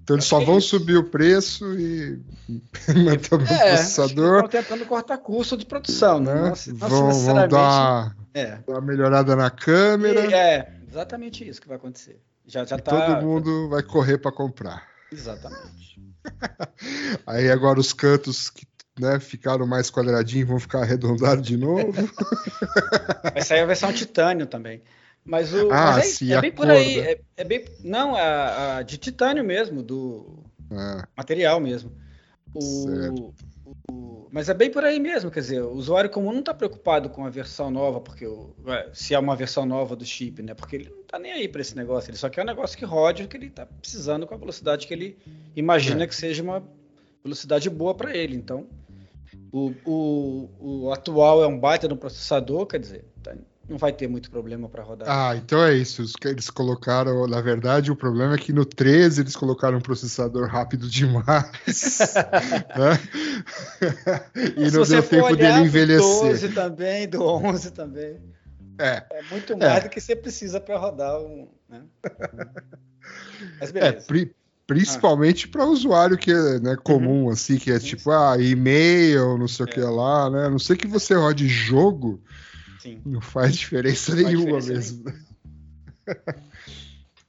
então 0.04 0.16
eles 0.16 0.26
só 0.26 0.38
Acho 0.38 0.46
vão 0.46 0.56
é 0.56 0.58
isso. 0.60 0.68
subir 0.70 0.98
o 0.98 1.04
preço 1.10 1.66
e 1.80 2.20
manter 3.04 3.34
o 3.36 3.42
É, 3.42 3.46
processador. 3.46 4.46
estão 4.46 4.62
tentando 4.62 4.86
cortar 4.86 5.18
custo 5.18 5.58
de 5.58 5.66
produção, 5.66 6.20
né? 6.20 6.34
né? 6.34 6.50
Não, 6.50 6.56
se- 6.56 6.70
não 6.72 6.78
Vão, 6.78 6.90
vão 7.00 7.08
necessariamente. 7.08 7.52
dar, 7.52 8.16
É. 8.34 8.46
dar 8.68 8.74
uma 8.74 8.82
melhorada 8.82 9.36
na 9.36 9.50
câmera 9.50 10.26
E 10.28 10.34
é 10.34 10.74
exatamente 10.88 11.48
isso 11.48 11.60
que 11.60 11.68
vai 11.68 11.78
acontecer. 11.78 12.22
Já, 12.48 12.64
já 12.64 12.78
tá. 12.78 13.16
todo 13.16 13.26
mundo 13.26 13.68
vai 13.70 13.82
correr 13.82 14.20
para 14.20 14.32
comprar. 14.32 14.84
Exatamente. 15.12 16.00
Aí 17.26 17.50
agora 17.50 17.80
os 17.80 17.92
cantos 17.94 18.50
que 18.52 18.66
né, 19.00 19.20
ficaram 19.20 19.68
mais 19.68 19.90
quadradinhos 19.90 20.48
vão 20.48 20.60
ficar 20.60 20.82
arredondados 20.82 21.46
de 21.46 21.58
novo. 21.58 21.92
Vai 23.34 23.42
sair 23.42 23.62
a 23.62 23.66
versão 23.66 23.92
titânio 23.92 24.46
também. 24.48 24.82
Mas 25.24 25.54
o. 25.54 25.72
Ah, 25.72 25.94
mas 25.94 26.06
é, 26.06 26.08
sim, 26.10 26.34
é 26.34 26.40
bem 26.40 26.52
por 26.52 26.70
aí. 26.70 27.00
É, 27.00 27.20
é 27.38 27.44
bem. 27.44 27.66
Não, 27.84 28.16
a, 28.16 28.78
a 28.78 28.82
de 28.84 28.98
titânio 28.98 29.44
mesmo, 29.44 29.82
do 29.82 30.44
Ah, 30.72 31.08
material 31.18 31.60
mesmo. 31.60 31.92
O, 32.54 33.34
o- 33.90 34.28
mas 34.32 34.48
é 34.50 34.54
bem 34.54 34.70
por 34.72 34.84
aí 34.84 35.00
mesmo, 35.00 35.32
quer 35.32 35.40
dizer, 35.42 35.62
o 35.62 35.72
usuário 35.72 36.10
comum 36.10 36.32
não 36.32 36.40
está 36.40 36.54
preocupado 36.54 37.10
com 37.10 37.26
a 37.26 37.30
versão 37.30 37.70
nova, 37.72 38.00
porque 38.00 38.26
o- 38.26 38.56
ué, 38.66 38.90
se 38.94 39.14
é 39.14 39.20
uma 39.20 39.36
versão 39.36 39.66
nova 39.66 39.96
do 39.96 40.06
chip, 40.06 40.42
né? 40.42 40.54
Porque 40.54 40.76
ele 40.76 40.90
não 40.90 41.02
está 41.02 41.18
nem 41.20 41.32
aí 41.34 41.48
para 41.50 41.62
esse 41.62 41.76
negócio, 41.76 42.12
ele 42.12 42.18
só 42.18 42.30
quer 42.30 42.44
um 42.44 42.46
negócio 42.46 42.78
que 42.78 42.86
rode 42.86 43.24
o 43.24 43.28
que 43.28 43.36
ele 43.36 43.48
está 43.48 43.66
precisando 43.66 44.26
com 44.28 44.34
a 44.36 44.38
velocidade 44.38 44.88
que 44.88 44.94
ele 44.94 45.18
imagina 45.56 46.04
É. 46.04 46.08
que 46.08 46.16
seja 46.16 46.42
uma 46.44 46.64
velocidade 47.24 47.70
boa 47.70 47.94
para 47.96 48.16
ele. 48.16 48.36
Então, 48.38 48.68
o, 49.56 49.74
o, 49.86 50.84
o 50.86 50.92
atual 50.92 51.44
é 51.44 51.48
um 51.48 51.58
baita 51.60 51.88
no 51.88 51.96
processador, 51.96 52.66
quer 52.66 52.80
dizer, 52.80 53.06
tá- 53.24 53.36
não 53.68 53.78
vai 53.80 53.92
ter 53.92 54.08
muito 54.08 54.30
problema 54.30 54.70
para 54.70 54.84
rodar. 54.84 55.08
Ah, 55.10 55.36
então 55.36 55.64
é 55.64 55.74
isso. 55.74 56.04
Eles 56.24 56.50
colocaram, 56.52 57.26
na 57.26 57.42
verdade, 57.42 57.92
o 57.92 57.96
problema 57.96 58.36
é 58.36 58.38
que 58.38 58.54
no 58.54 58.64
13 58.64 59.22
eles 59.22 59.36
colocaram 59.36 59.80
um 59.80 59.82
processador 59.82 60.48
rápido 60.48 60.88
demais. 60.88 61.24
né? 62.78 63.00
E 64.56 64.70
não 64.72 64.84
deu 64.84 65.02
tempo 65.02 65.36
dele 65.36 65.54
do 65.54 65.66
envelhecer. 65.66 66.22
12 66.30 66.50
também, 66.50 67.08
do 67.08 67.24
11 67.24 67.72
também. 67.72 68.20
É, 68.78 69.04
É 69.10 69.22
muito 69.32 69.58
mais 69.58 69.84
do 69.84 69.90
que 69.90 70.00
você 70.02 70.16
precisa 70.16 70.60
para 70.60 70.78
rodar 70.78 71.20
um. 71.22 71.48
Né? 71.68 71.82
Mas 73.60 73.70
é 73.70 73.74
beleza. 73.74 74.06
pri- 74.06 74.36
principalmente 74.68 75.48
para 75.48 75.66
usuário 75.66 76.18
que 76.18 76.32
é 76.32 76.60
né, 76.60 76.76
comum, 76.84 77.30
assim, 77.30 77.58
que 77.58 77.72
é 77.72 77.80
tipo, 77.80 78.12
ah, 78.12 78.36
e-mail, 78.40 79.38
não 79.38 79.48
sei 79.48 79.66
o 79.66 79.70
que 79.70 79.80
É. 79.80 79.86
lá, 79.86 80.30
né? 80.30 80.46
A 80.46 80.50
não 80.50 80.60
sei 80.60 80.76
que 80.76 80.88
você 80.88 81.14
rode 81.14 81.48
jogo, 81.48 82.22
Sim. 82.80 83.02
não 83.06 83.22
faz 83.22 83.56
diferença 83.56 84.12
faz 84.12 84.24
nenhuma 84.26 84.60
diferença 84.60 84.94
mesmo. 84.94 85.14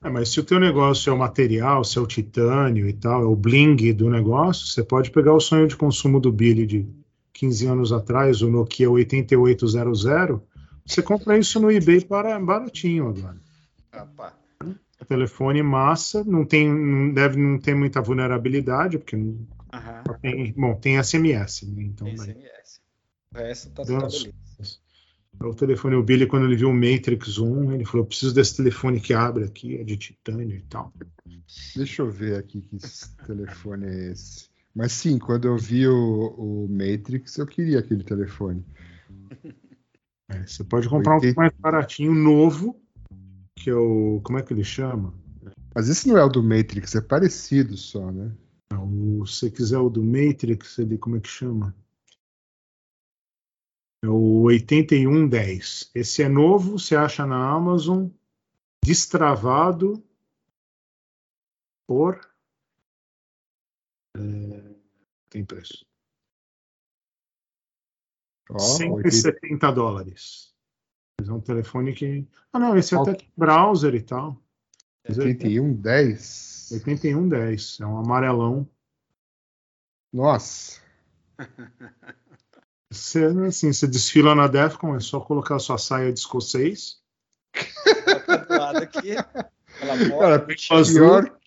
É, 0.02 0.10
mas 0.10 0.28
se 0.28 0.38
o 0.38 0.44
teu 0.44 0.60
negócio 0.60 1.10
é 1.10 1.12
o 1.12 1.18
material, 1.18 1.82
se 1.82 1.98
é 1.98 2.00
o 2.00 2.06
titânio 2.06 2.88
e 2.88 2.92
tal, 2.92 3.22
é 3.22 3.26
o 3.26 3.34
bling 3.34 3.92
do 3.92 4.08
negócio, 4.08 4.66
você 4.66 4.82
pode 4.82 5.10
pegar 5.10 5.32
o 5.32 5.40
sonho 5.40 5.66
de 5.66 5.76
consumo 5.76 6.20
do 6.20 6.30
Billy 6.30 6.66
de 6.66 6.86
15 7.32 7.66
anos 7.66 7.92
atrás, 7.92 8.40
o 8.40 8.50
Nokia 8.50 8.90
8800, 8.90 10.04
você 10.86 11.02
compra 11.02 11.36
isso 11.36 11.58
no 11.58 11.70
eBay 11.70 12.02
para 12.02 12.38
baratinho 12.38 13.08
agora. 13.08 13.36
Opa. 13.92 14.45
Telefone 15.08 15.62
massa, 15.62 16.24
não 16.24 16.44
tem, 16.44 16.68
não 16.68 17.12
deve 17.12 17.36
não 17.36 17.58
ter 17.58 17.74
muita 17.74 18.00
vulnerabilidade, 18.00 18.98
porque 18.98 19.16
não 19.16 19.46
Aham. 19.72 20.02
tem, 20.20 20.52
bom, 20.52 20.74
tem 20.74 20.98
SMS, 20.98 21.66
né? 21.66 21.82
Então, 21.82 22.06
Tem. 22.06 22.16
SMS. 22.16 22.80
O 23.34 23.38
resto 23.38 23.70
tá, 23.70 23.84
Deus. 23.84 24.22
tá. 25.38 25.46
O 25.46 25.54
telefone, 25.54 25.96
o 25.96 26.02
Billy, 26.02 26.26
quando 26.26 26.46
ele 26.46 26.56
viu 26.56 26.70
o 26.70 26.74
Matrix 26.74 27.38
1, 27.38 27.72
ele 27.72 27.84
falou: 27.84 28.06
preciso 28.06 28.34
desse 28.34 28.56
telefone 28.56 29.00
que 29.00 29.12
abre 29.12 29.44
aqui, 29.44 29.76
é 29.76 29.84
de 29.84 29.96
titânio 29.96 30.56
e 30.56 30.62
tal. 30.62 30.92
Deixa 31.74 32.02
eu 32.02 32.10
ver 32.10 32.36
aqui 32.38 32.62
que 32.62 32.78
telefone 33.26 33.86
é 33.86 34.12
esse. 34.12 34.48
Mas 34.74 34.92
sim, 34.92 35.18
quando 35.18 35.46
eu 35.46 35.56
vi 35.56 35.86
o, 35.86 36.34
o 36.36 36.68
Matrix, 36.68 37.36
eu 37.36 37.46
queria 37.46 37.78
aquele 37.78 38.02
telefone. 38.02 38.64
É, 40.28 40.46
você 40.46 40.64
pode 40.64 40.88
comprar 40.88 41.12
um 41.12 41.16
Oitenta- 41.16 41.40
mais 41.40 41.52
baratinho, 41.58 42.14
novo, 42.14 42.80
que 43.66 43.70
é 43.70 43.74
o. 43.74 44.20
Como 44.22 44.38
é 44.38 44.44
que 44.44 44.52
ele 44.52 44.62
chama? 44.62 45.12
Mas 45.74 45.88
esse 45.88 46.06
não 46.06 46.16
é 46.16 46.22
o 46.22 46.28
do 46.28 46.40
Matrix, 46.40 46.94
é 46.94 47.00
parecido 47.00 47.76
só, 47.76 48.12
né? 48.12 48.32
O, 48.72 49.26
se 49.26 49.40
você 49.40 49.50
quiser 49.50 49.78
o 49.78 49.90
do 49.90 50.04
Matrix, 50.04 50.78
ele, 50.78 50.96
como 50.96 51.16
é 51.16 51.20
que 51.20 51.28
chama? 51.28 51.74
É 54.04 54.08
o 54.08 54.42
8110. 54.42 55.90
Esse 55.96 56.22
é 56.22 56.28
novo, 56.28 56.78
você 56.78 56.94
acha 56.94 57.26
na 57.26 57.50
Amazon, 57.50 58.06
destravado 58.84 60.00
por. 61.88 62.20
É, 64.16 64.76
tem 65.28 65.44
preço. 65.44 65.84
Ó, 68.48 68.60
170 68.60 69.72
dólares. 69.72 70.55
Mas 71.20 71.28
É 71.28 71.32
um 71.32 71.40
telefone 71.40 71.92
que. 71.92 72.26
Ah, 72.52 72.58
não, 72.58 72.76
esse 72.76 72.94
Qual 72.94 73.02
até 73.02 73.14
tem 73.14 73.32
browser 73.36 73.94
e 73.94 74.02
tal. 74.02 74.40
Mas 75.08 75.18
é 75.18 75.22
81, 75.22 75.72
10. 75.74 76.68
8110. 76.72 77.80
É 77.80 77.86
um 77.86 77.98
amarelão. 77.98 78.68
Nossa. 80.12 80.80
Você, 82.88 83.24
assim, 83.46 83.72
você 83.72 83.86
desfila 83.86 84.32
na 84.32 84.46
Defcon, 84.46 84.94
é 84.94 85.00
só 85.00 85.18
colocar 85.18 85.58
sua 85.58 85.76
saia 85.76 86.12
de 86.12 86.20
escocês. 86.20 87.00
Tá 88.48 88.70
aqui. 88.78 89.14
Cara, 90.08 90.46
azul, 90.70 90.94
pior, 90.94 91.38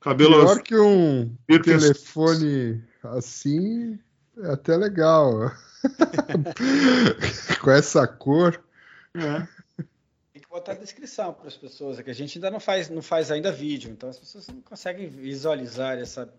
Cabelo 0.00 0.34
pior 0.34 0.50
azul. 0.50 0.62
que 0.62 0.76
um 0.76 1.36
telefone 1.62 2.84
assim 3.04 3.98
é 4.38 4.50
até 4.50 4.76
legal. 4.76 5.52
Com 7.62 7.70
essa 7.70 8.06
cor. 8.06 8.60
É. 9.16 9.46
Tem 10.32 10.40
que 10.40 10.48
botar 10.48 10.72
a 10.72 10.76
descrição 10.76 11.32
para 11.34 11.48
as 11.48 11.56
pessoas, 11.56 11.98
é 11.98 12.02
que 12.02 12.10
a 12.10 12.14
gente 12.14 12.38
ainda 12.38 12.50
não 12.50 12.60
faz, 12.60 12.88
não 12.88 13.02
faz 13.02 13.30
ainda 13.30 13.50
vídeo, 13.50 13.90
então 13.90 14.08
as 14.08 14.18
pessoas 14.18 14.46
não 14.46 14.60
conseguem 14.62 15.08
visualizar 15.08 15.98
essa, 15.98 16.32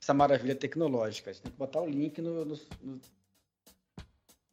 essa 0.00 0.12
maravilha 0.12 0.54
tecnológica. 0.54 1.30
A 1.30 1.32
gente 1.32 1.42
tem 1.42 1.52
que 1.52 1.58
botar 1.58 1.80
o 1.80 1.88
link 1.88 2.20
no. 2.20 2.44
no- 2.44 2.60
no- 2.82 3.00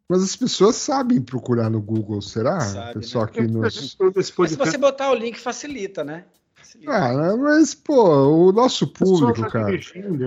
Mas 0.07 0.23
as 0.23 0.35
pessoas 0.35 0.77
sabem 0.77 1.21
procurar 1.21 1.69
no 1.69 1.81
Google, 1.81 2.21
será? 2.21 2.61
Sabe, 2.61 3.01
Pessoal 3.01 3.25
né? 3.25 3.31
que 3.31 3.41
nos. 3.41 3.97
Mas 4.15 4.27
se 4.27 4.55
você 4.55 4.77
botar 4.77 5.11
o 5.11 5.15
link, 5.15 5.37
facilita, 5.37 6.03
né? 6.03 6.25
Facilita. 6.65 6.91
Ah, 6.91 7.13
né, 7.13 7.35
mas, 7.35 7.75
pô, 7.75 8.47
o 8.47 8.51
nosso 8.51 8.87
público, 8.87 9.41
tá 9.41 9.49
cara. 9.49 9.71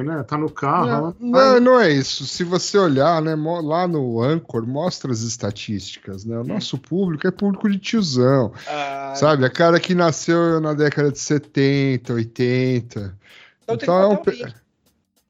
né? 0.04 0.22
Tá 0.22 0.38
no 0.38 0.48
carro. 0.48 0.86
Não, 0.86 0.96
ela- 0.96 1.16
não, 1.18 1.60
não 1.60 1.80
é 1.80 1.90
isso. 1.92 2.26
Se 2.26 2.44
você 2.44 2.78
olhar, 2.78 3.20
né, 3.20 3.34
lá 3.62 3.88
no 3.88 4.22
Anchor, 4.22 4.66
mostra 4.66 5.10
as 5.10 5.20
estatísticas, 5.22 6.24
né? 6.24 6.38
O 6.38 6.44
nosso 6.44 6.78
público 6.78 7.26
é 7.26 7.30
público 7.30 7.68
de 7.68 7.78
tiozão, 7.78 8.52
Ah, 8.68 9.12
sabe? 9.16 9.44
A 9.44 9.50
cara 9.50 9.80
que 9.80 9.94
nasceu 9.94 10.60
na 10.60 10.72
década 10.74 11.10
de 11.10 11.18
70, 11.18 12.12
80. 12.14 13.16
então 13.64 13.74
Então 13.76 14.00
é 14.02 14.06
um, 14.06 14.22
link. 14.30 14.54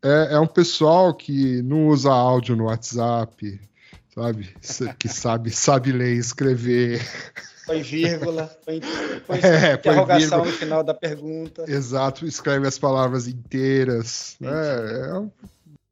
é, 0.03 0.29
é 0.35 0.39
um 0.39 0.47
pessoal 0.47 1.15
que 1.15 1.63
não 1.63 1.89
usa 1.89 2.11
áudio 2.11 2.55
no 2.55 2.65
WhatsApp, 2.65 3.61
sabe? 4.15 4.55
Que 4.99 5.09
sabe, 5.09 5.51
sabe 5.51 5.93
ler 5.93 6.15
e 6.15 6.19
escrever. 6.19 7.01
Põe 7.69 7.83
vírgula, 7.83 8.47
põe, 8.65 8.81
põe 9.27 9.39
É, 9.45 9.77
põe 9.77 9.93
interrogação 9.93 10.43
vírgula. 10.43 10.47
no 10.47 10.53
final 10.53 10.83
da 10.83 10.95
pergunta. 10.95 11.65
Exato, 11.71 12.27
escreve 12.27 12.67
as 12.67 12.79
palavras 12.79 13.29
inteiras. 13.29 14.35
né? 14.41 14.51
É 15.11 15.15
um- 15.15 15.31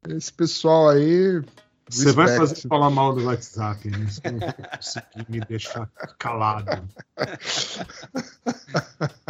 esse 0.09 0.33
pessoal 0.33 0.89
aí. 0.89 1.41
Você 1.89 2.11
vai 2.11 2.35
fazer 2.35 2.67
falar 2.67 2.89
mal 2.89 3.13
do 3.15 3.23
WhatsApp, 3.25 3.89
né? 3.89 4.07
Você 4.09 4.29
não 4.29 4.39
conseguir 4.39 5.25
me 5.31 5.39
deixar 5.41 5.89
calado. 6.19 6.83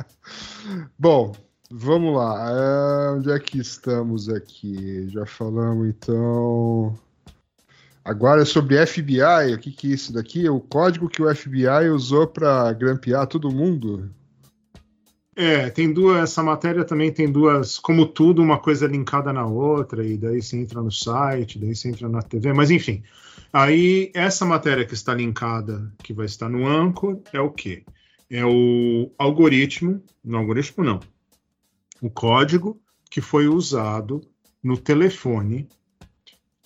Bom, 0.97 1.33
vamos 1.69 2.15
lá. 2.15 2.49
É, 2.51 3.11
onde 3.11 3.31
é 3.31 3.39
que 3.39 3.59
estamos 3.59 4.29
aqui? 4.29 5.07
Já 5.09 5.25
falamos 5.25 5.87
então. 5.87 6.97
Agora 8.07 8.45
sobre 8.45 8.77
FBI. 8.87 9.53
O 9.53 9.59
que, 9.59 9.69
que 9.69 9.91
é 9.91 9.93
isso 9.93 10.13
daqui? 10.13 10.47
O 10.47 10.61
código 10.61 11.09
que 11.09 11.21
o 11.21 11.35
FBI 11.35 11.89
usou 11.91 12.25
para 12.25 12.71
grampear 12.71 13.27
todo 13.27 13.51
mundo? 13.51 14.09
É, 15.35 15.69
tem 15.69 15.91
duas. 15.91 16.23
Essa 16.23 16.41
matéria 16.41 16.85
também 16.85 17.11
tem 17.11 17.29
duas. 17.29 17.77
Como 17.77 18.05
tudo, 18.05 18.41
uma 18.41 18.59
coisa 18.59 18.87
linkada 18.87 19.33
na 19.33 19.45
outra, 19.45 20.05
e 20.07 20.17
daí 20.17 20.41
você 20.41 20.55
entra 20.55 20.81
no 20.81 20.89
site, 20.89 21.59
daí 21.59 21.75
você 21.75 21.89
entra 21.89 22.07
na 22.07 22.21
TV, 22.21 22.53
mas 22.53 22.71
enfim. 22.71 23.03
Aí, 23.51 24.09
essa 24.13 24.45
matéria 24.45 24.85
que 24.85 24.93
está 24.93 25.13
linkada, 25.13 25.93
que 26.01 26.13
vai 26.13 26.27
estar 26.27 26.47
no 26.47 26.65
Anchor, 26.65 27.19
é 27.33 27.41
o 27.41 27.51
quê? 27.51 27.83
É 28.29 28.45
o 28.45 29.11
algoritmo. 29.17 30.01
No 30.23 30.37
algoritmo, 30.37 30.81
não. 30.81 31.01
O 32.01 32.09
código 32.09 32.79
que 33.11 33.19
foi 33.19 33.49
usado 33.49 34.21
no 34.63 34.77
telefone 34.77 35.67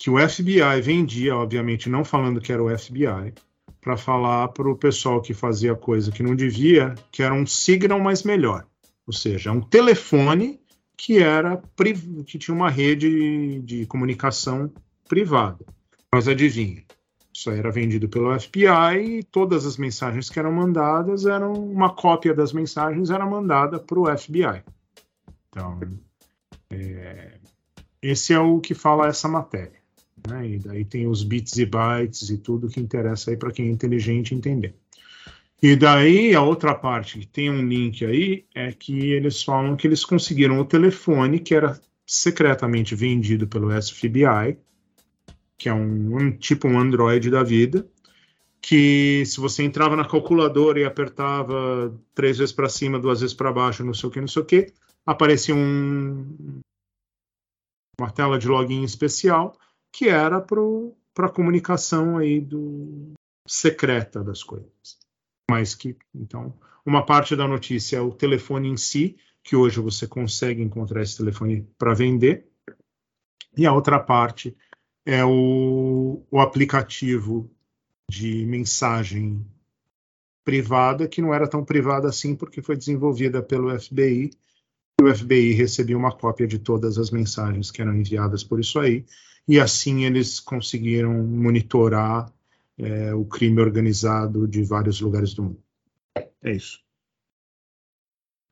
que 0.02 0.10
o 0.10 0.18
FBI 0.18 0.80
vendia, 0.82 1.36
obviamente 1.36 1.88
não 1.88 2.04
falando 2.04 2.40
que 2.40 2.52
era 2.52 2.60
o 2.60 2.76
FBI, 2.76 3.32
para 3.80 3.96
falar 3.96 4.48
para 4.48 4.68
o 4.68 4.76
pessoal 4.76 5.22
que 5.22 5.32
fazia 5.32 5.76
coisa 5.76 6.10
que 6.10 6.24
não 6.24 6.34
devia, 6.34 6.96
que 7.12 7.22
era 7.22 7.32
um 7.32 7.46
signal 7.46 8.00
mais 8.00 8.24
melhor. 8.24 8.66
Ou 9.06 9.12
seja, 9.12 9.52
um 9.52 9.60
telefone 9.60 10.60
que 10.96 11.22
era 11.22 11.62
que 12.26 12.36
tinha 12.36 12.52
uma 12.52 12.68
rede 12.68 13.60
de 13.60 13.86
comunicação 13.86 14.72
privada. 15.08 15.64
Mas 16.12 16.26
adivinha, 16.26 16.82
isso 17.32 17.52
era 17.52 17.70
vendido 17.70 18.08
pelo 18.08 18.36
FBI 18.40 19.20
e 19.20 19.22
todas 19.22 19.64
as 19.64 19.76
mensagens 19.76 20.28
que 20.28 20.36
eram 20.36 20.50
mandadas 20.50 21.26
eram 21.26 21.52
uma 21.52 21.94
cópia 21.94 22.34
das 22.34 22.52
mensagens 22.52 23.08
era 23.08 23.24
mandada 23.24 23.78
para 23.78 24.00
o 24.00 24.18
FBI. 24.18 24.64
Então, 25.48 25.78
é, 26.70 27.38
esse 28.02 28.32
é 28.32 28.40
o 28.40 28.58
que 28.58 28.74
fala 28.74 29.06
essa 29.06 29.28
matéria. 29.28 29.81
Né? 30.28 30.50
E 30.50 30.58
daí 30.58 30.84
tem 30.84 31.06
os 31.06 31.22
bits 31.22 31.56
e 31.56 31.66
bytes 31.66 32.30
e 32.30 32.38
tudo 32.38 32.68
que 32.68 32.80
interessa 32.80 33.30
aí 33.30 33.36
para 33.36 33.50
quem 33.50 33.68
é 33.68 33.70
inteligente 33.70 34.34
entender. 34.34 34.74
E 35.62 35.76
daí 35.76 36.34
a 36.34 36.42
outra 36.42 36.74
parte 36.74 37.20
que 37.20 37.26
tem 37.26 37.48
um 37.48 37.66
link 37.66 38.04
aí 38.04 38.44
é 38.52 38.72
que 38.72 39.12
eles 39.12 39.42
falam 39.42 39.76
que 39.76 39.86
eles 39.86 40.04
conseguiram 40.04 40.58
o 40.58 40.64
telefone 40.64 41.38
que 41.38 41.54
era 41.54 41.80
secretamente 42.04 42.96
vendido 42.96 43.46
pelo 43.46 43.70
SFBI, 43.70 44.58
que 45.56 45.68
é 45.68 45.72
um, 45.72 46.16
um 46.16 46.32
tipo 46.32 46.66
um 46.66 46.78
Android 46.78 47.30
da 47.30 47.44
vida, 47.44 47.86
que 48.60 49.24
se 49.24 49.40
você 49.40 49.62
entrava 49.62 49.94
na 49.94 50.04
calculadora 50.04 50.80
e 50.80 50.84
apertava 50.84 51.96
três 52.12 52.38
vezes 52.38 52.52
para 52.52 52.68
cima, 52.68 52.98
duas 52.98 53.20
vezes 53.20 53.34
para 53.34 53.52
baixo, 53.52 53.84
não 53.84 53.94
sei 53.94 54.08
o 54.08 54.12
que, 54.12 54.20
não 54.20 54.28
sei 54.28 54.42
o 54.42 54.44
que, 54.44 54.72
aparecia 55.06 55.54
um, 55.54 56.60
uma 58.00 58.10
tela 58.10 58.36
de 58.36 58.48
login 58.48 58.82
especial 58.82 59.56
que 59.92 60.08
era 60.08 60.40
para 60.40 61.26
a 61.26 61.32
comunicação 61.32 62.16
aí 62.16 62.40
do 62.40 63.12
secreta 63.46 64.24
das 64.24 64.42
coisas. 64.42 64.98
Mas 65.50 65.74
que, 65.74 65.96
então, 66.14 66.58
uma 66.84 67.04
parte 67.04 67.36
da 67.36 67.46
notícia 67.46 67.98
é 67.98 68.00
o 68.00 68.12
telefone 68.12 68.68
em 68.68 68.76
si, 68.76 69.16
que 69.44 69.54
hoje 69.54 69.80
você 69.80 70.06
consegue 70.06 70.62
encontrar 70.62 71.02
esse 71.02 71.18
telefone 71.18 71.68
para 71.76 71.94
vender, 71.94 72.48
e 73.56 73.66
a 73.66 73.72
outra 73.72 74.00
parte 74.00 74.56
é 75.04 75.24
o, 75.24 76.24
o 76.30 76.40
aplicativo 76.40 77.50
de 78.10 78.46
mensagem 78.46 79.44
privada, 80.44 81.06
que 81.06 81.20
não 81.20 81.34
era 81.34 81.48
tão 81.48 81.64
privada 81.64 82.08
assim, 82.08 82.34
porque 82.34 82.62
foi 82.62 82.76
desenvolvida 82.76 83.42
pelo 83.42 83.78
FBI, 83.78 84.30
e 85.00 85.04
o 85.04 85.14
FBI 85.14 85.52
recebia 85.52 85.96
uma 85.96 86.12
cópia 86.12 86.46
de 86.46 86.58
todas 86.58 86.98
as 86.98 87.10
mensagens 87.10 87.70
que 87.70 87.82
eram 87.82 87.94
enviadas 87.94 88.42
por 88.42 88.60
isso 88.60 88.78
aí, 88.78 89.04
e 89.46 89.58
assim 89.60 90.04
eles 90.04 90.40
conseguiram 90.40 91.12
monitorar 91.12 92.32
é, 92.78 93.14
o 93.14 93.24
crime 93.24 93.60
organizado 93.60 94.46
de 94.46 94.62
vários 94.62 95.00
lugares 95.00 95.34
do 95.34 95.44
mundo. 95.44 95.62
É 96.42 96.52
isso. 96.52 96.82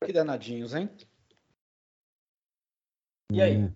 Que 0.05 0.13
danadinhos, 0.13 0.75
hein? 0.75 0.89
E 3.33 3.41
aí? 3.41 3.57
Hum. 3.57 3.73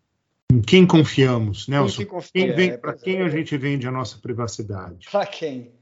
Em 0.53 0.63
quem 0.63 0.87
confiamos, 0.87 1.67
Nelson? 1.67 2.03
que 2.03 2.07
confia, 2.07 2.47
Quem 2.47 2.55
vem, 2.55 2.71
é, 2.71 2.77
para 2.77 2.95
quem 2.95 3.17
é. 3.17 3.23
a 3.23 3.29
gente 3.29 3.57
vende 3.57 3.89
a 3.89 3.91
nossa 3.91 4.19
privacidade? 4.19 5.09
Pra 5.11 5.27
quem? 5.27 5.73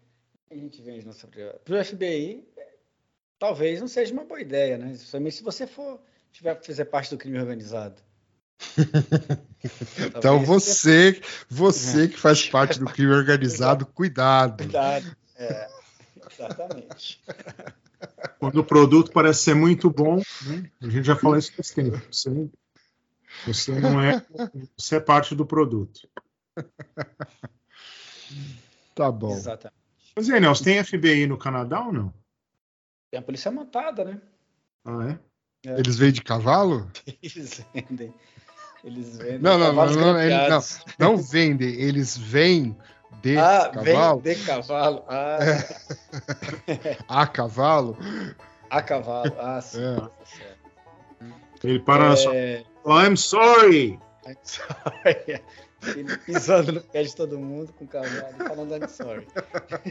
A 0.51 0.55
gente 0.55 0.81
vende 0.81 1.05
nossa 1.05 1.27
privada. 1.27 1.59
Pro 1.65 1.85
FBI, 1.85 2.47
talvez 3.39 3.81
não 3.81 3.89
seja 3.89 4.13
uma 4.13 4.25
boa 4.25 4.41
ideia, 4.41 4.79
né? 4.79 4.95
Somente 4.95 5.37
se 5.37 5.43
você 5.43 5.67
for 5.67 6.01
tiver 6.31 6.59
fazer 6.65 6.87
parte 6.87 7.11
do 7.11 7.19
crime 7.19 7.39
organizado. 7.39 8.03
Então 10.17 10.45
você, 10.45 11.21
você 11.49 12.09
que 12.09 12.19
faz 12.19 12.49
parte 12.49 12.81
do 12.81 12.87
crime 12.87 13.13
organizado, 13.13 13.87
cuidado. 13.95 14.65
Cuidado. 14.65 15.17
É, 15.37 15.69
exatamente. 16.31 17.23
Quando 18.41 18.59
o 18.59 18.65
produto 18.65 19.13
parece 19.13 19.45
ser 19.45 19.55
muito 19.55 19.89
bom, 19.89 20.17
né? 20.17 20.71
a 20.83 20.89
gente 20.89 21.05
já 21.05 21.15
falou 21.15 21.37
isso 21.37 21.53
faz 21.55 21.71
tempo. 21.71 22.01
Você, 22.11 22.51
você 23.47 23.73
não 23.79 24.01
é, 24.01 24.21
você 24.77 24.97
é 24.97 25.01
parte 25.01 25.37
do 25.37 25.47
produto. 25.47 26.09
Tá 28.95 29.11
bom. 29.11 29.33
Exatamente. 29.33 29.83
Mas 30.15 30.29
aí, 30.29 30.41
Nelson, 30.41 30.65
tem 30.65 30.85
FBI 30.85 31.27
no 31.27 31.39
Canadá 31.39 31.81
ou 31.81 31.93
não? 31.93 32.13
Tem 33.11 33.21
a 33.21 33.23
polícia 33.23 33.51
montada, 33.51 34.05
né? 34.05 34.21
Ah, 34.85 35.11
é? 35.11 35.19
Eles 35.79 35.97
vêm 35.97 36.13
de 36.13 36.23
cavalo? 36.23 36.91
Eles 37.23 37.65
vendem. 37.73 38.13
Eles 38.85 39.17
vendem. 39.19 39.39
Não, 39.39 39.53
não, 39.53 39.59
não, 39.59 39.67
cavalos 39.67 39.97
não, 39.97 40.21
ele- 40.21 40.49
não, 40.49 40.61
não 40.99 41.17
vendem, 41.17 41.69
eles 41.81 42.17
vêm 42.17 42.77
de 43.23 43.37
Ah, 43.39 43.71
cavalo, 43.73 44.21
vem 44.21 44.35
de 44.37 44.45
cavalo. 44.45 45.05
Ah, 45.09 45.39
a 47.09 47.27
cavalo. 47.27 47.97
a 48.71 48.83
cavalo. 48.83 49.37
Ah, 49.39 49.61
sim. 49.61 49.79
É. 49.81 50.09
Ele 51.63 51.79
para 51.79 52.09
na 52.09 52.17
sua. 52.17 52.35
É, 52.35 52.65
Oh, 52.85 52.99
I'm 53.01 53.17
sorry! 53.17 54.01
I'm 54.27 54.37
sorry. 54.43 55.41
Ele 55.97 56.17
pisando 56.19 56.73
no 56.73 56.81
pé 56.81 57.05
de 57.05 57.15
todo 57.15 57.39
mundo 57.39 57.73
com 57.73 57.85
o 57.85 57.89
cavalo 57.89 58.35
e 58.35 58.49
falando 58.49 58.75
I'm 58.75 58.89
sorry. 58.89 59.29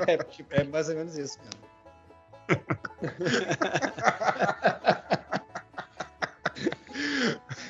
É, 0.08 0.18
tipo, 0.18 0.54
é 0.54 0.66
mais 0.66 0.90
ou 0.90 0.96
menos 0.96 1.18
isso 1.18 1.40
mesmo. 1.40 1.62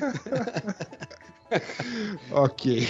Ok. 2.31 2.87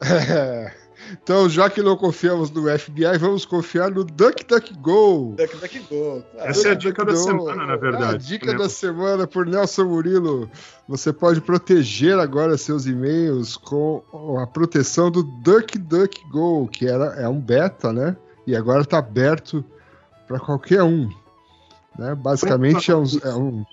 É, 0.00 0.72
Então, 1.10 1.48
já 1.48 1.70
que 1.70 1.82
não 1.82 1.96
confiamos 1.96 2.50
no 2.50 2.62
FBI, 2.78 3.18
vamos 3.18 3.44
confiar 3.44 3.90
no 3.90 4.04
DuckDuckGo. 4.04 5.34
Duck, 5.36 5.56
duck, 5.56 5.78
go. 5.80 6.22
Claro. 6.32 6.50
Essa 6.50 6.68
é 6.68 6.70
a 6.72 6.74
dica 6.74 7.04
da 7.04 7.12
DuckDuckGo. 7.12 7.44
semana, 7.44 7.66
na 7.66 7.76
verdade. 7.76 8.14
A 8.14 8.18
dica 8.18 8.52
né? 8.52 8.58
da 8.58 8.68
semana 8.68 9.26
por 9.26 9.46
Nelson 9.46 9.84
Murilo. 9.84 10.50
Você 10.86 11.12
pode 11.12 11.40
proteger 11.40 12.18
agora 12.18 12.58
seus 12.58 12.86
e-mails 12.86 13.56
com 13.56 14.02
a 14.40 14.46
proteção 14.46 15.10
do 15.10 15.22
DuckDuckGo, 15.22 16.68
que 16.68 16.86
era, 16.86 17.06
é 17.20 17.28
um 17.28 17.40
beta, 17.40 17.92
né? 17.92 18.16
E 18.46 18.54
agora 18.54 18.82
está 18.82 18.98
aberto 18.98 19.64
para 20.26 20.38
qualquer 20.38 20.82
um. 20.82 21.08
Né? 21.98 22.14
Basicamente 22.14 22.90
é 22.90 22.96
um, 22.96 23.04
é 23.24 23.34
um 23.34 23.64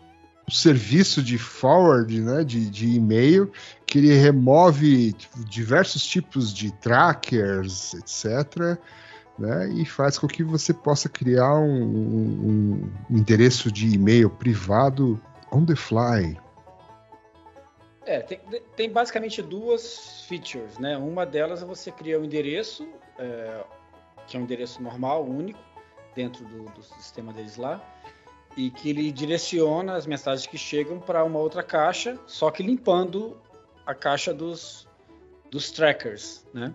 serviço 0.49 1.23
de 1.23 1.37
forward 1.37 2.21
né? 2.21 2.43
de, 2.43 2.69
de 2.69 2.95
e-mail 2.95 3.51
que 3.85 3.97
ele 3.97 4.13
remove 4.13 5.13
diversos 5.49 6.05
tipos 6.05 6.53
de 6.53 6.71
trackers, 6.71 7.93
etc. 7.93 8.77
Né? 9.37 9.69
E 9.73 9.85
faz 9.85 10.17
com 10.17 10.27
que 10.27 10.43
você 10.43 10.73
possa 10.73 11.09
criar 11.09 11.55
um, 11.55 11.83
um- 11.83 12.91
um 13.09 13.17
endereço 13.17 13.71
de 13.71 13.87
e-mail 13.93 14.29
privado 14.29 15.21
on 15.51 15.65
the 15.65 15.75
fly. 15.75 16.37
É, 18.05 18.19
tem, 18.21 18.39
tem 18.75 18.89
basicamente 18.89 19.41
duas 19.41 20.25
features, 20.27 20.77
né? 20.77 20.95
Uma 20.95 21.25
delas 21.25 21.63
é 21.63 21.65
você 21.65 21.91
criar 21.91 22.19
um 22.19 22.23
endereço, 22.23 22.87
é, 23.17 23.63
que 24.27 24.37
é 24.37 24.39
um 24.39 24.43
endereço 24.43 24.81
normal, 24.81 25.25
único, 25.25 25.59
dentro 26.15 26.45
do, 26.45 26.65
do 26.65 26.83
sistema 26.83 27.33
deles 27.33 27.57
lá, 27.57 27.83
e 28.57 28.69
que 28.71 28.89
ele 28.89 29.11
direciona 29.11 29.95
as 29.95 30.05
mensagens 30.07 30.47
que 30.47 30.57
chegam 30.57 30.99
para 30.99 31.23
uma 31.23 31.39
outra 31.39 31.61
caixa, 31.61 32.17
só 32.25 32.49
que 32.49 32.63
limpando 32.63 33.37
a 33.85 33.93
caixa 33.93 34.33
dos, 34.33 34.87
dos 35.51 35.71
trackers, 35.71 36.45
né? 36.53 36.73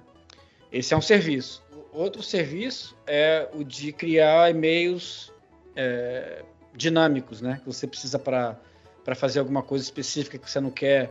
Esse 0.71 0.95
é 0.95 0.97
um 0.97 1.01
serviço. 1.03 1.65
Outro 1.93 2.23
serviço 2.23 2.97
é 3.07 3.49
o 3.53 3.65
de 3.65 3.93
criar 3.93 4.51
e-mails 4.51 5.33
é, 5.75 6.45
dinâmicos, 6.75 7.41
né? 7.41 7.59
Que 7.61 7.67
você 7.67 7.87
precisa 7.87 8.19
para 8.19 8.59
para 9.03 9.15
fazer 9.15 9.39
alguma 9.41 9.63
coisa 9.63 9.83
específica 9.83 10.37
que 10.39 10.49
você 10.49 10.61
não 10.61 10.71
quer 10.71 11.11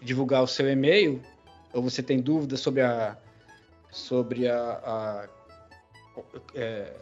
divulgar 0.00 0.42
o 0.44 0.46
seu 0.46 0.70
e-mail, 0.70 1.20
ou 1.72 1.82
você 1.82 2.02
tem 2.02 2.20
dúvidas 2.20 2.60
sobre 2.60 2.80
a 2.82 3.18
sobre 3.90 4.48
a, 4.48 4.56
a- 4.56 5.28
é, 6.54 6.94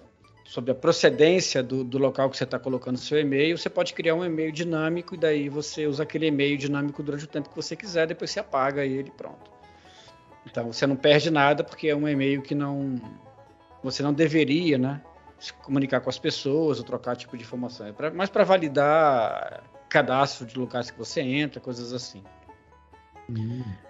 sobre 0.53 0.71
a 0.71 0.75
procedência 0.75 1.63
do, 1.63 1.83
do 1.83 1.97
local 1.97 2.29
que 2.29 2.37
você 2.37 2.45
está 2.45 2.59
colocando 2.59 2.99
seu 2.99 3.19
e-mail, 3.19 3.57
você 3.57 3.71
pode 3.71 3.95
criar 3.95 4.15
um 4.15 4.23
e-mail 4.23 4.53
dinâmico 4.53 5.15
e 5.15 5.19
daí 5.19 5.49
você 5.49 5.87
usa 5.87 6.03
aquele 6.03 6.27
e-mail 6.27 6.59
dinâmico 6.59 7.03
durante 7.03 7.25
o 7.25 7.27
tempo 7.27 7.49
que 7.49 7.57
você 7.57 7.75
quiser, 7.75 8.07
depois 8.07 8.31
você 8.31 8.41
apaga 8.41 8.85
ele 8.85 9.11
pronto. 9.11 9.51
Então 10.45 10.71
você 10.71 10.87
não 10.87 10.95
perde 10.95 11.31
nada 11.31 11.65
porque 11.65 11.89
é 11.89 11.97
um 11.97 12.07
e-mail 12.07 12.43
que 12.43 12.55
não 12.55 13.01
você 13.83 14.03
não 14.03 14.13
deveria, 14.13 14.77
né, 14.77 15.01
se 15.39 15.55
comunicar 15.55 16.03
com 16.03 16.11
as 16.11 16.19
pessoas 16.19 16.79
ou 16.79 16.85
trocar 16.85 17.17
tipo 17.17 17.35
de 17.35 17.45
informação. 17.45 17.87
É 17.87 17.93
pra, 17.93 18.11
mais 18.11 18.29
para 18.29 18.45
validar 18.45 19.65
cadastro 19.89 20.45
de 20.45 20.59
locais 20.59 20.91
que 20.91 20.99
você 20.99 21.23
entra, 21.23 21.63
coisas 21.63 21.95
assim. 21.95 22.23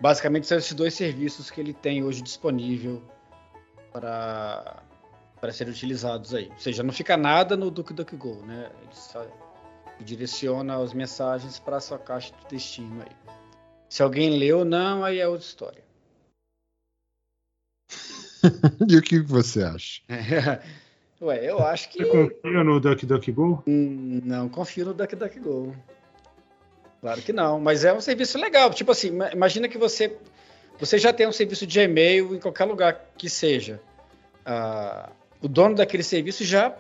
Basicamente 0.01 0.47
são 0.47 0.57
esses 0.57 0.75
dois 0.75 0.95
serviços 0.95 1.51
que 1.51 1.61
ele 1.61 1.73
tem 1.73 2.05
hoje 2.05 2.23
disponível 2.23 3.03
para 3.93 4.82
para 5.43 5.53
serem 5.53 5.73
utilizados 5.73 6.33
aí. 6.33 6.49
Ou 6.53 6.59
seja, 6.61 6.85
não 6.85 6.93
fica 6.93 7.17
nada 7.17 7.57
no 7.57 7.69
DuckDuckGo, 7.69 8.47
né? 8.47 8.71
Ele 8.81 8.95
só 8.95 9.27
direciona 9.99 10.77
as 10.81 10.93
mensagens 10.95 11.59
para 11.59 11.79
a 11.79 11.81
sua 11.81 11.99
caixa 11.99 12.33
de 12.33 12.47
destino 12.55 13.03
aí. 13.03 13.35
Se 13.89 14.05
alguém 14.05 14.39
leu 14.39 14.61
ou 14.61 14.65
não, 14.65 15.03
aí 15.05 15.19
é 15.19 15.27
outra 15.27 15.45
história. 15.45 15.83
e 18.89 18.97
o 18.97 19.03
que 19.03 19.19
você 19.19 19.65
acha? 19.65 20.01
Ué, 21.21 21.45
eu 21.51 21.59
acho 21.65 21.89
que 21.91 22.05
Você 22.05 22.11
confia 22.41 22.63
no 22.63 22.79
DuckDuckGo? 22.79 23.65
Hum, 23.67 24.21
Não 24.25 24.49
confio 24.49 24.87
no 24.87 24.95
DuckDuckGo. 24.95 25.75
Claro 27.01 27.21
que 27.21 27.33
não, 27.33 27.59
mas 27.61 27.85
é 27.85 27.93
um 27.93 28.01
serviço 28.01 28.39
legal. 28.39 28.71
Tipo 28.73 28.93
assim, 28.93 29.09
ima- 29.09 29.33
imagina 29.33 29.69
que 29.69 29.77
você 29.77 30.17
você 30.79 30.99
já 30.99 31.13
tem 31.13 31.27
um 31.27 31.33
serviço 31.33 31.67
de 31.67 31.81
e-mail 31.81 32.33
em 32.37 32.39
qualquer 32.39 32.65
lugar 32.65 33.07
que 33.19 33.29
seja. 33.29 33.81
Ah, 34.47 35.11
o 35.43 35.49
dono 35.49 35.75
daquele 35.75 36.03
serviço 36.03 36.45
já 36.45 36.75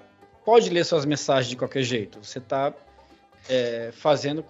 pode 0.45 0.71
ler 0.71 0.85
suas 0.85 1.05
mensagens 1.05 1.49
de 1.49 1.57
qualquer 1.57 1.83
jeito. 1.83 2.19
Você 2.23 2.39
está 2.39 2.73
fazendo 3.95 4.45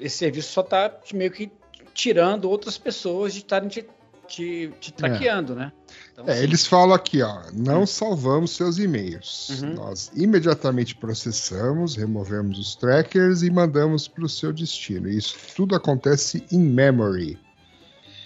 esse 0.00 0.16
serviço 0.16 0.52
só 0.52 0.60
está 0.62 0.92
meio 1.12 1.30
que 1.30 1.52
tirando 1.94 2.50
outras 2.50 2.76
pessoas 2.76 3.32
de 3.32 3.38
estarem 3.38 3.68
te 3.68 3.86
te, 4.26 4.72
te 4.80 4.92
traqueando, 4.92 5.54
né? 5.54 5.72
Então, 6.12 6.26
É, 6.26 6.32
assim, 6.32 6.42
eles 6.42 6.66
falam 6.66 6.94
aqui, 6.94 7.22
ó, 7.22 7.42
não 7.52 7.86
salvamos 7.86 8.52
seus 8.52 8.78
e-mails. 8.78 9.60
Uhum. 9.60 9.74
Nós 9.74 10.10
imediatamente 10.14 10.96
processamos, 10.96 11.96
removemos 11.96 12.58
os 12.58 12.74
trackers 12.74 13.42
e 13.42 13.50
mandamos 13.50 14.08
para 14.08 14.24
o 14.24 14.28
seu 14.28 14.52
destino. 14.52 15.08
Isso 15.08 15.36
tudo 15.54 15.74
acontece 15.74 16.44
in 16.50 16.60
memory. 16.60 17.38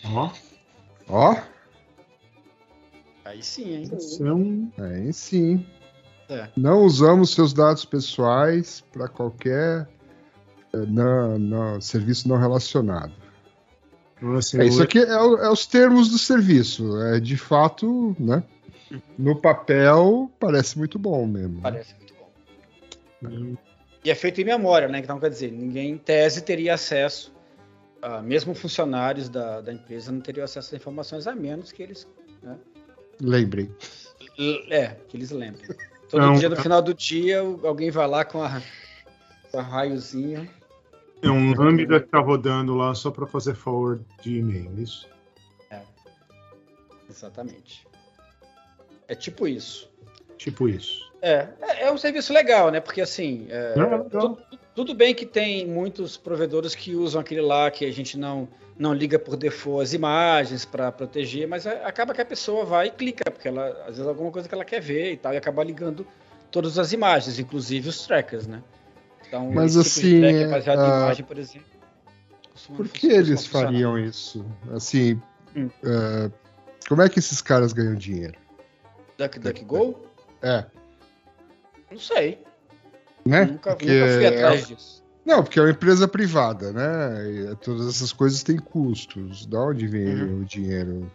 Ó, 0.04 0.30
Ó, 1.08 1.36
Aí 3.28 3.42
sim, 3.42 3.74
hein? 3.74 3.90
é 4.20 4.32
um. 4.32 4.72
aí 4.78 5.12
sim. 5.12 5.66
É. 6.30 6.48
Não 6.56 6.82
usamos 6.82 7.34
seus 7.34 7.52
dados 7.52 7.84
pessoais 7.84 8.82
para 8.90 9.06
qualquer 9.06 9.86
eh, 10.72 10.86
não, 10.86 11.38
não, 11.38 11.80
serviço 11.80 12.26
não 12.26 12.38
relacionado. 12.38 13.12
Assim, 14.38 14.58
É, 14.58 14.64
isso 14.64 14.82
aqui 14.82 14.98
é, 14.98 15.12
é 15.12 15.50
os 15.50 15.66
termos 15.66 16.08
do 16.08 16.18
serviço. 16.18 17.02
É 17.02 17.20
de 17.20 17.36
fato, 17.36 18.16
né? 18.18 18.42
Uhum. 18.90 19.00
No 19.18 19.36
papel 19.36 20.30
parece 20.40 20.78
muito 20.78 20.98
bom 20.98 21.26
mesmo. 21.26 21.56
né? 21.56 21.60
Parece 21.62 21.94
muito 21.96 22.14
bom. 22.14 23.56
E 24.04 24.10
é 24.10 24.14
feito 24.14 24.40
em 24.40 24.44
memória, 24.44 24.88
né? 24.88 25.00
Então, 25.00 25.20
quer 25.20 25.28
dizer, 25.28 25.52
ninguém, 25.52 25.90
em 25.90 25.98
tese, 25.98 26.40
teria 26.40 26.74
acesso, 26.74 27.30
ah, 28.00 28.22
mesmo 28.22 28.54
funcionários 28.54 29.28
da, 29.28 29.60
da 29.60 29.70
empresa 29.72 30.10
não 30.10 30.20
teriam 30.20 30.44
acesso 30.44 30.74
às 30.74 30.80
informações, 30.80 31.26
a 31.26 31.34
menos 31.34 31.72
que 31.72 31.82
eles, 31.82 32.06
Lembrem. 33.20 33.70
é, 34.70 34.96
que 35.08 35.16
eles 35.16 35.30
lembrem. 35.30 35.66
Todo 36.08 36.22
Não, 36.22 36.34
dia, 36.34 36.48
no 36.48 36.56
tá. 36.56 36.62
final 36.62 36.80
do 36.80 36.94
dia, 36.94 37.40
alguém 37.40 37.90
vai 37.90 38.06
lá 38.08 38.24
com 38.24 38.42
a, 38.42 38.62
com 39.50 39.58
a 39.58 39.62
raiozinha. 39.62 40.48
É 41.20 41.28
um 41.28 41.54
lambda 41.54 42.00
que 42.00 42.06
tá 42.06 42.18
rodando 42.18 42.74
lá 42.74 42.94
só 42.94 43.10
para 43.10 43.26
fazer 43.26 43.54
forward 43.54 44.02
de 44.22 44.38
e-mail, 44.38 44.72
é 44.78 44.82
isso? 44.82 45.06
Exatamente. 47.10 47.86
É 49.08 49.14
tipo 49.14 49.48
isso. 49.48 49.90
Tipo 50.36 50.68
isso. 50.68 51.10
É, 51.20 51.48
é, 51.60 51.84
é 51.84 51.92
um 51.92 51.98
serviço 51.98 52.32
legal, 52.32 52.70
né? 52.70 52.80
Porque 52.80 53.00
assim, 53.00 53.46
é, 53.50 53.74
É, 53.76 53.98
tudo, 54.10 54.38
tudo 54.74 54.94
bem 54.94 55.14
que 55.14 55.26
tem 55.26 55.66
muitos 55.66 56.16
provedores 56.16 56.74
que 56.74 56.94
usam 56.94 57.20
aquele 57.20 57.40
lá 57.40 57.70
que 57.70 57.84
a 57.84 57.90
gente 57.92 58.16
não, 58.16 58.48
não 58.78 58.92
liga 58.94 59.18
por 59.18 59.36
default 59.36 59.82
as 59.82 59.92
imagens 59.92 60.64
para 60.64 60.92
proteger, 60.92 61.48
mas 61.48 61.66
é- 61.66 61.84
acaba 61.84 62.14
que 62.14 62.20
a 62.20 62.24
pessoa 62.24 62.64
vai 62.64 62.86
e 62.86 62.90
clica, 62.90 63.28
porque 63.30 63.48
ela, 63.48 63.68
às 63.80 63.96
vezes 63.96 64.06
alguma 64.06 64.30
coisa 64.30 64.48
que 64.48 64.54
ela 64.54 64.64
quer 64.64 64.80
ver 64.80 65.12
e 65.12 65.16
tal, 65.16 65.34
e 65.34 65.36
acaba 65.36 65.64
ligando 65.64 66.06
todas 66.50 66.78
as 66.78 66.92
imagens, 66.92 67.38
inclusive 67.38 67.88
os 67.88 68.06
trackers, 68.06 68.46
né? 68.46 68.62
Então, 69.26 69.50
Mas, 69.52 69.72
tipo 69.72 69.80
assim, 69.80 70.20
tracker 70.20 70.50
baseado 70.50 70.78
em 70.78 70.90
ah, 70.90 71.02
imagem, 71.04 71.24
por 71.24 71.38
exemplo. 71.38 71.66
Por 72.76 72.88
que 72.88 73.08
eles 73.08 73.46
fariam 73.46 73.98
isso? 73.98 74.44
Assim, 74.72 75.20
Hum. 75.56 75.68
eh, 75.84 76.30
como 76.88 77.02
é 77.02 77.08
que 77.08 77.18
esses 77.18 77.42
caras 77.42 77.72
ganham 77.72 77.94
dinheiro? 77.94 78.38
Duck, 79.18 79.38
Duck, 79.38 79.64
Go? 79.64 80.02
É, 80.40 80.64
Não 81.90 81.98
sei. 81.98 82.42
né? 83.26 83.44
Nunca, 83.44 83.70
Porque 83.70 83.86
nunca 83.92 84.12
fui 84.14 84.24
é- 84.24 84.28
atrás 84.28 84.68
disso. 84.68 85.04
Não, 85.28 85.44
porque 85.44 85.58
é 85.58 85.62
uma 85.62 85.70
empresa 85.70 86.08
privada, 86.08 86.72
né? 86.72 87.52
E 87.52 87.56
todas 87.56 87.86
essas 87.86 88.14
coisas 88.14 88.42
têm 88.42 88.56
custos. 88.56 89.44
Da 89.44 89.60
onde 89.60 89.86
vem 89.86 90.06
Uhum. 90.06 90.40
o 90.40 90.44
dinheiro? 90.46 91.12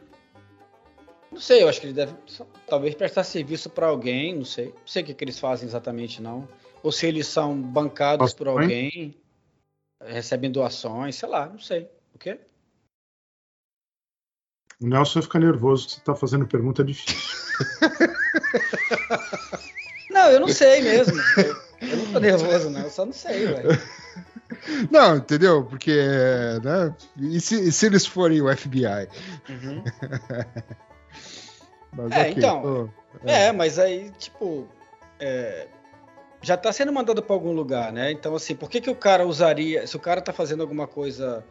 Não 1.31 1.41
sei, 1.41 1.63
eu 1.63 1.67
acho 1.67 1.81
que 1.81 1.87
eles 1.87 1.95
devem 1.95 2.15
talvez 2.67 2.93
prestar 2.93 3.23
serviço 3.23 3.71
para 3.71 3.87
alguém, 3.87 4.35
não 4.35 4.45
sei. 4.45 4.67
Não 4.67 4.85
sei 4.85 5.01
o 5.01 5.05
que, 5.07 5.15
que 5.15 5.23
eles 5.23 5.39
fazem 5.39 5.67
exatamente, 5.67 6.21
não. 6.21 6.47
Ou 6.83 6.91
se 6.91 7.07
eles 7.07 7.25
são 7.25 7.59
bancados 7.59 8.35
por 8.35 8.47
alguém, 8.47 9.17
recebem 9.99 10.51
doações, 10.51 11.15
sei 11.15 11.27
lá, 11.27 11.47
não 11.47 11.57
sei. 11.57 11.89
O 12.13 12.19
quê? 12.19 12.39
O 14.79 14.85
Nelson 14.85 15.13
vai 15.15 15.23
ficar 15.23 15.39
nervoso 15.39 15.87
que 15.87 15.93
você 15.93 16.01
tá 16.01 16.13
fazendo 16.13 16.45
pergunta 16.45 16.83
difícil. 16.83 17.35
Não, 20.13 20.29
eu 20.29 20.39
não 20.39 20.47
sei 20.47 20.81
mesmo. 20.81 21.19
Eu, 21.37 21.57
tô 22.13 22.19
nervoso, 22.19 22.69
não. 22.69 22.81
Eu 22.81 22.89
só 22.89 23.05
não 23.05 23.13
sei, 23.13 23.47
velho. 23.47 23.69
Não, 24.89 25.17
entendeu? 25.17 25.65
Porque, 25.65 25.91
né? 26.63 26.95
E 27.17 27.41
se, 27.41 27.67
e 27.67 27.71
se 27.71 27.85
eles 27.87 28.05
forem 28.05 28.39
o 28.41 28.55
FBI? 28.55 29.09
Uhum. 29.49 29.83
Mas, 31.91 32.11
É, 32.11 32.21
ok, 32.21 32.33
então, 32.37 32.61
tô- 32.61 32.89
É, 33.29 33.51
mas 33.51 33.77
aí, 33.77 34.11
tipo, 34.17 34.67
é, 35.19 35.67
já 36.41 36.57
tá 36.57 36.71
sendo 36.71 36.91
mandado 36.91 37.21
para 37.21 37.35
algum 37.35 37.51
lugar, 37.51 37.91
né? 37.91 38.11
Então, 38.11 38.35
assim, 38.35 38.55
por 38.55 38.69
que, 38.69 38.81
que 38.81 38.89
o 38.89 38.95
cara 38.95 39.25
usaria, 39.25 39.85
se 39.85 39.95
o 39.95 39.99
cara 39.99 40.21
tá 40.21 40.33
fazendo 40.33 40.61
alguma 40.61 40.87
coisa 40.87 41.43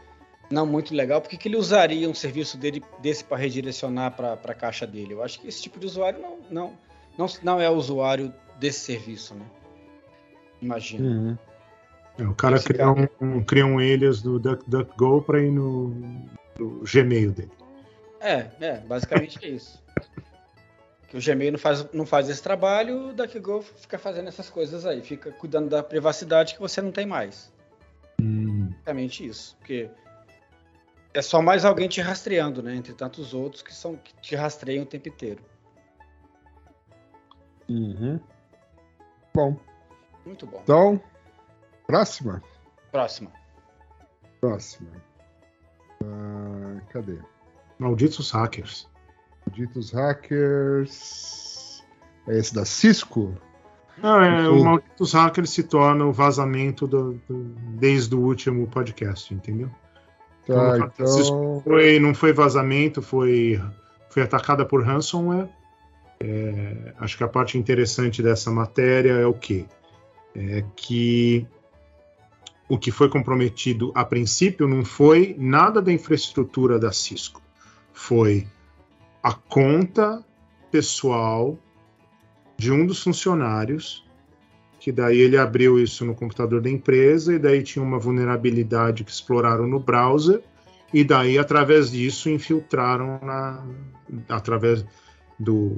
não 0.50 0.66
muito 0.66 0.94
legal, 0.94 1.20
por 1.20 1.28
que, 1.28 1.36
que 1.36 1.48
ele 1.48 1.56
usaria 1.56 2.08
um 2.08 2.14
serviço 2.14 2.56
dele, 2.56 2.82
desse 3.00 3.24
para 3.24 3.36
redirecionar 3.36 4.12
para 4.16 4.32
a 4.34 4.54
caixa 4.54 4.86
dele? 4.86 5.14
Eu 5.14 5.22
acho 5.22 5.40
que 5.40 5.48
esse 5.48 5.62
tipo 5.62 5.78
de 5.78 5.86
usuário 5.86 6.20
não, 6.20 6.38
não, 6.50 6.72
não, 7.16 7.26
não 7.42 7.60
é 7.60 7.70
usuário 7.70 8.32
desse 8.58 8.80
serviço, 8.80 9.34
né? 9.34 9.44
Imagina. 10.62 11.08
Uhum. 11.08 11.38
É, 12.18 12.24
o 12.24 12.34
cara 12.34 12.62
cria 12.62 12.78
cara- 12.78 12.92
um, 13.20 13.26
um, 13.26 13.44
cria 13.44 13.66
um 13.66 13.78
alias 13.78 14.22
do 14.22 14.38
DuckDuckGo 14.38 15.22
para 15.22 15.40
ir 15.40 15.50
no, 15.50 15.88
no 16.58 16.84
Gmail 16.84 17.32
dele. 17.32 17.50
É, 18.20 18.46
é, 18.60 18.78
basicamente 18.78 19.38
é 19.44 19.48
isso. 19.48 19.82
Que 21.08 21.16
o 21.16 21.20
Gmail 21.20 21.52
não 21.52 21.58
faz, 21.58 21.92
não 21.92 22.06
faz 22.06 22.28
esse 22.28 22.42
trabalho, 22.42 23.08
o 23.08 23.12
DuckGo 23.12 23.62
fica 23.62 23.98
fazendo 23.98 24.28
essas 24.28 24.48
coisas 24.48 24.86
aí, 24.86 25.02
fica 25.02 25.32
cuidando 25.32 25.68
da 25.68 25.82
privacidade 25.82 26.54
que 26.54 26.60
você 26.60 26.80
não 26.80 26.92
tem 26.92 27.04
mais. 27.04 27.52
Basicamente 28.82 29.26
isso. 29.26 29.56
Porque 29.58 29.90
é 31.14 31.22
só 31.22 31.42
mais 31.42 31.64
alguém 31.64 31.88
te 31.88 32.00
rastreando, 32.00 32.62
né? 32.62 32.74
Entre 32.74 32.92
tantos 32.92 33.34
outros 33.34 33.62
que 33.62 33.74
são 33.74 33.96
que 33.96 34.14
te 34.20 34.34
rastreiam 34.34 34.84
o 34.84 34.86
tempo 34.86 35.08
inteiro. 35.08 35.42
Uhum. 37.68 38.20
Bom, 39.34 39.56
Muito 40.24 40.46
bom. 40.46 40.60
então, 40.62 41.00
próxima? 41.86 42.42
Próxima. 42.90 43.30
Próxima. 44.40 44.90
Ah, 46.04 46.80
cadê? 46.90 47.18
Malditos 47.78 48.30
hackers. 48.30 48.88
Malditos 49.46 49.90
hackers. 49.92 51.82
É 52.28 52.38
esse 52.38 52.54
da 52.54 52.64
Cisco? 52.64 53.34
Não, 53.98 54.20
é, 54.22 54.48
O- 54.48 54.60
o 54.60 54.64
Malditos 54.64 55.12
hackers 55.12 55.50
se 55.50 55.62
torna 55.64 56.04
o 56.06 56.12
vazamento 56.12 56.86
do, 56.86 57.14
do- 57.28 57.54
desde 57.78 58.14
o 58.14 58.20
último 58.20 58.66
podcast, 58.68 59.32
entendeu? 59.34 59.68
Tá, 60.46 60.76
Então, 60.78 60.88
então. 60.96 61.60
Foi, 61.64 61.98
não 62.00 62.14
foi 62.14 62.32
vazamento, 62.32 63.00
foi, 63.02 63.60
foi 64.10 64.22
atacada 64.22 64.64
por 64.64 64.82
ransomware. 64.84 65.48
É, 66.20 66.94
acho 66.98 67.16
que 67.16 67.24
a 67.24 67.28
parte 67.28 67.58
interessante 67.58 68.22
dessa 68.22 68.50
matéria 68.50 69.12
é 69.12 69.26
o 69.26 69.34
quê? 69.34 69.66
É 70.34 70.64
que 70.74 71.46
o 72.68 72.78
que 72.78 72.90
foi 72.90 73.08
comprometido 73.08 73.92
a 73.94 74.04
princípio 74.04 74.66
não 74.66 74.84
foi 74.84 75.36
nada 75.38 75.82
da 75.82 75.92
infraestrutura 75.92 76.78
da 76.78 76.90
Cisco, 76.90 77.42
foi 77.92 78.46
a 79.22 79.34
conta 79.34 80.24
pessoal 80.70 81.58
de 82.56 82.72
um 82.72 82.86
dos 82.86 83.02
funcionários, 83.02 84.04
que 84.80 84.90
daí 84.90 85.18
ele 85.18 85.36
abriu 85.36 85.78
isso 85.78 86.04
no 86.04 86.14
computador 86.14 86.60
da 86.60 86.70
empresa 86.70 87.34
e 87.34 87.38
daí 87.38 87.62
tinha 87.62 87.84
uma 87.84 87.98
vulnerabilidade 87.98 89.04
que 89.04 89.10
exploraram 89.10 89.66
no 89.66 89.78
browser 89.78 90.42
e 90.92 91.04
daí 91.04 91.38
através 91.38 91.90
disso 91.90 92.28
infiltraram 92.28 93.20
na 93.22 93.64
através 94.28 94.84
do 95.38 95.76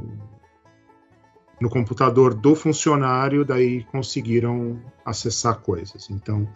no 1.65 1.71
computador 1.71 2.35
do 2.35 2.55
funcionário 2.55 3.43
daí 3.43 3.85
conseguiram 3.85 4.79
acessar 5.03 5.59
coisas 5.61 6.11
então 6.11 6.47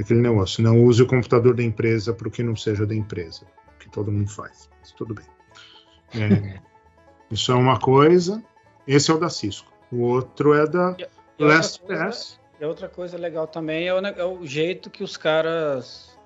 aquele 0.00 0.22
negócio 0.22 0.62
não 0.62 0.82
use 0.82 1.02
o 1.02 1.06
computador 1.06 1.54
da 1.54 1.62
empresa 1.62 2.14
para 2.14 2.26
o 2.26 2.30
que 2.30 2.42
não 2.42 2.56
seja 2.56 2.86
da 2.86 2.94
empresa 2.94 3.44
que 3.78 3.90
todo 3.90 4.10
mundo 4.10 4.30
faz 4.30 4.70
mas 4.80 4.90
tudo 4.92 5.12
bem 5.12 5.26
É, 6.14 6.60
isso 7.30 7.52
é 7.52 7.54
uma 7.54 7.78
coisa 7.78 8.42
esse 8.88 9.10
é 9.10 9.14
o 9.14 9.18
da 9.18 9.28
Cisco 9.28 9.70
o 9.92 10.00
outro 10.00 10.54
é 10.54 10.66
da 10.66 10.96
LastPass 11.38 12.40
E 12.58 12.64
outra 12.64 12.88
coisa 12.88 13.18
legal 13.18 13.46
também 13.46 13.86
é 13.86 13.92
o, 13.92 13.98
é 13.98 14.24
o 14.24 14.46
jeito 14.46 14.88
que 14.88 15.04
os 15.04 15.18
caras. 15.18 16.16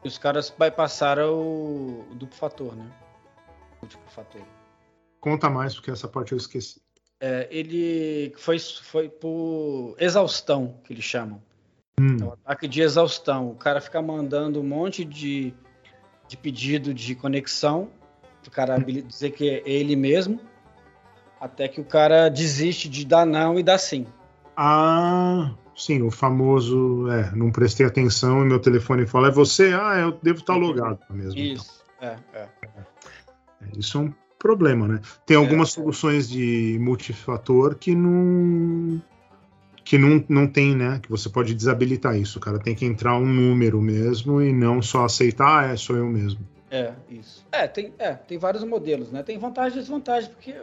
que 0.00 0.08
os 0.08 0.16
caras 0.16 0.48
bypassaram 0.48 1.34
o, 1.34 2.06
o 2.10 2.14
duplo 2.14 2.36
fator, 2.36 2.74
né? 2.74 2.90
O 3.82 3.86
duplo 3.86 4.08
fator. 4.08 4.40
conta 5.20 5.50
mais 5.50 5.74
porque 5.74 5.90
essa 5.90 6.08
parte 6.08 6.32
eu 6.32 6.38
esqueci 6.38 6.80
É, 7.20 7.46
ele 7.50 8.32
foi, 8.38 8.58
foi 8.58 9.08
por 9.08 9.94
exaustão, 9.98 10.74
que 10.84 10.92
eles 10.92 11.04
chamam. 11.04 11.42
Hum. 12.00 12.16
É 12.18 12.24
um 12.24 12.32
ataque 12.32 12.66
de 12.66 12.80
exaustão. 12.80 13.50
O 13.50 13.54
cara 13.54 13.80
fica 13.80 14.00
mandando 14.00 14.58
um 14.58 14.64
monte 14.64 15.04
de, 15.04 15.52
de 16.26 16.36
pedido 16.36 16.94
de 16.94 17.14
conexão, 17.14 17.90
o 18.46 18.50
cara 18.50 18.74
habili- 18.76 19.02
dizer 19.02 19.32
que 19.32 19.48
é 19.50 19.62
ele 19.66 19.94
mesmo, 19.94 20.40
até 21.38 21.68
que 21.68 21.80
o 21.80 21.84
cara 21.84 22.30
desiste 22.30 22.88
de 22.88 23.04
dar 23.04 23.26
não 23.26 23.58
e 23.58 23.62
dar 23.62 23.78
sim. 23.78 24.06
Ah, 24.56 25.54
sim, 25.76 26.02
o 26.02 26.10
famoso, 26.10 27.06
é, 27.10 27.30
não 27.36 27.52
prestei 27.52 27.84
atenção 27.86 28.42
e 28.42 28.46
meu 28.46 28.58
telefone 28.58 29.06
fala, 29.06 29.28
é 29.28 29.30
você? 29.30 29.72
Ah, 29.74 29.98
eu 29.98 30.12
devo 30.12 30.40
estar 30.40 30.56
logado 30.56 31.00
mesmo. 31.10 31.38
então. 31.38 31.54
Isso, 31.54 31.84
é, 32.00 32.16
é. 32.32 32.48
Isso 33.76 33.98
é 33.98 34.00
um 34.00 34.14
problema, 34.40 34.88
né? 34.88 35.00
Tem 35.24 35.36
algumas 35.36 35.70
soluções 35.70 36.28
de 36.28 36.78
multifator 36.80 37.76
que 37.76 37.94
não 37.94 39.00
que 39.84 39.98
não, 39.98 40.24
não 40.28 40.46
tem, 40.46 40.74
né? 40.74 40.98
Que 41.02 41.10
você 41.10 41.28
pode 41.28 41.54
desabilitar 41.54 42.16
isso. 42.16 42.40
Cara 42.40 42.58
tem 42.58 42.74
que 42.74 42.84
entrar 42.84 43.16
um 43.16 43.26
número 43.26 43.80
mesmo 43.80 44.40
e 44.40 44.52
não 44.52 44.80
só 44.80 45.04
aceitar, 45.04 45.64
ah, 45.64 45.72
é, 45.72 45.76
sou 45.76 45.96
eu 45.96 46.06
mesmo. 46.06 46.40
É, 46.70 46.92
isso. 47.08 47.44
É, 47.50 47.66
tem, 47.66 47.92
é, 47.98 48.14
tem 48.14 48.38
vários 48.38 48.64
modelos, 48.64 49.10
né? 49.10 49.22
Tem 49.22 49.36
vantagem 49.36 49.78
e 49.78 49.80
desvantagem, 49.80 50.30
porque 50.30 50.54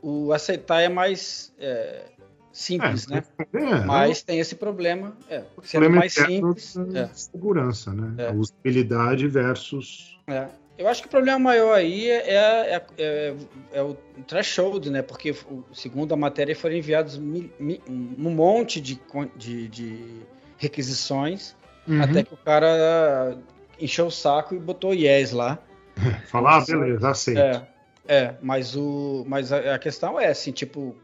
o, 0.00 0.26
o 0.26 0.32
aceitar 0.32 0.82
é 0.82 0.90
mais 0.90 1.54
é, 1.58 2.04
simples, 2.52 3.08
né? 3.08 3.24
É, 3.54 3.84
Mas 3.86 4.22
tem 4.22 4.38
esse 4.38 4.56
problema, 4.56 5.16
é, 5.30 5.42
sendo 5.62 5.88
mais 5.90 6.12
simples. 6.12 6.76
É, 6.94 7.08
segurança, 7.14 7.92
né? 7.94 8.14
É. 8.18 8.28
A 8.28 8.32
usabilidade 8.32 9.26
versus. 9.26 10.18
é. 10.26 10.48
Eu 10.78 10.88
acho 10.88 11.02
que 11.02 11.06
o 11.06 11.10
problema 11.10 11.38
maior 11.38 11.74
aí 11.74 12.08
é, 12.10 12.34
é, 12.34 12.82
é- 12.98 13.34
é 13.72 13.82
o 13.82 13.94
threshold, 14.26 14.90
né? 14.90 15.02
Porque, 15.02 15.34
segundo 15.72 16.12
a 16.14 16.16
matéria, 16.16 16.56
foram 16.56 16.74
enviados 16.76 17.18
mi- 17.18 17.52
mi- 17.60 17.80
um 17.88 18.30
monte 18.30 18.80
de, 18.80 18.98
de, 19.36 19.68
de 19.68 20.22
requisições 20.58 21.54
Uhum. 21.86 22.00
até 22.00 22.22
que 22.22 22.32
o 22.32 22.36
cara 22.36 23.36
encheu 23.80 24.06
o 24.06 24.10
saco 24.10 24.54
e 24.54 24.58
botou 24.58 24.94
yes 24.94 25.32
lá. 25.32 25.58
Falar, 26.26 26.58
ah, 26.58 26.64
beleza, 26.64 27.10
aceito. 27.10 27.38
É, 27.40 27.66
é, 28.06 28.34
mas 28.40 28.74
o, 28.76 29.24
mas 29.26 29.52
a, 29.52 29.74
a 29.74 29.78
questão 29.78 30.18
é 30.18 30.28
assim, 30.28 30.52
tipo, 30.52 30.96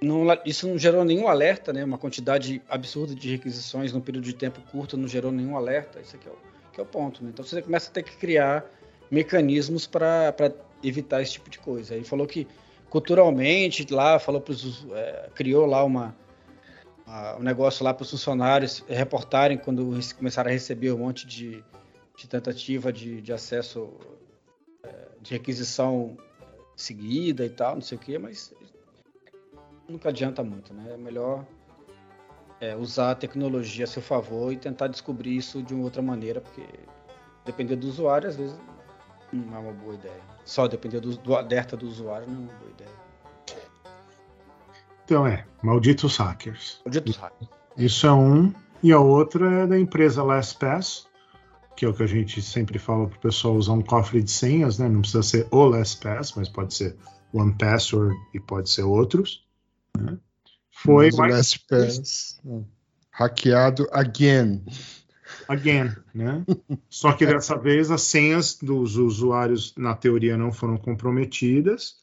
não, 0.00 0.24
isso 0.46 0.66
não 0.68 0.78
gerou 0.78 1.04
nenhum 1.04 1.28
alerta, 1.28 1.72
né? 1.72 1.84
Uma 1.84 1.98
quantidade 1.98 2.62
absurda 2.68 3.14
de 3.14 3.32
requisições 3.32 3.92
num 3.92 4.00
período 4.00 4.24
de 4.24 4.32
tempo 4.34 4.60
curto 4.72 4.96
não 4.96 5.06
gerou 5.08 5.30
nenhum 5.32 5.56
alerta. 5.56 6.00
Isso 6.00 6.16
aqui 6.16 6.28
é 6.28 6.30
o, 6.30 6.36
que 6.72 6.80
é 6.80 6.82
o 6.82 6.86
ponto. 6.86 7.22
Né? 7.22 7.30
Então 7.34 7.44
você 7.44 7.60
começa 7.60 7.90
a 7.90 7.92
ter 7.92 8.02
que 8.04 8.16
criar 8.16 8.64
mecanismos 9.10 9.86
para 9.86 10.34
evitar 10.82 11.20
esse 11.22 11.32
tipo 11.32 11.50
de 11.50 11.58
coisa. 11.58 11.94
Aí 11.94 12.04
falou 12.04 12.26
que 12.26 12.46
culturalmente 12.88 13.86
lá 13.92 14.18
falou 14.18 14.40
pros, 14.40 14.86
é, 14.92 15.30
criou 15.34 15.66
lá 15.66 15.84
uma 15.84 16.14
uma- 17.06 17.36
um 17.36 17.42
negócio 17.42 17.84
lá 17.84 17.92
para 17.92 18.02
os 18.02 18.10
funcionários 18.10 18.84
reportarem 18.88 19.58
quando 19.58 19.98
começaram 20.16 20.48
a 20.48 20.52
receber 20.52 20.92
um 20.92 20.98
monte 20.98 21.26
de, 21.26 21.62
de 22.16 22.28
tentativa 22.28 22.92
de, 22.92 23.20
de 23.20 23.32
acesso 23.32 23.90
é, 24.84 24.94
de 25.20 25.32
requisição 25.32 26.16
seguida 26.76 27.44
e 27.44 27.50
tal, 27.50 27.74
não 27.74 27.82
sei 27.82 27.98
o 27.98 28.00
que, 28.00 28.16
mas 28.16 28.54
nunca 29.88 30.08
adianta 30.08 30.42
muito, 30.42 30.72
né? 30.72 30.92
É 30.94 30.96
melhor 30.96 31.44
é, 32.60 32.76
usar 32.76 33.10
a 33.10 33.14
tecnologia 33.14 33.84
a 33.84 33.88
seu 33.88 34.00
favor 34.02 34.52
e 34.52 34.56
tentar 34.56 34.86
descobrir 34.86 35.36
isso 35.36 35.62
de 35.62 35.74
uma 35.74 35.84
outra 35.84 36.00
maneira, 36.00 36.40
porque 36.40 36.62
depender 37.44 37.76
do 37.76 37.88
usuário, 37.88 38.28
às 38.28 38.36
vezes, 38.36 38.56
não 39.32 39.56
é 39.56 39.58
uma 39.58 39.72
boa 39.72 39.94
ideia. 39.94 40.20
Só 40.44 40.66
depender 40.66 41.00
do, 41.00 41.16
do 41.16 41.34
alerta 41.34 41.76
do 41.76 41.86
usuário 41.86 42.26
não 42.28 42.36
é 42.36 42.38
uma 42.38 42.52
boa 42.58 42.70
ideia. 42.70 42.90
Então 45.04 45.26
é, 45.26 45.44
malditos 45.62 46.16
hackers. 46.16 46.80
O 46.84 46.90
dito 46.90 47.10
hack. 47.12 47.32
Isso 47.76 48.06
é 48.06 48.12
um. 48.12 48.52
E 48.82 48.92
a 48.92 49.00
outra 49.00 49.62
é 49.62 49.66
da 49.66 49.78
empresa 49.78 50.22
LastPass, 50.22 51.06
que 51.76 51.84
é 51.84 51.88
o 51.88 51.94
que 51.94 52.02
a 52.02 52.06
gente 52.06 52.40
sempre 52.40 52.78
fala 52.78 53.08
para 53.08 53.16
o 53.16 53.20
pessoal 53.20 53.54
usar 53.54 53.72
um 53.72 53.82
cofre 53.82 54.22
de 54.22 54.30
senhas, 54.30 54.78
né? 54.78 54.88
Não 54.88 55.00
precisa 55.00 55.22
ser 55.22 55.48
o 55.50 55.64
LastPass, 55.64 56.34
mas 56.36 56.48
pode 56.48 56.74
ser 56.74 56.96
One 57.32 57.52
Password 57.54 58.14
e 58.34 58.40
pode 58.40 58.70
ser 58.70 58.82
outros. 58.82 59.44
né? 59.98 60.16
Foi 60.70 61.06
Mas 61.06 61.16
mais 61.16 61.34
LastPass, 61.34 62.40
é, 62.46 62.60
hackeado 63.10 63.86
again. 63.92 64.64
Again, 65.50 65.94
né? 66.14 66.44
Só 66.88 67.12
que 67.12 67.26
dessa 67.26 67.58
vez 67.58 67.90
as 67.90 68.02
senhas 68.02 68.54
dos 68.54 68.96
usuários, 68.96 69.74
na 69.76 69.94
teoria, 69.94 70.36
não 70.36 70.52
foram 70.52 70.76
comprometidas. 70.76 71.96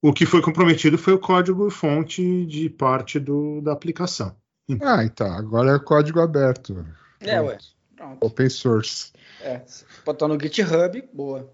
O 0.00 0.12
que 0.12 0.24
foi 0.24 0.40
comprometido 0.40 0.96
foi 0.96 1.14
o 1.14 1.18
código-fonte 1.18 2.46
de 2.46 2.70
parte 2.70 3.18
do, 3.18 3.60
da 3.60 3.72
aplicação. 3.72 4.36
Ah, 4.80 5.04
então, 5.04 5.32
agora 5.32 5.74
é 5.74 5.78
código 5.78 6.20
aberto. 6.20 6.86
É, 7.20 7.40
ué. 7.40 7.58
Pronto. 7.96 8.24
Open 8.24 8.48
source. 8.48 9.12
É, 9.40 9.64
botar 10.04 10.28
no 10.28 10.38
GitHub, 10.38 11.08
boa. 11.12 11.50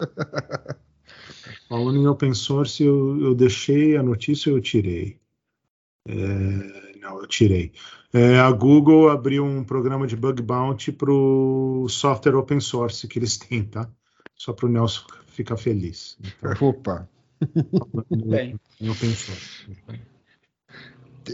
Falando 1.68 1.98
em 1.98 2.06
open 2.06 2.34
source, 2.34 2.82
eu, 2.82 3.20
eu 3.20 3.34
deixei 3.34 3.96
a 3.96 4.02
notícia 4.02 4.50
ou 4.50 4.58
eu 4.58 4.62
tirei? 4.62 5.20
É, 6.08 6.98
não, 6.98 7.20
eu 7.20 7.26
tirei. 7.26 7.72
É, 8.12 8.38
a 8.38 8.50
Google 8.50 9.10
abriu 9.10 9.44
um 9.44 9.64
programa 9.64 10.06
de 10.06 10.16
bug 10.16 10.42
bounty 10.42 10.92
para 10.92 11.12
o 11.12 11.88
software 11.88 12.36
open 12.36 12.60
source 12.60 13.06
que 13.06 13.18
eles 13.18 13.36
têm, 13.36 13.64
tá? 13.64 13.88
Só 14.34 14.52
para 14.52 14.66
o 14.66 14.68
Nelson 14.68 15.06
ficar 15.26 15.56
feliz. 15.56 16.16
Então, 16.20 16.52
Opa. 16.68 17.08
Bem, 18.26 18.58
em 18.80 18.88
open 18.88 19.10
source. 19.14 19.66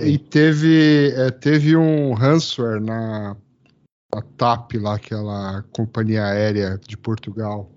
E 0.01 0.19
teve, 0.19 1.13
é, 1.15 1.31
teve 1.31 1.77
um 1.77 2.15
ransomware 2.15 2.81
na, 2.81 3.37
na 4.13 4.23
TAP, 4.37 4.75
lá, 4.75 4.95
aquela 4.95 5.63
companhia 5.71 6.25
aérea 6.25 6.79
de 6.79 6.97
Portugal. 6.97 7.71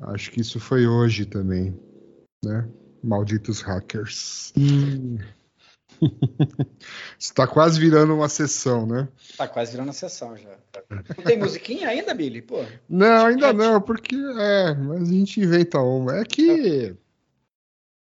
Acho 0.00 0.30
que 0.30 0.40
isso 0.40 0.60
foi 0.60 0.86
hoje 0.86 1.26
também, 1.26 1.76
né? 2.44 2.68
Malditos 3.02 3.60
hackers. 3.60 4.52
Está 7.18 7.46
quase 7.46 7.78
virando 7.80 8.14
uma 8.14 8.28
sessão, 8.28 8.86
né? 8.86 9.08
tá 9.36 9.46
quase 9.48 9.72
virando 9.72 9.90
a 9.90 9.92
sessão 9.92 10.36
já. 10.36 10.56
Não 11.16 11.24
tem 11.24 11.38
musiquinha 11.38 11.88
ainda, 11.88 12.12
Billy? 12.14 12.42
Pô, 12.42 12.64
Não, 12.88 13.26
ainda 13.26 13.52
não, 13.52 13.80
porque 13.80 14.14
é, 14.16 14.74
mas 14.74 15.02
a 15.08 15.12
gente 15.12 15.40
inventa 15.40 15.78
uma. 15.80 16.16
É 16.18 16.24
que 16.24 16.96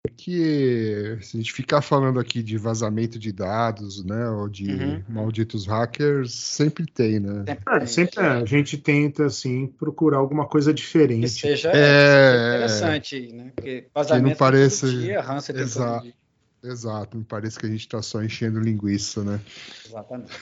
é 0.06 0.10
que 0.16 1.18
se 1.20 1.36
a 1.36 1.40
gente 1.40 1.52
ficar 1.52 1.82
falando 1.82 2.18
aqui 2.18 2.42
de 2.42 2.56
vazamento 2.56 3.18
de 3.18 3.30
dados, 3.32 4.04
né, 4.04 4.28
ou 4.30 4.48
de 4.48 4.70
Uhum. 4.72 5.02
malditos 5.08 5.66
hackers, 5.66 6.32
sempre 6.34 6.86
tem, 6.86 7.20
né? 7.20 7.44
sempre, 7.46 7.74
É, 7.82 7.86
sempre 7.86 8.20
é, 8.24 8.26
a 8.28 8.44
gente 8.44 8.78
tenta 8.78 9.26
assim 9.26 9.66
procurar 9.66 10.18
alguma 10.18 10.46
coisa 10.46 10.72
Que 10.72 10.80
diferente. 10.80 11.28
seja 11.28 11.72
É, 11.74 12.48
interessante, 12.48 13.32
né? 13.32 13.52
Porque 13.54 13.86
vazamento 13.94 14.24
Que 14.24 14.30
não 14.30 14.36
pareça- 14.38 14.86
tem 14.86 14.94
todo 14.96 15.02
dia, 15.04 15.20
ranço 15.20 15.52
tem 15.52 15.62
Exa- 15.62 16.00
dia. 16.00 16.14
Exato, 16.62 17.16
me 17.16 17.24
parece 17.24 17.58
que 17.58 17.66
a 17.66 17.68
gente 17.68 17.80
está 17.80 18.02
só 18.02 18.22
enchendo 18.22 18.58
linguiça, 18.60 19.22
né? 19.24 19.40
Exatamente. 19.86 20.32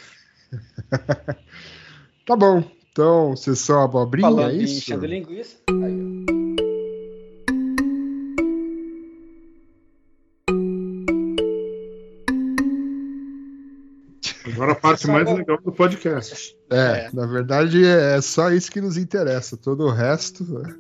Tá 2.27 2.35
bom. 2.35 2.61
Então, 2.91 3.37
sessão 3.37 3.83
abobrinha, 3.83 4.29
Falando 4.29 4.51
é 4.51 4.55
isso? 4.57 4.79
enchendo 4.79 5.07
linguiça, 5.07 5.59
aí. 5.71 6.27
Agora 14.53 14.73
a 14.73 14.77
parte 14.77 15.07
mais 15.09 15.29
legal 15.31 15.59
do 15.61 15.73
podcast. 15.73 16.57
É, 16.71 17.07
É. 17.07 17.11
na 17.13 17.27
verdade 17.27 17.85
é 17.85 18.21
só 18.21 18.51
isso 18.51 18.71
que 18.71 18.81
nos 18.81 18.97
interessa, 18.97 19.57
todo 19.57 19.85
o 19.85 19.91
resto. 19.91 20.45
né? 20.45 20.75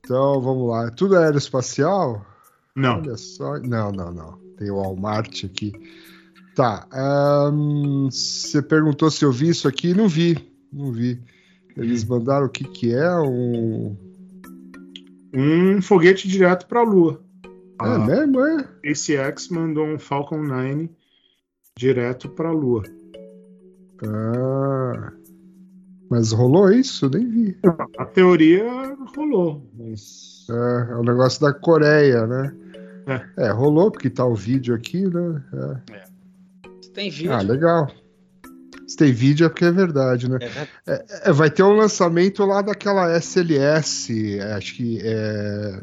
Então, 0.00 0.40
vamos 0.40 0.68
lá. 0.70 0.90
Tudo 0.90 1.16
aeroespacial? 1.16 2.24
Não, 2.76 2.98
Olha 2.98 3.16
só. 3.16 3.58
Não, 3.58 3.92
não, 3.92 4.12
não. 4.12 4.38
Tem 4.56 4.70
o 4.70 4.76
Walmart 4.76 5.44
aqui. 5.44 5.72
Tá. 6.54 6.86
Você 8.10 8.62
perguntou 8.62 9.10
se 9.10 9.24
eu 9.24 9.32
vi 9.32 9.48
isso 9.48 9.68
aqui? 9.68 9.94
Não 9.94 10.08
vi. 10.08 10.36
Não 10.72 10.92
vi. 10.92 11.20
Eles 11.76 12.04
mandaram 12.04 12.46
o 12.46 12.50
que 12.50 12.64
que 12.64 12.94
é? 12.94 13.14
Um... 13.20 13.96
um 15.34 15.82
foguete 15.82 16.28
direto 16.28 16.66
para 16.66 16.80
a 16.80 16.84
Lua. 16.84 17.22
É 17.80 17.84
A 17.84 17.98
mesmo, 17.98 18.40
é? 18.40 18.68
SpaceX 18.94 19.48
mandou 19.48 19.86
um 19.86 19.98
Falcon 19.98 20.42
9 20.42 20.90
direto 21.76 22.28
para 22.28 22.50
a 22.50 22.52
Lua. 22.52 22.82
Ah. 24.04 25.12
Mas 26.10 26.30
rolou 26.30 26.70
isso? 26.70 27.08
Nem 27.08 27.26
vi. 27.26 27.56
A 27.96 28.04
teoria 28.04 28.94
rolou, 29.16 29.66
mas 29.74 30.46
É, 30.50 30.92
é 30.92 30.96
o 30.96 31.02
negócio 31.02 31.40
da 31.40 31.54
Coreia, 31.54 32.26
né? 32.26 32.54
É. 33.36 33.50
rolou, 33.50 33.90
porque 33.90 34.08
tá 34.10 34.24
o 34.24 34.34
vídeo 34.34 34.74
aqui, 34.74 35.02
né? 35.06 35.42
É. 35.92 36.04
Se 36.82 36.90
tem 36.92 37.10
vídeo, 37.10 37.32
Ah, 37.32 37.40
legal. 37.42 37.90
Se 38.86 38.96
tem 38.96 39.12
vídeo 39.12 39.46
é 39.46 39.48
porque 39.48 39.64
é 39.64 39.72
verdade, 39.72 40.28
né? 40.28 40.36
é 40.40 40.48
verdade. 40.48 40.70
É, 41.24 41.32
vai 41.32 41.50
ter 41.50 41.62
um 41.62 41.72
lançamento 41.72 42.44
lá 42.44 42.60
daquela 42.62 43.10
SLS, 43.16 44.38
é, 44.38 44.52
acho 44.52 44.74
que 44.76 44.98
é. 45.02 45.80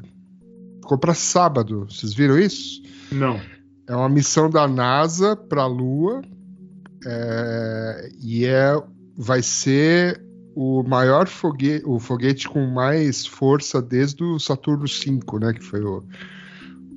Ficou 0.81 0.97
para 0.97 1.13
sábado, 1.13 1.85
vocês 1.89 2.13
viram 2.13 2.37
isso? 2.37 2.81
não. 3.11 3.39
É 3.87 3.95
uma 3.95 4.07
missão 4.09 4.51
da 4.51 4.67
NASA 4.67 5.35
para 5.35 5.63
a 5.63 5.67
Lua 5.67 6.21
é, 7.07 8.09
e 8.21 8.45
é, 8.45 8.79
vai 9.17 9.41
ser 9.41 10.23
o 10.55 10.83
maior 10.83 11.27
foguete, 11.27 11.83
o 11.87 11.97
foguete 11.97 12.47
com 12.47 12.67
mais 12.67 13.25
força 13.25 13.81
desde 13.81 14.23
o 14.23 14.37
Saturno 14.37 14.85
V, 14.85 15.39
né? 15.39 15.53
Que 15.53 15.63
foi 15.63 15.81
o, 15.81 16.03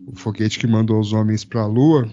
o 0.06 0.16
foguete 0.16 0.58
que 0.58 0.66
mandou 0.66 0.98
os 1.00 1.12
homens 1.12 1.44
para 1.44 1.62
a 1.62 1.66
Lua. 1.66 2.08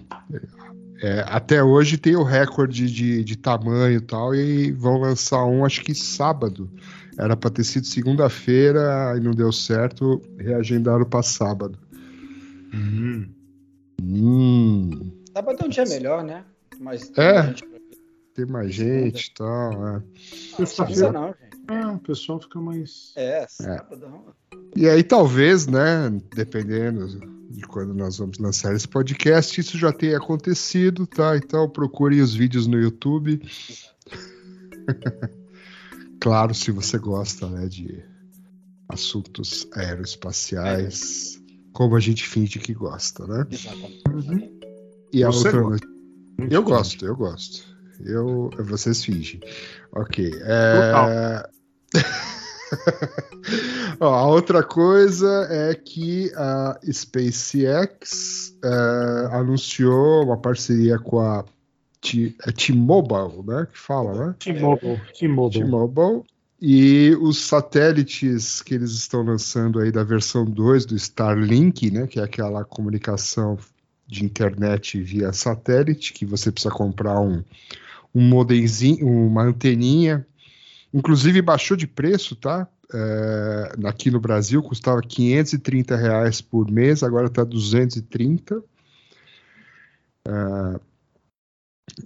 É, 1.02 1.24
até 1.28 1.62
hoje 1.62 1.96
tem 1.96 2.14
o 2.14 2.22
recorde 2.22 2.90
de, 2.92 3.24
de 3.24 3.36
tamanho 3.36 3.96
e 3.96 4.00
tal, 4.00 4.34
e 4.34 4.70
vão 4.72 4.98
lançar 4.98 5.44
um, 5.46 5.64
acho 5.64 5.82
que 5.82 5.94
sábado. 5.94 6.70
Era 7.18 7.36
para 7.36 7.50
ter 7.50 7.64
sido 7.64 7.86
segunda-feira 7.86 9.14
e 9.16 9.20
não 9.20 9.32
deu 9.32 9.50
certo, 9.52 10.20
reagendaram 10.38 11.04
para 11.04 11.22
sábado. 11.22 11.78
Hum. 12.74 13.26
Hum, 14.02 15.12
Sábado 15.32 15.58
é 15.62 15.66
um 15.66 15.68
dia 15.68 15.84
melhor, 15.84 16.24
né? 16.24 16.44
Mas 16.78 17.10
É. 17.16 17.44
gente- 17.44 17.64
tem 18.34 18.46
mais 18.46 18.72
gente 18.74 19.26
e 19.28 19.34
tal. 19.34 19.72
é. 19.72 19.76
Ah, 19.96 20.02
não, 21.12 21.26
gente. 21.28 21.40
É, 21.68 21.86
o 21.86 21.98
pessoal 21.98 22.40
fica 22.40 22.60
mais. 22.60 23.12
É, 23.16 23.46
sábado. 23.48 24.06
E 24.76 24.88
aí, 24.88 25.02
talvez, 25.02 25.66
né, 25.66 26.10
dependendo 26.34 27.06
de 27.50 27.62
quando 27.62 27.92
nós 27.92 28.18
vamos 28.18 28.38
lançar 28.38 28.74
esse 28.74 28.86
podcast, 28.86 29.60
isso 29.60 29.76
já 29.76 29.92
tenha 29.92 30.16
acontecido, 30.16 31.06
tá? 31.06 31.36
Então 31.36 31.68
procure 31.68 32.20
os 32.20 32.32
vídeos 32.32 32.68
no 32.68 32.78
YouTube. 32.78 33.42
claro, 36.20 36.54
se 36.54 36.70
você 36.70 36.96
gosta, 36.96 37.48
né, 37.48 37.66
de 37.66 38.02
assuntos 38.88 39.66
aeroespaciais, 39.74 41.40
como 41.72 41.96
a 41.96 42.00
gente 42.00 42.26
finge 42.26 42.60
que 42.60 42.72
gosta, 42.72 43.26
né? 43.26 43.46
Exatamente. 43.50 44.60
E 45.12 45.24
a 45.24 45.28
Você 45.28 45.48
outra 45.48 45.62
gosta. 45.62 45.86
Eu 46.50 46.62
gosto, 46.62 47.04
eu 47.04 47.16
gosto. 47.16 47.64
Eu, 48.04 48.50
vocês 48.64 49.04
fingem. 49.04 49.40
Ok. 49.92 50.32
é- 50.42 51.50
Ó, 54.00 54.06
a 54.06 54.26
outra 54.26 54.62
coisa 54.62 55.46
é 55.50 55.74
que 55.74 56.32
a 56.36 56.78
SpaceX 56.90 58.56
é, 58.62 59.28
anunciou 59.36 60.24
uma 60.24 60.36
parceria 60.36 60.98
com 60.98 61.20
a 61.20 61.44
é 62.46 62.52
T-Mobile, 62.52 63.42
né? 63.46 63.66
Que 63.70 63.78
fala, 63.78 64.26
né? 64.26 64.34
T-Mobile. 64.38 65.00
T-Mobile. 65.18 65.64
T-Mobile. 65.64 66.22
E 66.60 67.16
os 67.20 67.38
satélites 67.38 68.62
que 68.62 68.74
eles 68.74 68.92
estão 68.92 69.22
lançando 69.22 69.80
aí 69.80 69.92
da 69.92 70.02
versão 70.02 70.44
2 70.44 70.86
do 70.86 70.96
Starlink, 70.96 71.90
né? 71.90 72.06
Que 72.06 72.18
é 72.20 72.22
aquela 72.22 72.64
comunicação 72.64 73.58
de 74.06 74.24
internet 74.24 75.00
via 75.00 75.32
satélite, 75.32 76.12
que 76.12 76.26
você 76.26 76.50
precisa 76.50 76.72
comprar 76.74 77.20
um, 77.20 77.44
um 78.14 78.22
modemzinho, 78.22 79.06
uma 79.06 79.42
anteninha. 79.42 80.26
Inclusive 80.92 81.40
baixou 81.40 81.76
de 81.76 81.86
preço, 81.86 82.34
tá? 82.34 82.68
É, 82.92 83.72
aqui 83.84 84.10
no 84.10 84.20
Brasil 84.20 84.62
custava 84.62 85.00
530 85.00 85.96
reais 85.96 86.40
por 86.40 86.70
mês, 86.70 87.02
agora 87.02 87.26
está 87.26 87.44
230. 87.44 88.62
É, 90.26 90.80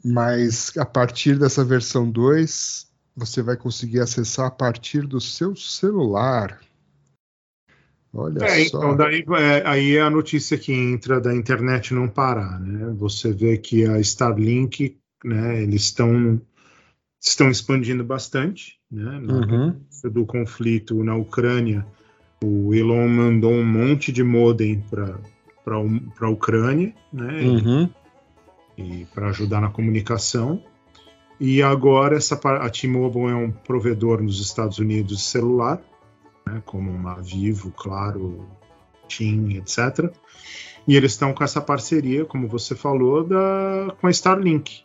mas 0.05 0.77
a 0.77 0.85
partir 0.85 1.39
dessa 1.39 1.65
versão 1.65 2.11
2, 2.11 2.87
você 3.17 3.43
vai 3.43 3.57
conseguir 3.57 4.01
acessar 4.01 4.47
a 4.47 4.51
partir 4.51 5.07
do 5.07 5.21
seu 5.21 5.55
celular. 5.57 6.61
Olha 8.13 8.45
É, 8.45 8.65
só. 8.67 8.79
então 8.79 8.97
daí 8.97 9.25
é, 9.29 9.67
aí 9.67 9.97
é 9.97 10.01
a 10.01 10.11
notícia 10.11 10.57
que 10.57 10.73
entra 10.73 11.21
da 11.21 11.35
internet 11.35 11.93
não 11.93 12.09
parar, 12.09 12.61
né? 12.61 12.95
Você 12.97 13.33
vê 13.33 13.59
que 13.59 13.85
a 13.87 13.99
Starlink, 13.99 14.97
né? 15.25 15.63
Eles 15.63 15.83
estão 15.83 16.41
estão 17.25 17.51
expandindo 17.51 18.05
bastante, 18.05 18.79
né? 18.91 19.19
No 19.23 19.41
Uhum. 19.41 19.81
do 20.13 20.27
conflito 20.27 21.03
na 21.03 21.17
Ucrânia, 21.17 21.87
o 22.43 22.75
Elon 22.75 23.09
mandou 23.09 23.53
um 23.53 23.65
monte 23.65 24.13
de 24.13 24.23
modem 24.23 24.83
para 24.91 25.19
para 25.65 26.27
a 26.27 26.31
Ucrânia, 26.31 26.95
né? 27.11 27.41
Uhum. 27.41 27.91
e 28.77 29.07
para 29.15 29.29
ajudar 29.29 29.63
na 29.63 29.71
comunicação. 29.71 30.63
E 31.41 31.63
agora 31.63 32.17
essa 32.17 32.35
a 32.35 32.69
T-Mobile 32.69 33.31
é 33.31 33.35
um 33.35 33.51
provedor 33.51 34.23
nos 34.23 34.41
Estados 34.41 34.79
Unidos 34.79 35.17
de 35.17 35.23
celular, 35.23 35.81
né, 36.47 36.63
como 36.67 36.91
uma 36.91 37.15
Vivo, 37.23 37.71
Claro, 37.71 38.47
TIM, 39.09 39.57
etc. 39.57 40.13
E 40.87 40.97
eles 40.97 41.13
estão 41.13 41.33
com 41.33 41.43
essa 41.43 41.63
parceria, 41.63 42.27
como 42.27 42.47
você 42.47 42.75
falou, 42.75 43.25
da, 43.25 43.95
com 43.99 44.07
a 44.07 44.11
Starlink. 44.11 44.85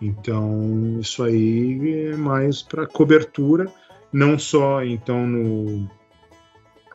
Então 0.00 0.98
isso 1.00 1.22
aí 1.22 2.08
é 2.12 2.16
mais 2.16 2.62
para 2.62 2.86
cobertura, 2.86 3.70
não 4.12 4.38
só 4.38 4.82
então 4.82 5.26
no 5.26 5.88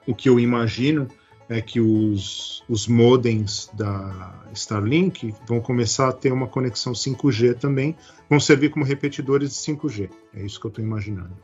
o 0.07 0.13
que 0.13 0.29
eu 0.29 0.39
imagino 0.39 1.07
é 1.49 1.61
que 1.61 1.79
os, 1.79 2.63
os 2.67 2.87
modems 2.87 3.69
da 3.73 4.43
Starlink 4.53 5.33
vão 5.47 5.61
começar 5.61 6.09
a 6.09 6.13
ter 6.13 6.31
uma 6.31 6.47
conexão 6.47 6.93
5G 6.93 7.57
também, 7.57 7.95
vão 8.29 8.39
servir 8.39 8.69
como 8.69 8.83
repetidores 8.85 9.49
de 9.49 9.55
5G. 9.55 10.09
É 10.33 10.43
isso 10.43 10.59
que 10.59 10.65
eu 10.65 10.69
estou 10.69 10.83
imaginando, 10.83 11.35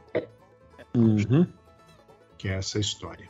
Uhum. 0.96 1.48
que 2.38 2.48
é 2.50 2.54
essa 2.54 2.80
história. 2.80 3.30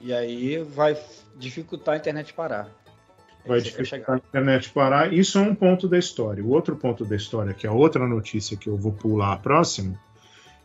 E 0.00 0.12
aí 0.12 0.62
vai 0.62 0.96
dificultar 1.36 1.94
a 1.94 1.98
internet 1.98 2.32
parar. 2.32 2.70
Vai 3.48 3.60
dificultar 3.62 4.16
a 4.16 4.18
internet 4.18 4.70
parar. 4.70 5.12
Isso 5.12 5.38
é 5.38 5.40
um 5.40 5.54
ponto 5.54 5.88
da 5.88 5.98
história. 5.98 6.44
O 6.44 6.50
outro 6.50 6.76
ponto 6.76 7.04
da 7.04 7.16
história, 7.16 7.54
que 7.54 7.66
é 7.66 7.70
a 7.70 7.72
outra 7.72 8.06
notícia 8.06 8.56
que 8.56 8.68
eu 8.68 8.76
vou 8.76 8.92
pular 8.92 9.32
a 9.32 9.36
próxima, 9.36 9.98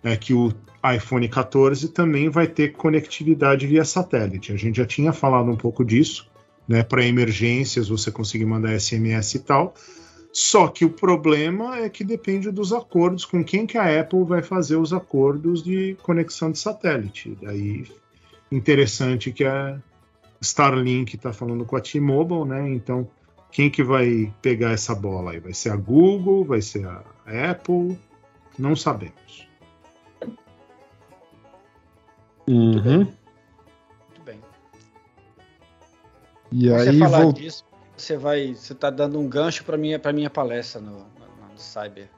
é 0.04 0.18
que 0.18 0.34
o 0.34 0.54
iPhone 0.94 1.28
14 1.30 1.88
também 1.90 2.30
vai 2.30 2.46
ter 2.46 2.74
conectividade 2.74 3.66
via 3.66 3.86
satélite. 3.86 4.52
A 4.52 4.58
gente 4.58 4.76
já 4.76 4.86
tinha 4.86 5.14
falado 5.14 5.50
um 5.50 5.56
pouco 5.56 5.86
disso, 5.86 6.30
né? 6.68 6.84
Para 6.84 7.06
emergências, 7.06 7.88
você 7.88 8.12
conseguir 8.12 8.46
mandar 8.46 8.78
SMS 8.78 9.36
e 9.36 9.40
tal. 9.40 9.74
Só 10.34 10.68
que 10.68 10.84
o 10.84 10.90
problema 10.90 11.78
é 11.78 11.88
que 11.88 12.04
depende 12.04 12.52
dos 12.52 12.74
acordos, 12.74 13.24
com 13.24 13.44
quem 13.44 13.66
que 13.66 13.78
a 13.78 14.02
Apple 14.02 14.26
vai 14.26 14.42
fazer 14.42 14.76
os 14.76 14.92
acordos 14.92 15.64
de 15.64 15.96
conexão 16.02 16.52
de 16.52 16.58
satélite. 16.60 17.38
Daí, 17.42 17.86
interessante 18.52 19.32
que 19.32 19.46
a 19.46 19.80
Starlink 20.44 21.16
está 21.16 21.34
falando 21.34 21.66
com 21.66 21.76
a 21.76 21.82
T-Mobile, 21.82 22.46
né? 22.46 22.70
Então, 22.70 23.10
quem 23.52 23.70
que 23.70 23.84
vai 23.84 24.34
pegar 24.42 24.72
essa 24.72 24.94
bola 24.94 25.32
aí? 25.32 25.40
Vai 25.40 25.54
ser 25.54 25.70
a 25.72 25.76
Google? 25.76 26.44
Vai 26.46 26.62
ser 26.62 26.86
a 26.88 27.04
Apple? 27.52 27.98
Não 28.58 28.76
sabemos. 28.76 29.48
Uhum. 32.48 32.98
Muito 33.00 34.22
bem. 34.26 34.40
E 36.52 36.68
Quando 36.68 36.80
aí 36.80 36.86
você 36.86 37.00
falar 37.00 37.22
vou... 37.24 37.34
disso, 37.34 37.66
você 37.96 38.18
vai, 38.18 38.54
você 38.54 38.76
tá 38.76 38.90
dando 38.90 39.20
um 39.20 39.28
gancho 39.30 39.64
para 39.64 39.78
minha, 39.78 39.98
para 39.98 40.12
minha 40.14 40.30
palestra 40.30 40.82
no, 40.82 40.92
no, 40.92 41.52
no 41.52 41.58
Cyber. 41.58 42.10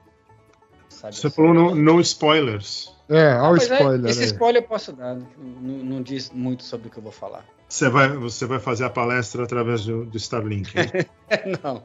Cyber 0.88 1.12
Você 1.14 1.30
falou 1.30 1.54
no, 1.54 1.74
no 1.74 2.00
spoilers. 2.00 2.92
É, 3.08 3.34
olha 3.36 3.50
o 3.50 3.52
Mas 3.52 3.70
é, 3.70 3.74
spoiler 3.76 4.10
esse 4.10 4.20
aí. 4.20 4.26
spoiler 4.26 4.62
eu 4.62 4.66
posso 4.68 4.92
dar, 4.92 5.14
não, 5.14 5.28
não- 5.38 5.84
não 5.84 6.02
diz 6.02 6.30
muito 6.30 6.64
sobre 6.64 6.88
o 6.88 6.90
que 6.90 6.98
eu 6.98 7.02
vou 7.02 7.12
falar. 7.12 7.46
Você 7.76 7.90
vai, 7.90 8.08
você 8.08 8.46
vai 8.46 8.58
fazer 8.58 8.84
a 8.84 8.90
palestra 8.90 9.44
através 9.44 9.84
do, 9.84 10.06
do 10.06 10.16
Starlink. 10.16 10.72
não. 11.62 11.84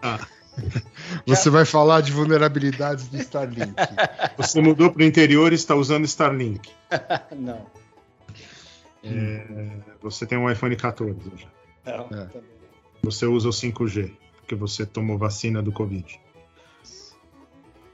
Você 1.26 1.50
vai 1.50 1.66
falar 1.66 2.00
de 2.00 2.10
vulnerabilidades 2.10 3.06
do 3.08 3.18
Starlink. 3.18 3.74
Você 4.38 4.62
mudou 4.62 4.90
para 4.90 5.02
o 5.02 5.04
interior 5.04 5.52
e 5.52 5.54
está 5.54 5.74
usando 5.74 6.06
Starlink. 6.06 6.70
não. 7.36 7.66
Você 10.00 10.24
tem 10.24 10.38
um 10.38 10.50
iPhone 10.50 10.74
14 10.74 11.18
já. 11.36 11.48
Não, 11.84 12.04
É. 12.06 12.24
também. 12.24 12.50
Você 13.02 13.26
usa 13.26 13.50
o 13.50 13.52
5G, 13.52 14.16
porque 14.36 14.54
você 14.54 14.86
tomou 14.86 15.18
vacina 15.18 15.60
do 15.62 15.70
Covid. 15.70 16.18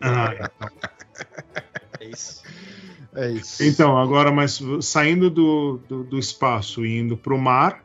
Ah, 0.01 0.49
É 1.99 2.05
isso. 2.05 2.45
É 3.15 3.31
isso. 3.31 3.63
Então, 3.63 3.99
agora, 3.99 4.33
mas 4.33 4.61
saindo 4.81 5.29
do, 5.29 5.79
do, 5.89 6.05
do 6.05 6.19
espaço 6.19 6.85
e 6.87 6.99
indo 6.99 7.17
para 7.17 7.35
o 7.35 7.39
mar, 7.39 7.85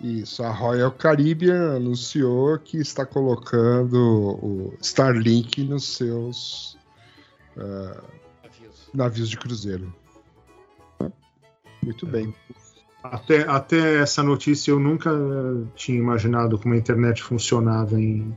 Isso, 0.00 0.42
a 0.42 0.50
Royal 0.50 0.90
Caribbean 0.92 1.76
anunciou 1.76 2.58
que 2.58 2.78
está 2.78 3.04
colocando 3.06 3.96
o 3.96 4.74
Starlink 4.80 5.62
nos 5.64 5.96
seus 5.96 6.78
Aviso. 7.56 8.90
navios 8.92 9.28
de 9.30 9.36
cruzeiro. 9.36 9.92
Muito 11.82 12.06
bem. 12.06 12.34
até, 13.02 13.42
até 13.48 14.00
essa 14.00 14.22
notícia 14.22 14.70
eu 14.70 14.80
nunca 14.80 15.10
tinha 15.74 15.98
imaginado 15.98 16.58
como 16.58 16.74
a 16.74 16.76
internet 16.76 17.22
funcionava 17.22 18.00
em, 18.00 18.36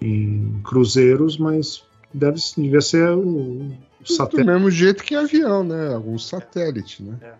em 0.00 0.60
cruzeiros, 0.62 1.36
mas 1.36 1.84
deve, 2.12 2.38
devia 2.56 2.80
ser 2.80 3.10
o, 3.10 3.70
o 4.00 4.04
Do 4.04 4.12
satélite. 4.12 4.46
mesmo 4.48 4.70
jeito 4.70 5.04
que 5.04 5.14
avião, 5.14 5.62
né? 5.62 5.94
Algum 5.94 6.18
satélite, 6.18 7.02
né? 7.02 7.34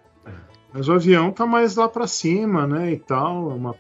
Mas 0.73 0.89
o 0.89 0.93
avião 0.93 1.33
tá 1.33 1.47
mais 1.47 1.75
lá 1.77 1.89
para 1.89 2.07
cima, 2.07 2.67
né? 2.67 2.93
E 2.93 2.99
tal, 2.99 3.49
uma, 3.49 3.75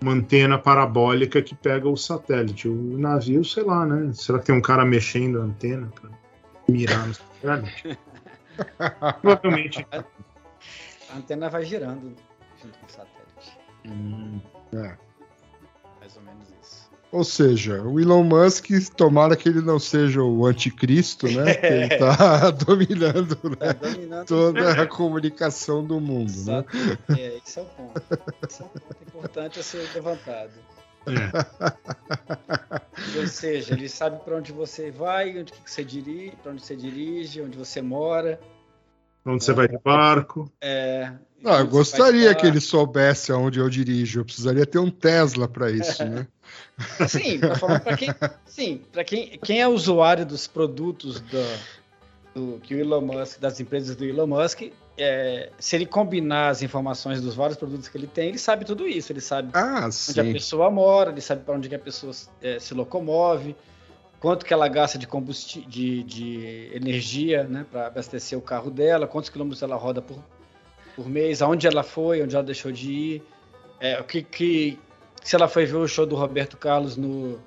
uma 0.00 0.12
antena 0.12 0.58
parabólica 0.58 1.40
que 1.40 1.54
pega 1.54 1.88
o 1.88 1.96
satélite. 1.96 2.68
O 2.68 2.98
navio, 2.98 3.44
sei 3.44 3.62
lá, 3.62 3.86
né? 3.86 4.12
Será 4.12 4.38
que 4.38 4.46
tem 4.46 4.54
um 4.54 4.60
cara 4.60 4.84
mexendo 4.84 5.40
a 5.40 5.44
antena 5.44 5.90
para 5.98 6.10
mirar 6.68 7.06
no 7.06 7.14
satélite? 7.14 7.98
Provavelmente. 9.22 9.86
A 9.92 11.16
antena 11.16 11.48
vai 11.48 11.64
girando 11.64 12.14
junto 12.62 12.78
com 12.78 12.86
o 12.86 12.90
satélite. 12.90 13.58
É. 14.74 15.09
Ou 17.12 17.24
seja, 17.24 17.82
o 17.82 17.98
Elon 17.98 18.22
Musk, 18.22 18.68
tomara 18.96 19.34
que 19.36 19.48
ele 19.48 19.60
não 19.60 19.80
seja 19.80 20.22
o 20.22 20.46
anticristo, 20.46 21.26
né? 21.26 21.54
Que 21.58 21.66
ele 21.66 21.88
tá 21.98 22.50
dominando 22.54 23.36
né, 23.58 23.72
Tá 23.74 23.88
dominando 23.88 24.26
toda 24.26 24.82
a 24.82 24.86
comunicação 24.86 25.84
do 25.84 26.00
mundo, 26.00 26.30
né? 26.30 26.64
Exato. 26.72 26.76
É, 27.18 27.36
esse 27.44 27.58
é 27.58 27.62
o 27.62 27.64
ponto. 27.64 28.02
Esse 28.48 28.62
é 28.62 28.64
um 28.64 28.68
ponto 28.68 29.02
importante 29.08 29.58
a 29.58 29.62
ser 29.62 29.88
levantado. 29.92 30.52
Ou 33.16 33.26
seja, 33.26 33.74
ele 33.74 33.88
sabe 33.88 34.22
para 34.24 34.36
onde 34.36 34.52
você 34.52 34.90
vai, 34.90 35.36
onde 35.38 35.52
que 35.52 35.70
você 35.70 35.82
dirige, 35.82 36.36
para 36.42 36.52
onde 36.52 36.64
você 36.64 36.76
dirige, 36.76 37.42
onde 37.42 37.58
você 37.58 37.82
mora. 37.82 38.38
Onde 39.24 39.42
você 39.44 39.52
vai 39.52 39.66
de 39.68 39.78
barco. 39.78 40.50
É, 40.60 41.12
Ah, 41.44 41.58
eu 41.60 41.66
gostaria 41.66 42.34
que 42.34 42.46
ele 42.46 42.60
soubesse 42.60 43.32
aonde 43.32 43.58
eu 43.58 43.68
dirijo. 43.68 44.20
Eu 44.20 44.24
precisaria 44.24 44.64
ter 44.64 44.78
um 44.78 44.90
Tesla 44.90 45.48
para 45.48 45.70
isso, 45.70 46.04
né? 46.04 46.26
Sim, 47.08 47.38
para 47.40 47.56
falar 47.56 47.80
para 47.80 47.96
quem, 47.96 48.14
sim, 48.46 48.82
para 48.92 49.04
quem, 49.04 49.38
quem 49.42 49.60
é 49.60 49.68
usuário 49.68 50.24
dos 50.26 50.46
produtos 50.46 51.20
do, 51.20 51.44
do- 52.34 52.60
que 52.60 52.74
o 52.74 52.78
Elon 52.78 53.00
Musk, 53.02 53.38
das 53.40 53.60
empresas 53.60 53.94
do 53.96 54.04
Elon 54.04 54.26
Musk, 54.26 54.62
é, 54.98 55.50
se 55.58 55.76
ele 55.76 55.86
combinar 55.86 56.48
as 56.50 56.62
informações 56.62 57.20
dos 57.20 57.34
vários 57.34 57.56
produtos 57.58 57.88
que 57.88 57.96
ele 57.96 58.06
tem, 58.06 58.28
ele 58.28 58.38
sabe 58.38 58.64
tudo 58.64 58.86
isso. 58.86 59.12
Ele 59.12 59.20
sabe 59.20 59.50
Ah, 59.54 59.86
onde 60.08 60.20
a 60.20 60.24
pessoa 60.24 60.70
mora, 60.70 61.10
ele 61.10 61.20
sabe 61.20 61.42
para 61.44 61.54
onde 61.54 61.68
que 61.68 61.74
a 61.74 61.78
pessoa 61.78 62.12
eh, 62.42 62.58
se 62.58 62.74
locomove, 62.74 63.56
quanto 64.20 64.44
que 64.44 64.52
ela 64.52 64.68
gasta 64.68 64.98
de 64.98 65.06
combustível, 65.06 65.66
de, 65.68 66.02
de 66.02 66.70
energia, 66.74 67.44
né, 67.44 67.64
para 67.70 67.86
abastecer 67.86 68.36
o 68.38 68.42
carro 68.42 68.70
dela, 68.70 69.06
quantos 69.06 69.30
quilômetros 69.30 69.62
ela 69.62 69.76
roda 69.76 70.02
por, 70.02 70.18
por 70.94 71.08
mês, 71.08 71.40
aonde 71.40 71.66
ela 71.66 71.82
foi, 71.82 72.22
onde 72.22 72.34
ela 72.34 72.44
deixou 72.44 72.70
de 72.70 72.92
ir, 72.92 73.22
é, 73.80 73.98
o 73.98 74.04
que, 74.04 74.22
que 74.22 74.78
se 75.22 75.36
ela 75.36 75.48
foi 75.48 75.66
ver 75.66 75.76
o 75.76 75.88
show 75.88 76.06
do 76.06 76.16
Roberto 76.16 76.56
Carlos 76.56 76.96
no, 76.96 77.38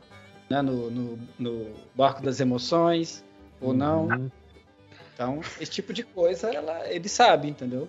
né, 0.49 0.61
no, 0.61 0.89
no, 0.89 1.19
no 1.39 1.67
barco 1.95 2.21
das 2.21 2.39
emoções 2.39 3.23
ou 3.59 3.73
não. 3.73 4.07
Uhum. 4.07 4.31
Então, 5.13 5.41
esse 5.59 5.71
tipo 5.71 5.93
de 5.93 6.03
coisa, 6.03 6.49
ela, 6.49 6.87
ele 6.89 7.07
sabe, 7.07 7.47
entendeu? 7.47 7.87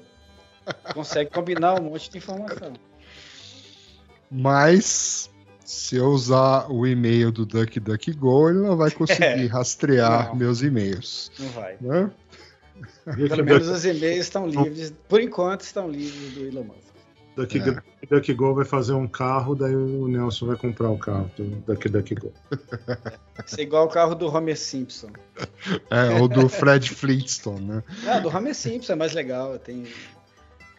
Consegue 0.92 1.30
combinar 1.30 1.80
um 1.80 1.84
monte 1.84 2.10
de 2.10 2.18
informação. 2.18 2.72
Mas 4.30 5.30
se 5.64 5.96
eu 5.96 6.06
usar 6.06 6.70
o 6.70 6.86
e-mail 6.86 7.32
do 7.32 7.46
DuckDuckGo, 7.46 8.50
ele 8.50 8.60
não 8.60 8.76
vai 8.76 8.90
conseguir 8.92 9.46
rastrear 9.46 10.28
Não. 10.28 10.36
meus 10.36 10.62
e-mails. 10.62 11.30
Não 11.38 11.48
vai. 11.50 11.76
Né? 11.80 12.10
Pelo 13.28 13.44
menos 13.44 13.68
os 13.68 13.84
e-mails 13.84 14.26
estão 14.26 14.46
livres, 14.46 14.92
por 15.08 15.20
enquanto 15.20 15.62
estão 15.62 15.88
livres 15.88 16.32
do 16.34 16.46
Elon 16.46 16.64
Musk. 16.64 16.93
Daqui, 17.36 17.58
É. 17.58 18.06
daqui 18.08 18.32
Go 18.32 18.54
vai 18.54 18.64
fazer 18.64 18.92
um 18.92 19.08
carro, 19.08 19.56
daí 19.56 19.74
o 19.74 20.06
Nelson 20.06 20.46
vai 20.46 20.56
comprar 20.56 20.88
o 20.90 20.98
carro 20.98 21.28
do 21.36 21.44
daqui 21.66 21.88
daqui 21.88 22.14
Go. 22.14 22.32
Isso 23.44 23.58
é 23.58 23.62
igual 23.62 23.86
o 23.86 23.88
carro 23.88 24.14
do 24.14 24.28
Homer 24.32 24.56
Simpson. 24.56 25.10
É, 25.90 26.20
ou 26.20 26.28
do 26.28 26.48
Fred 26.48 26.88
Flintstone, 26.90 27.64
né? 27.64 27.82
Ah, 28.06 28.20
do 28.20 28.28
Homer 28.28 28.54
Simpson 28.54 28.92
é 28.92 28.96
mais 28.96 29.12
legal. 29.14 29.58
Tem... 29.58 29.84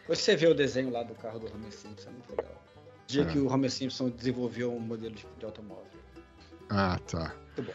Depois 0.00 0.18
você 0.20 0.34
vê 0.34 0.46
o 0.46 0.54
desenho 0.54 0.90
lá 0.90 1.02
do 1.02 1.14
carro 1.14 1.38
do 1.38 1.46
Homer 1.52 1.72
Simpson, 1.72 2.08
é 2.08 2.12
muito 2.12 2.30
legal. 2.30 2.54
O 2.54 3.06
dia 3.06 3.22
É. 3.22 3.26
que 3.26 3.38
o 3.38 3.52
Homer 3.52 3.70
Simpson 3.70 4.08
desenvolveu 4.08 4.72
um 4.72 4.80
modelo 4.80 5.14
de, 5.14 5.26
de 5.38 5.44
automóvel. 5.44 5.84
Ah, 6.70 6.98
tá. 7.06 7.34
Muito 7.56 7.70
bom. 7.70 7.74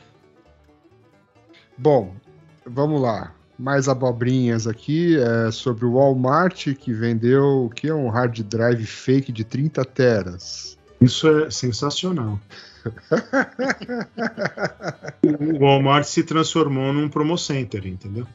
Bom, 1.78 2.16
vamos 2.66 3.02
lá. 3.02 3.36
Mais 3.61 3.88
abobrinhas 3.88 4.65
aqui 4.65 5.19
é 5.19 5.51
sobre 5.51 5.85
o 5.85 5.93
Walmart 5.93 6.73
que 6.73 6.91
vendeu 6.91 7.65
o 7.65 7.69
que 7.69 7.88
é 7.88 7.93
um 7.93 8.09
hard 8.09 8.41
drive 8.41 8.88
fake 8.88 9.31
de 9.31 9.43
30 9.43 9.85
teras. 9.85 10.75
Isso 10.99 11.27
é 11.27 11.51
sensacional. 11.51 12.39
o 15.23 15.59
Walmart 15.59 16.05
se 16.05 16.23
transformou 16.23 16.91
num 16.91 17.07
promo 17.07 17.38
center, 17.38 17.85
entendeu? 17.85 18.25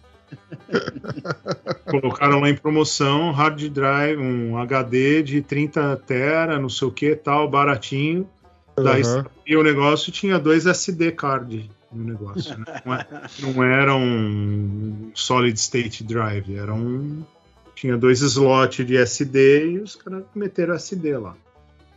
Colocaram 1.91 2.39
lá 2.39 2.49
em 2.49 2.57
promoção 2.57 3.33
hard 3.33 3.69
drive, 3.69 4.21
um 4.21 4.57
HD 4.57 5.25
de 5.25 5.43
30 5.43 5.97
tera, 6.07 6.57
não 6.57 6.69
sei 6.69 6.87
o 6.87 6.93
que, 6.93 7.17
tal, 7.17 7.51
baratinho. 7.51 8.31
Daí 8.77 9.03
e 9.45 9.57
o 9.57 9.65
negócio 9.65 10.13
tinha 10.13 10.39
dois 10.39 10.67
SD 10.67 11.11
card 11.11 11.69
no 11.97 12.05
negócio. 12.05 12.59
Né? 12.59 12.65
Não, 12.85 12.95
é- 12.95 13.07
não 13.41 13.65
era 13.65 13.97
um 13.97 15.11
solid 15.15 15.59
state 15.59 16.05
drive, 16.05 16.55
era 16.57 16.73
um. 16.75 17.23
Tinha 17.75 17.97
dois 17.97 18.21
slots 18.23 18.87
de 18.87 18.97
SD 18.97 19.71
e 19.73 19.79
os 19.81 19.97
caras 19.97 20.25
meteram 20.35 20.75
SD 20.75 21.19
lá. 21.19 21.35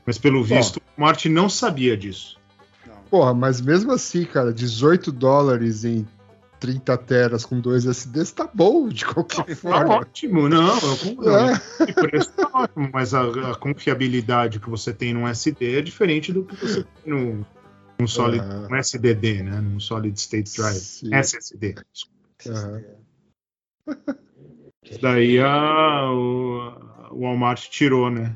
Mas 0.05 0.17
pelo 0.17 0.43
visto, 0.43 0.77
o 0.97 1.01
Martin 1.01 1.29
não 1.29 1.47
sabia 1.49 1.95
disso. 1.95 2.37
Não. 2.85 2.95
Porra, 3.09 3.33
mas 3.33 3.61
mesmo 3.61 3.91
assim, 3.91 4.25
cara, 4.25 4.51
18 4.51 5.11
dólares 5.11 5.85
em 5.85 6.05
30 6.59 6.97
teras 6.97 7.45
com 7.45 7.57
dois 7.61 7.85
SDs 7.85 8.31
tá 8.33 8.49
bom 8.53 8.89
de 8.89 9.05
qualquer 9.05 9.45
Tá 9.45 9.55
forma. 9.55 9.95
ótimo, 9.95 10.49
não, 10.49 10.77
eu. 11.21 11.37
É. 11.47 11.53
O 11.89 11.93
preço 11.93 12.31
tá 12.33 12.49
ótimo, 12.53 12.89
mas 12.91 13.13
a, 13.13 13.51
a 13.51 13.55
confiabilidade 13.55 14.59
que 14.59 14.69
você 14.69 14.91
tem 14.91 15.13
num 15.13 15.25
SD 15.25 15.77
é 15.77 15.81
diferente 15.81 16.33
do 16.33 16.43
que 16.43 16.55
você 16.57 16.83
tem 16.83 17.13
num, 17.13 17.45
num 17.99 18.07
solid, 18.07 18.41
Aham. 18.41 18.67
num 18.69 18.75
SDD, 18.77 19.43
né? 19.43 19.59
Num 19.59 19.79
solid 19.79 20.17
state 20.17 20.55
drive. 20.55 20.79
Sim. 20.79 21.13
SSD. 21.13 21.75
Aham. 22.47 22.83
Daí 25.01 25.39
a, 25.39 26.09
o, 26.11 27.11
o 27.11 27.19
Walmart 27.21 27.69
tirou, 27.69 28.09
né? 28.09 28.35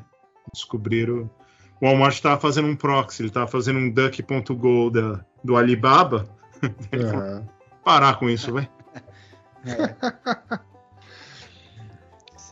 Descobriram. 0.52 1.30
O 1.80 1.86
Walmart 1.86 2.14
estava 2.14 2.40
fazendo 2.40 2.68
um 2.68 2.76
proxy, 2.76 3.22
ele 3.22 3.28
estava 3.28 3.46
fazendo 3.46 3.78
um 3.78 3.90
duck.go 3.90 4.90
da, 4.90 5.24
do 5.42 5.56
Alibaba. 5.56 6.28
Ele 6.92 7.04
falou, 7.04 7.22
Aham. 7.22 7.48
parar 7.82 8.18
com 8.18 8.28
isso, 8.28 8.52
vai. 8.52 8.68
É. 9.66 9.94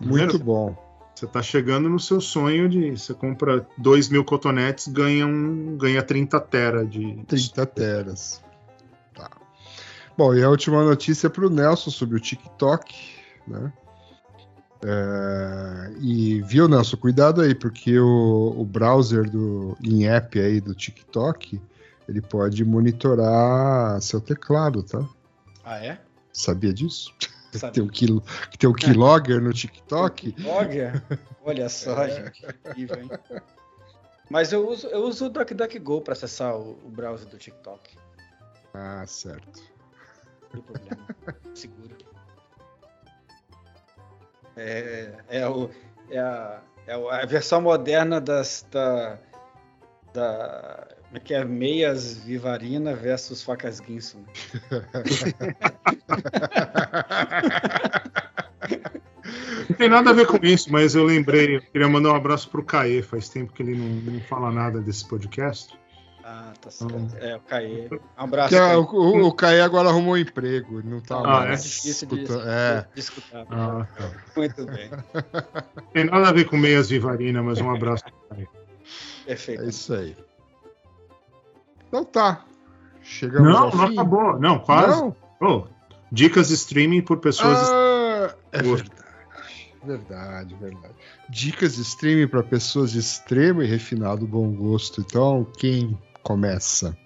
Muito 0.00 0.38
bom. 0.38 0.91
Você 1.22 1.28
tá 1.28 1.40
chegando 1.40 1.88
no 1.88 2.00
seu 2.00 2.20
sonho 2.20 2.68
de 2.68 2.98
você 2.98 3.14
compra 3.14 3.64
2 3.78 4.08
mil 4.08 4.24
cotonetes, 4.24 4.88
ganha, 4.88 5.24
um, 5.24 5.76
ganha 5.76 6.02
30 6.02 6.40
tera 6.40 6.84
de. 6.84 7.22
30 7.28 7.64
teras. 7.64 8.42
Tá. 9.14 9.30
Bom, 10.18 10.34
e 10.34 10.42
a 10.42 10.48
última 10.48 10.82
notícia 10.82 11.30
para 11.30 11.46
o 11.46 11.48
Nelson 11.48 11.92
sobre 11.92 12.16
o 12.16 12.20
TikTok, 12.20 12.92
né? 13.46 13.72
É, 14.84 15.92
e 16.00 16.42
viu, 16.42 16.66
Nelson, 16.66 16.96
cuidado 16.96 17.40
aí, 17.40 17.54
porque 17.54 18.00
o, 18.00 18.56
o 18.58 18.64
browser 18.64 19.30
do 19.30 19.78
em 19.80 20.08
app 20.08 20.40
aí 20.40 20.60
do 20.60 20.74
TikTok 20.74 21.62
ele 22.08 22.20
pode 22.20 22.64
monitorar 22.64 24.02
seu 24.02 24.20
teclado, 24.20 24.82
tá? 24.82 25.08
Ah, 25.64 25.78
é? 25.78 26.00
Sabia 26.32 26.74
disso? 26.74 27.14
Sabe? 27.52 27.72
Tem 27.74 27.82
um, 27.82 27.88
que 27.88 28.58
tem 28.58 28.68
um 28.70 28.72
keylogger 28.72 29.40
no 29.40 29.52
TikTok? 29.52 30.34
Logger? 30.42 31.02
Olha 31.44 31.68
só, 31.68 32.08
gente. 32.08 32.30
que 32.32 32.46
incrível, 32.46 33.02
hein? 33.02 33.10
Mas 34.30 34.52
eu 34.52 34.66
uso, 34.66 34.86
eu 34.88 35.02
uso 35.02 35.26
o 35.26 35.28
DuckDuckGo 35.28 36.00
para 36.00 36.14
acessar 36.14 36.56
o, 36.56 36.72
o 36.84 36.88
browser 36.88 37.28
do 37.28 37.36
TikTok. 37.36 37.96
Ah, 38.72 39.04
certo. 39.06 39.62
Não 40.42 40.48
tem 40.50 40.62
problema. 40.62 41.08
Seguro. 41.54 41.96
É, 44.56 45.14
é, 45.28 45.48
o, 45.48 45.70
é, 46.10 46.18
a, 46.18 46.62
é 46.86 46.96
o- 46.96 47.08
a 47.10 47.24
versão 47.26 47.60
moderna 47.60 48.20
das, 48.20 48.66
da, 48.70 49.18
da. 50.12 50.88
É 51.14 51.20
que 51.20 51.34
é? 51.34 51.44
Meias 51.44 52.14
Vivarina 52.14 52.94
versus 52.94 53.42
facas 53.42 53.80
Guinso. 53.80 54.18
Não 59.68 59.76
tem 59.76 59.88
nada 59.88 60.10
a 60.10 60.12
ver 60.12 60.26
com 60.26 60.38
isso, 60.44 60.70
mas 60.72 60.94
eu 60.94 61.04
lembrei, 61.04 61.56
eu 61.56 61.62
queria 61.62 61.88
mandar 61.88 62.12
um 62.12 62.16
abraço 62.16 62.48
pro 62.50 62.64
Caê, 62.64 63.02
faz 63.02 63.28
tempo 63.28 63.52
que 63.52 63.62
ele 63.62 63.74
não, 63.74 63.86
não 64.12 64.20
fala 64.22 64.50
nada 64.50 64.80
desse 64.80 65.06
podcast. 65.06 65.78
Ah, 66.24 66.52
tá 66.60 66.70
certo. 66.70 67.16
É, 67.18 67.36
o 67.36 67.40
Caê. 67.40 67.88
Um 67.90 67.98
abraço. 68.16 68.54
Caê. 68.54 68.76
o, 68.76 68.82
o, 68.82 69.26
o 69.28 69.32
Caê 69.34 69.60
agora 69.60 69.88
arrumou 69.88 70.14
um 70.14 70.18
emprego, 70.18 70.82
não 70.84 71.00
tá 71.00 71.18
Ah, 71.18 71.40
mais 71.40 71.60
é 71.60 71.62
difícil 71.62 72.08
de, 72.08 72.24
É, 72.46 72.86
de 72.94 73.00
escutar. 73.00 73.46
Ah, 73.50 73.86
Muito 74.36 74.64
bem. 74.66 74.90
Não 74.90 75.82
tem 75.92 76.04
nada 76.04 76.28
a 76.28 76.32
ver 76.32 76.44
com 76.44 76.56
meias 76.56 76.88
Vivarina, 76.88 77.42
mas 77.42 77.60
um 77.60 77.70
abraço 77.70 78.04
pro 78.04 78.36
Caê. 78.36 78.46
Perfeito. 79.26 79.62
é 79.62 79.68
isso 79.68 79.94
aí. 79.94 80.16
Então 81.92 82.04
tá. 82.06 82.42
Chegamos 83.02 83.46
Não, 83.52 83.70
não 83.70 83.86
fim. 83.88 83.92
acabou, 83.92 84.38
não, 84.40 84.58
quase. 84.60 84.98
Não? 84.98 85.14
Oh, 85.42 85.66
dicas 86.10 86.48
de 86.48 86.54
streaming 86.54 87.02
por 87.02 87.18
pessoas. 87.18 87.70
Ah, 87.70 88.34
é 88.50 88.62
verdade. 88.62 88.90
Verdade, 89.84 90.54
verdade. 90.54 90.94
Dicas 91.28 91.74
de 91.74 91.82
streaming 91.82 92.28
para 92.28 92.42
pessoas 92.42 92.92
de 92.92 92.98
extremo 93.00 93.62
e 93.62 93.66
refinado 93.66 94.26
bom 94.26 94.50
gosto. 94.54 95.02
Então, 95.02 95.44
quem 95.58 95.98
começa? 96.22 96.96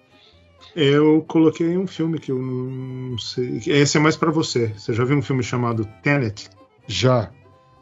Eu 0.75 1.25
coloquei 1.27 1.77
um 1.77 1.87
filme 1.87 2.17
que 2.19 2.31
eu 2.31 2.39
não 2.39 3.17
sei. 3.17 3.59
Esse 3.67 3.97
é 3.97 3.99
mais 3.99 4.15
pra 4.15 4.31
você. 4.31 4.67
Você 4.67 4.93
já 4.93 5.03
viu 5.03 5.17
um 5.17 5.21
filme 5.23 5.43
chamado 5.43 5.85
Tenet? 6.01 6.49
Já. 6.87 7.31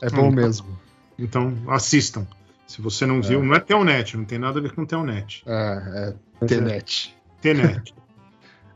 É 0.02 0.10
bom 0.10 0.30
Hum. 0.30 0.32
mesmo. 0.32 0.80
Então 1.20 1.54
assistam. 1.68 2.26
Se 2.66 2.82
você 2.82 3.06
não 3.06 3.22
viu, 3.22 3.44
não 3.44 3.54
é 3.54 3.60
Telnet, 3.60 4.18
não 4.18 4.26
tem 4.26 4.40
nada 4.40 4.58
a 4.60 4.62
ver 4.62 4.72
com 4.74 4.86
Telnet. 4.86 5.44
É, 5.46 5.52
é 5.54 6.10
é. 6.10 6.16
Tenet. 6.48 7.16
Tenet. 7.42 7.94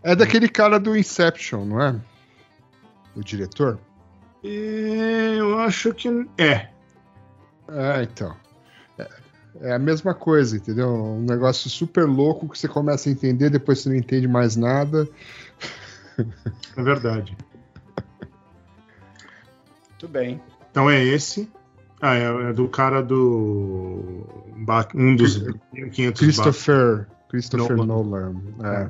É 0.01 0.15
daquele 0.15 0.47
cara 0.47 0.79
do 0.79 0.95
Inception, 0.95 1.65
não 1.65 1.81
é? 1.81 1.99
O 3.15 3.21
diretor? 3.21 3.79
E 4.43 5.35
eu 5.37 5.59
acho 5.59 5.93
que 5.93 6.07
é. 6.37 6.69
É, 7.67 8.03
então. 8.03 8.35
É, 8.97 9.09
é 9.61 9.73
a 9.73 9.79
mesma 9.79 10.13
coisa, 10.13 10.55
entendeu? 10.55 10.89
Um 10.89 11.21
negócio 11.21 11.69
super 11.69 12.05
louco 12.05 12.47
que 12.47 12.57
você 12.57 12.67
começa 12.67 13.09
a 13.09 13.11
entender, 13.11 13.49
depois 13.49 13.79
você 13.79 13.89
não 13.89 13.95
entende 13.95 14.27
mais 14.27 14.55
nada. 14.55 15.07
É 16.77 16.81
verdade. 16.81 17.37
Muito 19.89 20.07
bem. 20.07 20.41
Então 20.71 20.89
é 20.89 21.03
esse. 21.03 21.51
Ah, 22.01 22.15
é, 22.15 22.49
é 22.49 22.53
do 22.53 22.69
cara 22.69 23.01
do. 23.01 24.25
Um 24.95 25.15
dos 25.15 25.43
500 25.91 26.19
Christopher, 26.19 27.07
Christopher 27.29 27.77
Nolan. 27.77 28.33
Nolan. 28.33 28.41
É. 28.63 28.83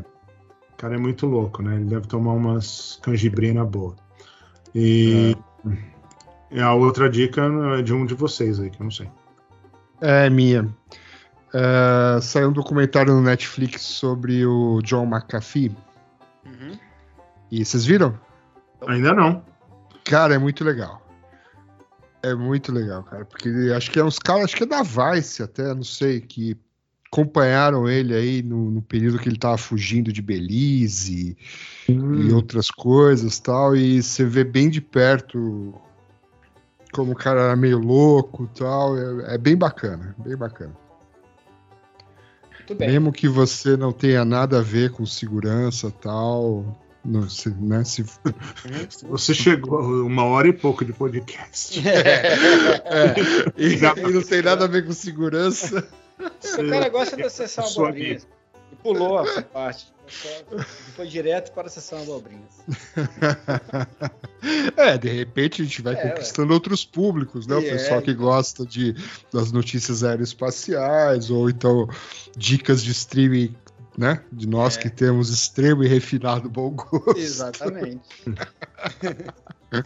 O 0.74 0.78
cara 0.78 0.96
é 0.96 0.98
muito 0.98 1.26
louco, 1.26 1.62
né? 1.62 1.76
Ele 1.76 1.86
deve 1.86 2.08
tomar 2.08 2.34
umas 2.34 3.00
canjibrina 3.04 3.64
boa. 3.64 3.96
E 4.74 5.36
e 6.52 6.60
a 6.60 6.74
outra 6.74 7.10
dica 7.10 7.42
é 7.78 7.82
de 7.82 7.94
um 7.94 8.06
de 8.06 8.16
vocês 8.16 8.60
aí, 8.60 8.70
que 8.70 8.82
eu 8.82 8.86
não 8.86 8.92
sei. 8.92 9.10
É 10.02 10.30
minha. 10.30 10.68
É, 11.54 12.20
saiu 12.22 12.50
um 12.50 12.54
documentário 12.54 13.14
no 13.14 13.22
Netflix 13.22 13.82
sobre 13.82 14.46
o 14.46 14.82
John 14.82 15.06
McAfee. 15.06 15.76
Uhum. 16.46 16.80
E 17.52 17.64
vocês 17.64 17.86
viram? 17.86 18.20
Ainda 18.88 19.14
não. 19.14 19.44
Cara, 20.06 20.36
é 20.36 20.38
muito 20.38 20.64
legal. 20.64 21.06
É 22.24 22.34
muito 22.34 22.72
legal, 22.72 23.04
cara. 23.04 23.26
Porque 23.26 23.50
acho 23.76 23.92
que 23.92 24.00
é 24.00 24.04
uns 24.04 24.18
caras, 24.18 24.46
acho 24.46 24.56
que 24.56 24.64
é 24.64 24.66
da 24.66 24.82
Vice 24.82 25.44
até, 25.44 25.74
não 25.74 25.84
sei, 25.84 26.20
que 26.20 26.58
acompanharam 27.12 27.90
ele 27.90 28.14
aí 28.14 28.44
no, 28.44 28.70
no 28.70 28.82
período 28.82 29.18
que 29.18 29.28
ele 29.28 29.38
tava 29.38 29.58
fugindo 29.58 30.14
de 30.14 30.22
Belize 30.22 31.36
e 31.88 32.32
outras 32.32 32.70
coisas 32.70 33.40
tal. 33.40 33.76
E 33.76 34.02
você 34.02 34.24
vê 34.24 34.44
bem 34.44 34.70
de 34.70 34.80
perto 34.80 35.74
como 36.94 37.12
o 37.14 37.16
cara 37.16 37.42
era 37.42 37.56
meio 37.56 37.80
louco 37.80 38.44
e 38.44 38.60
tal. 38.60 38.96
É, 38.98 39.36
é 39.36 39.38
bem 39.38 39.58
bacana, 39.58 40.16
bem 40.20 40.38
bacana. 40.38 40.76
Mesmo 42.80 43.12
que 43.12 43.28
você 43.28 43.76
não 43.76 43.92
tenha 43.92 44.24
nada 44.24 44.60
a 44.60 44.62
ver 44.62 44.92
com 44.92 45.04
segurança 45.04 45.90
tal. 45.90 46.80
Não, 47.04 47.28
se, 47.28 47.50
né, 47.50 47.84
se, 47.84 48.06
Você 49.10 49.34
chegou 49.34 49.80
a 49.80 50.06
uma 50.06 50.26
hora 50.26 50.50
e 50.50 50.54
pouco 50.54 50.86
de 50.86 50.94
podcast. 50.94 51.82
é, 51.88 53.16
e, 53.58 53.70
Já- 53.80 53.96
e 53.98 54.14
não 54.14 54.22
tem 54.22 54.44
nada 54.44 54.66
a 54.66 54.68
ver 54.68 54.86
com 54.86 54.92
segurança. 54.92 55.88
O 56.20 56.70
cara 56.70 56.90
gosta 56.90 57.16
da 57.18 57.30
sessão 57.30 57.66
Sua 57.66 57.88
abobrinhas. 57.90 58.28
E 58.72 58.76
pulou 58.76 59.22
essa 59.24 59.42
parte. 59.42 59.88
Só- 60.08 60.64
Foi 60.96 61.08
direto 61.08 61.52
para 61.54 61.68
a 61.68 61.70
sessão 61.70 62.02
abobrinhas. 62.02 62.52
É, 64.78 64.98
de 64.98 65.10
repente 65.10 65.62
a 65.62 65.66
gente 65.66 65.82
vai 65.82 65.94
É, 65.96 65.98
conquistando 66.10 66.54
outros 66.54 66.86
públicos, 66.86 67.46
né? 67.46 67.56
O 67.56 67.60
E 67.62 67.70
pessoal 67.70 68.00
é, 68.00 68.02
que 68.04 68.14
gosta 68.14 68.66
de, 68.66 68.96
das 69.34 69.52
notícias 69.52 70.02
aeroespaciais, 70.04 71.30
ou 71.30 71.50
então 71.50 71.88
dicas 72.38 72.82
de 72.82 72.92
streaming, 72.92 73.54
né? 73.98 74.24
De 74.32 74.48
nós 74.48 74.78
É. 74.78 74.82
que 74.82 74.90
temos 74.90 75.30
extremo 75.30 75.84
e 75.84 75.88
refinado 75.90 76.50
bom 76.50 76.72
gosto. 76.72 77.18
Exatamente. 77.20 78.02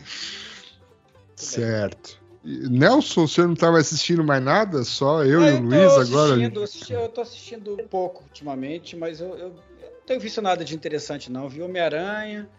Certo. 1.36 2.22
Nelson, 2.44 3.26
você 3.28 3.42
não 3.44 3.54
estava 3.54 3.78
assistindo 3.78 4.24
mais 4.24 4.44
nada? 4.44 4.84
Só 4.84 5.24
eu 5.24 5.42
Ah, 5.42 5.50
e 5.50 5.54
o 5.54 5.58
tô 5.60 5.64
Luiz 5.64 5.92
agora? 5.94 6.34
assistindo, 6.34 6.64
assisti- 6.64 6.94
eu 6.94 7.10
tô 7.10 7.22
assistindo 7.22 7.78
pouco 7.90 8.24
ultimamente, 8.24 8.96
mas 8.98 9.22
eu, 9.22 9.30
eu- 9.30 9.38
eu 9.38 9.50
não 9.50 10.06
tenho 10.06 10.20
visto 10.20 10.42
nada 10.42 10.66
de 10.66 10.76
interessante, 10.76 11.32
não. 11.32 11.48
Vi 11.48 11.62
Homem-Aranha, 11.62 12.50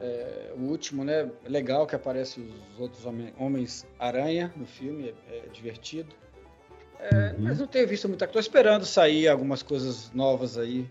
é, 0.00 0.52
o 0.56 0.60
último, 0.62 1.04
né? 1.04 1.28
Legal 1.46 1.86
que 1.86 1.96
aparece 1.96 2.40
os 2.40 2.78
outros 2.80 3.04
Homens-Aranha 3.38 4.52
no 4.56 4.66
filme, 4.66 5.12
é, 5.28 5.38
é 5.38 5.48
divertido. 5.52 6.14
É, 7.00 7.32
Uhum. 7.32 7.36
Mas 7.40 7.58
não 7.58 7.66
tenho 7.66 7.88
visto 7.88 8.08
muita 8.08 8.26
coisa. 8.26 8.34
Tô 8.34 8.38
esperando 8.38 8.84
sair 8.84 9.26
algumas 9.26 9.60
coisas 9.64 10.12
novas 10.12 10.56
aí, 10.56 10.88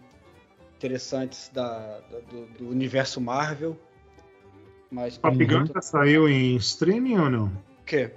interessantes 0.75 1.49
da, 1.53 1.99
da- 2.11 2.19
do, 2.29 2.45
do 2.57 2.67
universo 2.69 3.21
Marvel. 3.21 3.77
Mas 4.91 5.17
Top 5.17 5.37
Gun 5.37 5.43
enquanto- 5.43 5.73
já 5.73 5.81
saiu 5.81 6.27
em 6.27 6.57
streaming 6.57 7.17
ou 7.17 7.29
não? 7.29 7.70
Quê? 7.91 8.11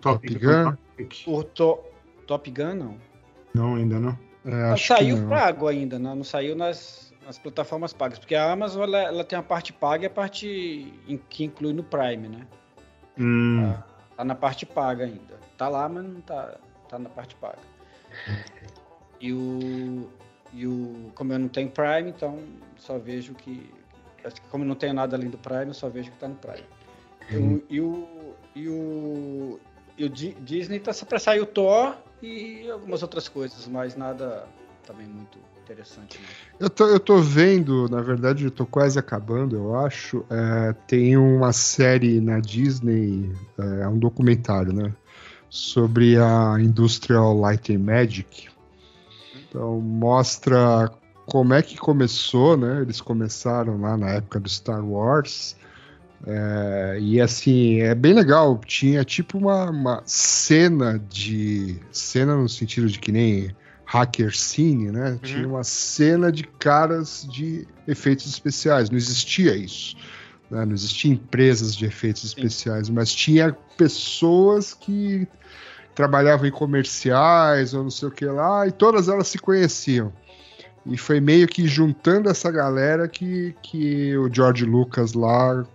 Top 0.00 0.28
Gun? 0.34 0.76
O 1.26 1.42
To- 1.44 1.80
Top 2.26 2.50
Gun, 2.50 2.74
não. 2.74 2.98
Não, 3.54 3.74
ainda 3.76 3.98
não. 3.98 4.18
É, 4.44 4.70
Não 4.70 4.76
saiu 4.76 5.16
não. 5.16 5.28
pago 5.28 5.66
ainda, 5.66 5.98
não, 5.98 6.14
não 6.16 6.24
saiu 6.24 6.54
nas, 6.56 7.12
nas 7.26 7.38
plataformas 7.38 7.92
pagas, 7.92 8.18
porque 8.18 8.34
a 8.34 8.52
Amazon 8.52 8.82
ela, 8.84 8.98
ela 8.98 9.24
tem 9.24 9.38
a 9.38 9.42
parte 9.42 9.72
paga 9.72 10.04
e 10.04 10.06
a 10.06 10.10
parte 10.10 10.92
in- 11.06 11.20
que 11.28 11.44
inclui 11.44 11.72
no 11.72 11.82
Prime, 11.82 12.28
né? 12.28 12.46
Hum, 13.18 13.74
Tá 14.16 14.24
na 14.24 14.34
parte 14.34 14.64
paga 14.66 15.04
ainda. 15.04 15.38
Tá 15.56 15.68
lá, 15.68 15.88
mas 15.88 16.04
não 16.04 16.20
tá, 16.20 16.56
tá 16.88 16.98
na 16.98 17.08
parte 17.08 17.34
paga. 17.36 17.58
E 19.20 19.32
o, 19.32 20.08
e 20.52 20.64
o. 20.64 21.10
Como 21.16 21.32
eu 21.32 21.38
não 21.40 21.48
tenho 21.48 21.68
Prime, 21.70 22.10
então 22.10 22.38
só 22.76 22.98
vejo 22.98 23.34
que. 23.34 23.68
Como 24.48 24.62
eu 24.62 24.68
não 24.68 24.76
tenho 24.76 24.94
nada 24.94 25.16
além 25.16 25.28
do 25.28 25.36
Prime, 25.38 25.66
eu 25.66 25.74
só 25.74 25.88
vejo 25.88 26.12
que 26.12 26.18
tá 26.18 26.28
no 26.28 26.36
Prime. 26.36 26.64
E 27.28 27.36
o- 27.36 27.64
E 27.68 27.80
o. 27.80 28.34
E 28.58 28.68
o. 28.68 29.58
E 29.96 30.04
o 30.04 30.08
Di- 30.08 30.36
Disney 30.40 30.78
tá 30.80 30.92
pra 31.08 31.18
sair 31.18 31.40
o 31.40 31.46
Thor 31.46 31.94
e 32.22 32.68
algumas 32.70 33.02
outras 33.02 33.28
coisas, 33.28 33.66
mas 33.66 33.96
nada 33.96 34.46
também 34.86 35.06
muito 35.06 35.38
interessante. 35.64 36.18
Não. 36.20 36.66
Eu 36.66 36.70
tô, 36.70 36.86
eu 36.86 37.00
tô 37.00 37.18
vendo, 37.18 37.88
na 37.88 38.00
verdade, 38.00 38.44
eu 38.44 38.50
tô 38.50 38.64
quase 38.64 38.98
acabando, 38.98 39.56
eu 39.56 39.76
acho. 39.76 40.24
é, 40.30 40.72
tem 40.86 41.16
uma 41.16 41.52
série 41.52 42.20
na 42.20 42.38
Disney, 42.40 43.30
é 43.80 43.88
um 43.88 43.98
documentário, 43.98 44.72
né? 44.72 44.92
Sobre 45.50 46.16
a 46.16 46.56
Industrial 46.60 47.36
Light 47.36 47.74
and 47.74 47.80
Magic. 47.80 48.48
Então, 49.34 49.80
mostra 49.80 50.90
como 51.26 51.54
é 51.54 51.62
que 51.62 51.76
começou, 51.76 52.56
né? 52.56 52.82
Eles 52.82 53.00
começaram 53.00 53.80
lá 53.80 53.96
na 53.96 54.10
época 54.10 54.38
do 54.38 54.48
Star 54.48 54.84
Wars. 54.84 55.56
É, 56.26 56.98
e 57.00 57.20
assim, 57.20 57.80
é 57.80 57.94
bem 57.94 58.12
legal. 58.12 58.60
Tinha 58.66 59.04
tipo 59.04 59.38
uma, 59.38 59.70
uma 59.70 60.02
cena 60.04 61.00
de. 61.08 61.76
Cena 61.92 62.36
no 62.36 62.48
sentido 62.48 62.88
de 62.88 62.98
que 62.98 63.12
nem 63.12 63.54
hacker 63.84 64.36
scene, 64.36 64.90
né? 64.90 65.18
Tinha 65.22 65.48
uma 65.48 65.64
cena 65.64 66.30
de 66.30 66.42
caras 66.44 67.26
de 67.30 67.66
efeitos 67.86 68.26
especiais. 68.26 68.90
Não 68.90 68.98
existia 68.98 69.56
isso. 69.56 69.96
né? 70.50 70.64
Não 70.64 70.74
existia 70.74 71.10
empresas 71.12 71.74
de 71.74 71.86
efeitos 71.86 72.24
especiais, 72.24 72.90
mas 72.90 73.12
tinha 73.12 73.56
pessoas 73.78 74.74
que 74.74 75.26
trabalhavam 75.94 76.46
em 76.46 76.50
comerciais 76.50 77.74
ou 77.74 77.82
não 77.82 77.90
sei 77.90 78.08
o 78.08 78.10
que 78.10 78.26
lá, 78.26 78.66
e 78.66 78.70
todas 78.70 79.08
elas 79.08 79.26
se 79.28 79.38
conheciam. 79.38 80.12
E 80.86 80.96
foi 80.96 81.18
meio 81.20 81.46
que 81.48 81.66
juntando 81.66 82.28
essa 82.28 82.50
galera 82.50 83.08
que, 83.08 83.54
que 83.62 84.16
o 84.16 84.32
George 84.32 84.64
Lucas 84.64 85.12
lá 85.12 85.66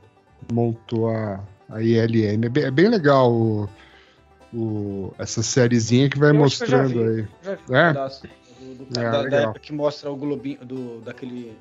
montou 0.51 1.09
a, 1.09 1.39
a 1.69 1.81
ILM. 1.81 2.45
É 2.45 2.49
bem, 2.49 2.63
é 2.65 2.71
bem 2.71 2.87
legal 2.89 3.31
o- 3.31 3.69
o- 4.53 5.13
essa 5.17 5.41
sériezinha 5.43 6.09
que 6.09 6.17
vai 6.19 6.31
Eu 6.31 6.43
acho 6.43 6.57
que 6.57 6.61
mostrando 6.71 7.03
vi. 7.03 7.27
aí. 7.45 7.55
É? 7.71 7.93
do, 7.93 8.85
do- 8.85 8.99
É, 8.99 9.03
da, 9.11 9.23
da 9.23 9.37
época 9.41 9.59
que 9.59 9.73
mostra 9.73 10.11
o 10.11 10.15
globinho 10.15 10.65
do, 10.65 11.01
daquele 11.01 11.57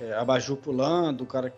é, 0.00 0.14
abajur 0.14 0.56
pulando, 0.56 1.22
o 1.22 1.26
cara. 1.26 1.52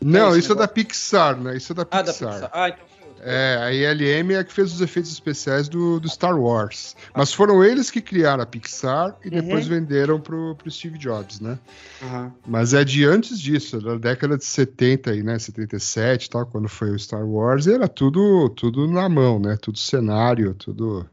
Não, 0.00 0.36
isso 0.36 0.52
é 0.52 0.54
da 0.54 0.62
negócio? 0.62 0.74
Pixar, 0.74 1.36
né? 1.40 1.56
Isso 1.56 1.72
é 1.72 1.74
da 1.76 1.82
Ah, 1.90 2.02
da 2.02 2.12
Pixar. 2.12 2.32
Pixar. 2.32 2.50
Ah, 2.52 2.68
então. 2.68 2.84
É, 3.24 3.56
a 3.60 3.72
ILM 3.72 4.32
é 4.34 4.42
que 4.42 4.52
fez 4.52 4.72
os 4.72 4.80
efeitos 4.80 5.12
especiais 5.12 5.68
do, 5.68 6.00
do 6.00 6.08
Star 6.08 6.36
Wars. 6.36 6.96
Mas 7.14 7.32
foram 7.32 7.62
eles 7.62 7.88
que 7.88 8.00
criaram 8.00 8.42
a 8.42 8.46
Pixar 8.46 9.16
e 9.24 9.30
depois 9.30 9.64
Uhum. 9.68 9.74
venderam 9.78 10.20
pro, 10.20 10.56
pro 10.56 10.70
Steve 10.70 10.98
Jobs, 10.98 11.38
né? 11.38 11.56
Aham. 12.02 12.32
Mas 12.44 12.74
é 12.74 12.82
de 12.82 13.04
antes 13.04 13.38
disso, 13.38 13.80
da 13.80 13.96
década 13.96 14.36
de 14.36 14.44
70 14.44 15.12
aí, 15.12 15.22
né? 15.22 15.38
77 15.38 16.24
e 16.26 16.30
tal, 16.30 16.46
quando 16.46 16.68
foi 16.68 16.90
o 16.90 16.98
Star 16.98 17.24
Wars, 17.24 17.68
era 17.68 17.86
tudo, 17.86 18.48
tudo 18.50 18.88
na 18.90 19.08
mão, 19.08 19.38
né? 19.38 19.56
Tudo 19.60 19.78
cenário, 19.78 20.52
tudo. 20.54 21.08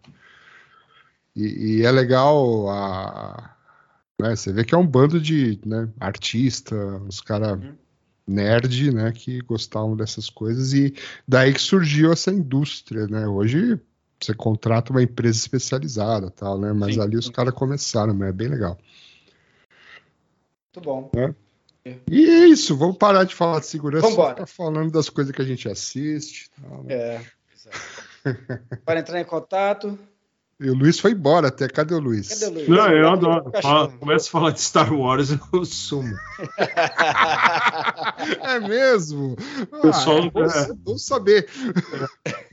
E, 1.36 1.78
e 1.78 1.86
é 1.86 1.92
legal 1.92 2.70
a. 2.70 3.56
né, 4.20 4.36
Você 4.36 4.52
vê 4.52 4.64
que 4.64 4.74
é 4.74 4.78
um 4.78 4.88
bando 4.88 5.22
de 5.22 5.60
né, 5.64 5.88
artista, 6.00 6.76
uns 6.76 7.22
caras 7.22 7.52
Uhum. 7.60 7.76
Nerd, 8.30 8.94
né? 8.94 9.12
Que 9.12 9.42
gostavam 9.42 9.96
dessas 9.96 10.30
coisas, 10.30 10.74
e 10.74 10.94
daí 11.28 11.54
que 11.54 11.62
surgiu 11.62 12.12
essa 12.12 12.32
indústria, 12.32 13.08
né? 13.08 13.28
Hoje 13.28 13.80
você 14.22 14.34
contrata 14.34 14.92
uma 14.92 15.02
empresa 15.02 15.38
especializada 15.38 16.30
tal, 16.30 16.60
né? 16.60 16.74
Mas 16.74 16.96
Sim, 16.96 17.02
ali 17.02 17.18
os 17.18 17.26
sim. 17.26 17.32
caras 17.32 17.54
começaram, 17.54 18.14
mas 18.14 18.30
é 18.30 18.34
bem 18.34 18.48
legal. 18.50 18.78
Muito 20.76 20.86
bom. 20.86 21.10
E 22.08 22.30
é 22.30 22.46
isso, 22.48 22.76
vamos 22.78 22.98
parar 22.98 23.24
de 23.24 23.34
falar 23.34 23.60
de 23.60 23.66
segurança, 23.66 24.08
Vambora. 24.08 24.34
ficar 24.34 24.46
falando 24.46 24.92
das 24.92 25.10
coisas 25.10 25.34
que 25.34 25.42
a 25.42 25.46
gente 25.46 25.68
assiste. 25.68 26.50
Tal, 26.62 26.84
né? 26.84 26.94
É. 26.94 27.22
exato. 27.56 28.10
Para 28.86 29.00
entrar 29.00 29.20
em 29.20 29.26
contato, 29.26 29.98
E 30.62 30.70
o 30.70 30.74
Luiz 30.76 31.00
foi 31.00 31.12
embora 31.12 31.48
até. 31.48 31.70
Cadê 31.70 31.94
o 31.94 32.00
Luiz? 32.00 32.28
Cadê 32.28 32.46
o 32.48 32.52
Luiz? 32.54 32.68
Não, 32.68 32.90
eu 32.92 33.10
adoro. 33.10 33.52
Começa 34.00 34.28
a 34.28 34.32
falar 34.32 34.52
de 34.52 34.60
Star 34.62 34.94
Wars, 34.94 35.30
eu 35.54 35.66
sumo. 35.66 36.14
É 38.42 38.60
mesmo? 38.60 39.36
Pessoal, 39.82 40.20
Ah, 40.36 40.68
é 40.68 40.72
é. 40.72 40.74
bom 40.74 40.98
saber. 40.98 41.48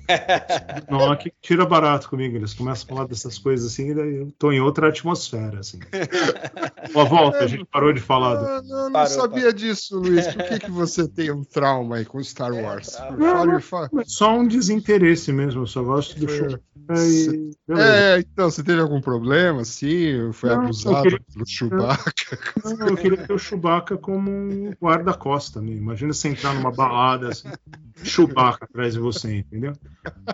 Não, 0.90 1.10
aqui 1.10 1.32
tira 1.42 1.64
barato 1.66 2.08
comigo. 2.08 2.36
Eles 2.36 2.54
começam 2.54 2.84
a 2.84 2.88
falar 2.96 3.06
dessas 3.08 3.38
coisas 3.38 3.72
assim, 3.72 3.90
e 3.90 3.94
daí 3.94 4.16
eu 4.16 4.32
tô 4.38 4.52
em 4.52 4.60
outra 4.60 4.88
atmosfera, 4.88 5.60
assim. 5.60 5.78
Ó, 6.94 7.04
volta, 7.04 7.38
a 7.38 7.46
gente 7.46 7.64
parou 7.64 7.92
de 7.92 8.00
falar. 8.00 8.36
do- 8.36 8.44
Ah, 8.46 8.62
não, 8.62 8.84
não 8.84 8.92
Parou, 8.92 9.08
sabia 9.08 9.52
disso, 9.52 9.98
Luiz. 9.98 10.26
Por 10.28 10.42
que, 10.44 10.58
que 10.60 10.70
você 10.70 11.08
tem 11.08 11.30
um 11.30 11.42
trauma 11.44 11.96
aí 11.96 12.04
com 12.04 12.22
Star 12.22 12.52
É, 12.52 12.62
Wars? 12.62 12.88
trauma. 12.90 13.18
Fale, 13.18 13.60
fale. 13.60 13.90
Só 14.06 14.32
um 14.38 14.46
desinteresse 14.46 15.32
mesmo, 15.32 15.62
eu 15.62 15.66
só 15.66 15.82
gosto 15.82 16.18
do 16.18 16.28
show. 16.28 16.58
É, 17.68 18.18
então, 18.20 18.48
você 18.50 18.62
teve 18.62 18.80
algum 18.80 19.00
problema, 19.00 19.62
assim? 19.62 20.30
Foi 20.32 20.50
Não, 20.50 20.56
eu 20.56 20.62
abusado 20.64 21.02
queria- 21.02 21.20
pelo 21.32 21.46
Chewbacca? 21.46 22.38
Não, 22.78 22.88
eu 22.88 22.96
queria 22.96 23.26
ter 23.26 23.32
o 23.32 23.38
Chewbacca 23.38 23.96
como 23.98 24.30
um 24.30 24.72
guarda-costa. 24.80 25.60
Né? 25.60 25.72
Imagina 25.72 26.12
você 26.12 26.28
entrar 26.28 26.54
numa 26.54 26.70
balada, 26.70 27.28
assim, 27.30 27.50
Chewbacca 28.04 28.64
atrás 28.66 28.94
de 28.94 29.00
você, 29.00 29.38
entendeu? 29.38 29.72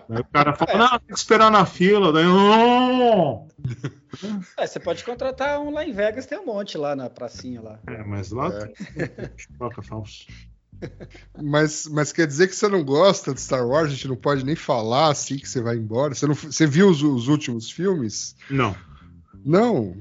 Aí 0.09 0.19
o 0.19 0.25
cara 0.25 0.53
fala, 0.53 0.77
não, 0.77 0.89
tem 0.99 1.07
que 1.07 1.13
esperar 1.13 1.51
na 1.51 1.65
fila. 1.65 2.11
Daí, 2.11 2.25
não! 2.25 3.47
É, 4.57 4.67
você 4.67 4.79
pode 4.79 5.03
contratar 5.03 5.59
um 5.59 5.71
lá 5.71 5.85
em 5.85 5.91
Vegas, 5.91 6.25
tem 6.25 6.37
um 6.37 6.45
monte 6.45 6.77
lá 6.77 6.95
na 6.95 7.09
pracinha 7.09 7.61
lá. 7.61 7.79
É, 7.87 8.03
mas 8.03 8.31
lá 8.31 8.51
tem 8.51 8.73
Chewbacca 9.37 9.81
falso. 9.81 10.27
Mas, 11.41 11.87
mas 11.87 12.11
quer 12.11 12.27
dizer 12.27 12.47
que 12.47 12.55
você 12.55 12.67
não 12.67 12.83
gosta 12.83 13.33
de 13.33 13.41
Star 13.41 13.65
Wars? 13.65 13.87
A 13.87 13.93
gente 13.93 14.07
não 14.07 14.15
pode 14.15 14.45
nem 14.45 14.55
falar 14.55 15.11
assim 15.11 15.37
que 15.37 15.47
você 15.47 15.61
vai 15.61 15.77
embora. 15.77 16.13
Você, 16.13 16.27
não, 16.27 16.35
você 16.35 16.67
viu 16.67 16.89
os, 16.89 17.01
os 17.01 17.27
últimos 17.27 17.71
filmes? 17.71 18.35
Não. 18.49 18.75
Não. 19.45 19.95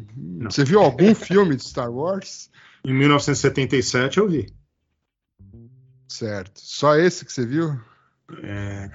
Você 0.44 0.64
viu 0.64 0.80
algum 0.80 1.14
filme 1.14 1.56
de 1.56 1.64
Star 1.64 1.90
Wars? 1.90 2.50
Em 2.84 2.92
1977 2.92 4.18
eu 4.18 4.28
vi. 4.28 4.52
Certo. 6.08 6.60
Só 6.60 6.96
esse 6.96 7.24
que 7.24 7.32
você 7.32 7.46
viu? 7.46 7.80
É, 8.42 8.90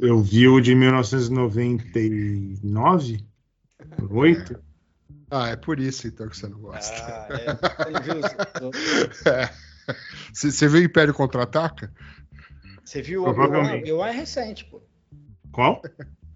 eu 0.00 0.20
vi 0.20 0.48
o 0.48 0.60
de 0.60 0.74
1999? 0.74 3.24
8? 4.10 4.60
Ah, 5.30 5.48
é 5.48 5.56
por 5.56 5.80
isso 5.80 6.06
então 6.06 6.28
que 6.28 6.36
você 6.36 6.46
não 6.46 6.58
gosta. 6.58 6.94
Ah, 6.94 7.26
é. 7.30 7.46
É. 9.30 9.50
Você, 10.32 10.52
você 10.52 10.68
viu 10.68 10.84
Império 10.84 11.12
Contra-Ataca? 11.12 11.92
Você 12.84 13.02
viu 13.02 13.24
o 13.24 13.28
Obi-Wan? 13.28 13.78
Obi-Wan 13.78 14.08
é 14.08 14.12
recente, 14.12 14.64
pô. 14.64 14.80
Qual? 15.50 15.82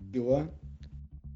Obi-Wan. 0.01 0.49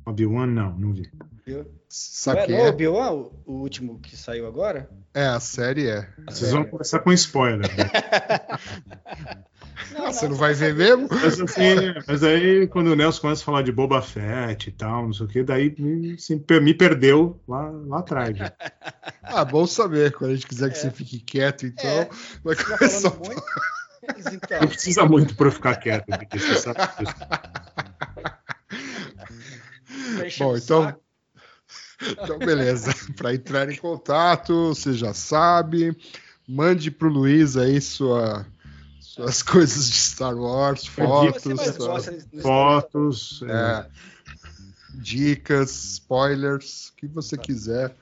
Obi-Wan? 0.04 0.46
Não, 0.46 0.76
não 0.76 0.92
vi. 0.92 1.08
Viu? 1.44 1.66
Sabe 1.88 2.46
Não 2.52 2.58
é, 2.58 2.62
é 2.62 2.66
é? 2.66 2.68
Obi-Wan, 2.68 3.10
o, 3.12 3.52
último 3.52 3.98
que 4.00 4.16
saiu 4.16 4.46
agora? 4.46 4.88
É, 5.14 5.26
a 5.26 5.40
série 5.40 5.88
é. 5.88 6.08
Vocês 6.28 6.50
vão 6.52 6.64
começar 6.64 6.98
com 7.00 7.12
spoiler. 7.12 7.60
né? 7.76 7.90
Não, 9.92 10.06
Ah, 10.06 10.12
você 10.12 10.28
não 10.28 10.36
vai 10.36 10.52
ver 10.54 10.74
mesmo? 10.74 11.08
Mas, 11.10 11.40
assim, 11.40 11.74
mas 12.06 12.22
aí, 12.22 12.68
quando 12.68 12.88
o 12.88 12.94
Nelson 12.96 13.22
começa 13.22 13.42
a 13.42 13.44
falar 13.44 13.62
de 13.62 13.72
Boba 13.72 14.00
Fett 14.00 14.68
e 14.68 14.72
tal, 14.72 15.06
não 15.06 15.12
sei 15.12 15.26
o 15.26 15.28
que, 15.28 15.42
daí 15.42 15.74
me, 15.78 16.12
assim, 16.14 16.40
me 16.62 16.74
perdeu 16.74 17.40
lá, 17.48 17.68
lá 17.86 17.98
atrás. 18.00 18.36
já. 18.36 18.52
Ah, 19.22 19.44
bom 19.44 19.64
saber. 19.66 20.12
Quando 20.12 20.32
a 20.32 20.34
gente 20.34 20.46
quiser 20.46 20.70
que 20.70 20.76
É. 20.76 20.80
você 20.80 20.90
fique 20.90 21.18
quieto, 21.20 21.64
então. 21.66 21.88
É. 21.88 22.08
Vai 22.44 22.54
Tá 22.56 22.64
começar. 22.64 23.10
falando 23.10 23.26
muito? 23.26 23.42
Mas 24.14 24.26
então, 24.32 24.60
Não 24.60 24.68
precisa 24.68 25.04
muito 25.04 25.34
para 25.36 25.46
eu 25.46 25.52
ficar 25.52 25.76
quieto, 25.76 26.06
porque 26.06 26.38
você 26.38 26.54
sabe 26.56 26.78
disso. 26.98 27.14
Bom, 30.38 30.56
então. 30.56 30.96
Então, 32.02 32.38
beleza. 32.38 32.94
Para 33.16 33.34
entrar 33.34 33.70
em 33.70 33.76
contato, 33.76 34.68
você 34.68 34.92
já 34.94 35.12
sabe. 35.12 35.96
Mande 36.48 36.90
pro 36.90 37.08
Luiz 37.08 37.56
aí 37.56 37.80
sua, 37.80 38.46
suas 39.00 39.42
coisas 39.44 39.88
de 39.88 39.96
Star 39.96 40.36
Wars, 40.36 40.84
O 40.84 40.90
fotos, 40.90 41.44
no 42.32 42.42
Fotos. 42.42 43.42
é, 43.42 43.52
é, 43.52 43.86
dicas, 44.94 45.70
spoilers, 45.92 46.88
o 46.88 46.96
que 46.96 47.06
você 47.06 47.36
quiser. 47.36 47.94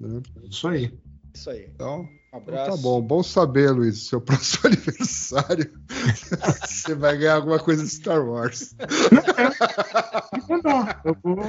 né? 0.00 0.22
Isso 0.48 0.68
aí. 0.68 0.92
Isso 1.34 1.50
aí. 1.50 1.68
Então, 1.74 2.08
Um 2.36 2.40
então 2.42 2.54
abraço. 2.54 2.70
tá 2.76 2.82
bom. 2.82 3.00
Bom 3.00 3.22
saber, 3.22 3.70
Luiz. 3.70 4.06
Seu 4.08 4.20
próximo 4.22 4.66
aniversário, 4.66 5.70
você 6.64 6.94
vai 6.94 7.16
ganhar 7.16 7.34
alguma 7.36 7.58
coisa 7.58 7.82
de 7.82 7.90
Star 7.90 8.24
Wars. 8.24 8.74
Então 10.34 10.62
tá, 10.62 11.00
eu 11.04 11.16
vou. 11.22 11.36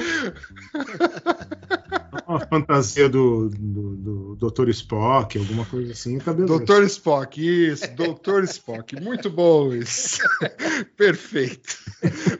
Uma 2.27 2.39
fantasia 2.41 3.07
do, 3.07 3.49
do, 3.49 4.35
do 4.35 4.51
Dr. 4.51 4.67
Spock, 4.69 5.37
alguma 5.37 5.63
coisa 5.65 5.93
assim, 5.93 6.17
tá 6.19 6.33
beleza. 6.33 6.57
Doutor 6.57 6.83
Spock, 6.83 7.39
isso, 7.41 7.87
Doutor 7.95 8.43
Spock. 8.43 9.01
Muito 9.01 9.29
bom, 9.29 9.63
Luiz. 9.65 10.17
Perfeito. 10.97 11.77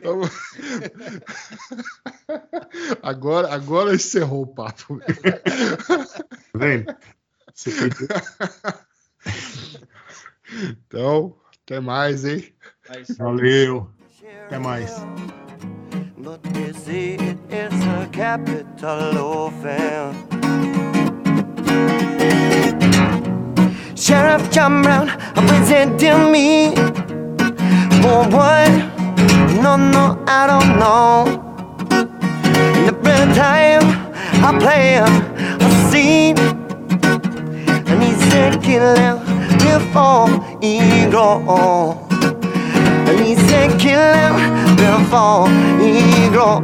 Vamos- 0.02 0.30
Agora, 3.02 3.52
agora 3.54 3.94
encerrou 3.94 4.42
o 4.42 4.46
papo. 4.46 4.98
Tá 5.00 6.58
vendo? 6.58 6.94
Então, 10.86 11.34
até 11.64 11.80
mais, 11.80 12.24
hein? 12.24 12.44
Mas- 12.88 13.16
Valeu. 13.18 13.90
Até 14.46 14.58
mais. 14.58 15.04
But 16.16 16.40
it 16.56 17.38
is 17.50 17.86
a 17.86 18.06
capital 18.12 19.46
offense. 19.46 20.16
Sheriff 23.94 24.48
John 24.50 24.82
Brown 24.82 25.08
representing 25.36 26.30
me. 26.32 26.74
For 28.02 28.26
what? 28.30 28.70
No, 29.62 29.76
no, 29.76 30.18
I 30.26 30.46
don't 30.46 30.78
know. 30.78 31.26
And 31.90 32.96
every 33.04 33.34
time 33.34 33.82
I 34.42 34.58
play 34.58 35.00
and 38.32 38.54
he 38.54 38.60
said, 38.60 38.62
kill 38.62 38.96
him 38.96 39.18
before 39.58 40.28
he 40.60 41.10
grow. 41.10 42.06
And 43.08 43.20
he 43.20 43.34
said, 43.34 43.78
kill 43.80 44.00
him 44.00 44.76
before 44.76 45.48
he 45.80 46.28
grow. 46.30 46.62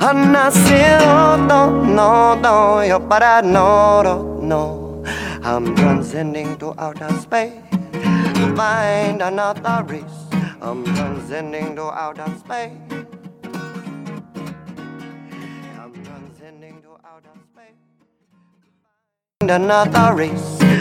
And 0.00 0.36
I 0.36 0.50
said, 0.50 1.00
oh, 1.02 1.36
no, 1.36 1.84
no, 1.84 2.34
no, 2.34 2.80
yeah, 2.80 2.98
but 2.98 3.22
I 3.22 3.40
know, 3.40 4.02
no, 4.02 4.40
no. 4.40 5.04
I'm 5.42 5.74
transcending 5.76 6.56
to 6.58 6.74
outer 6.78 7.10
space 7.20 7.52
to 7.92 8.54
find 8.56 9.22
another 9.22 9.84
race. 9.86 10.04
I'm 10.60 10.84
transcending 10.84 11.76
to 11.76 11.82
outer 11.82 12.32
space. 12.38 13.03
Another 19.50 20.14
race. 20.14 20.74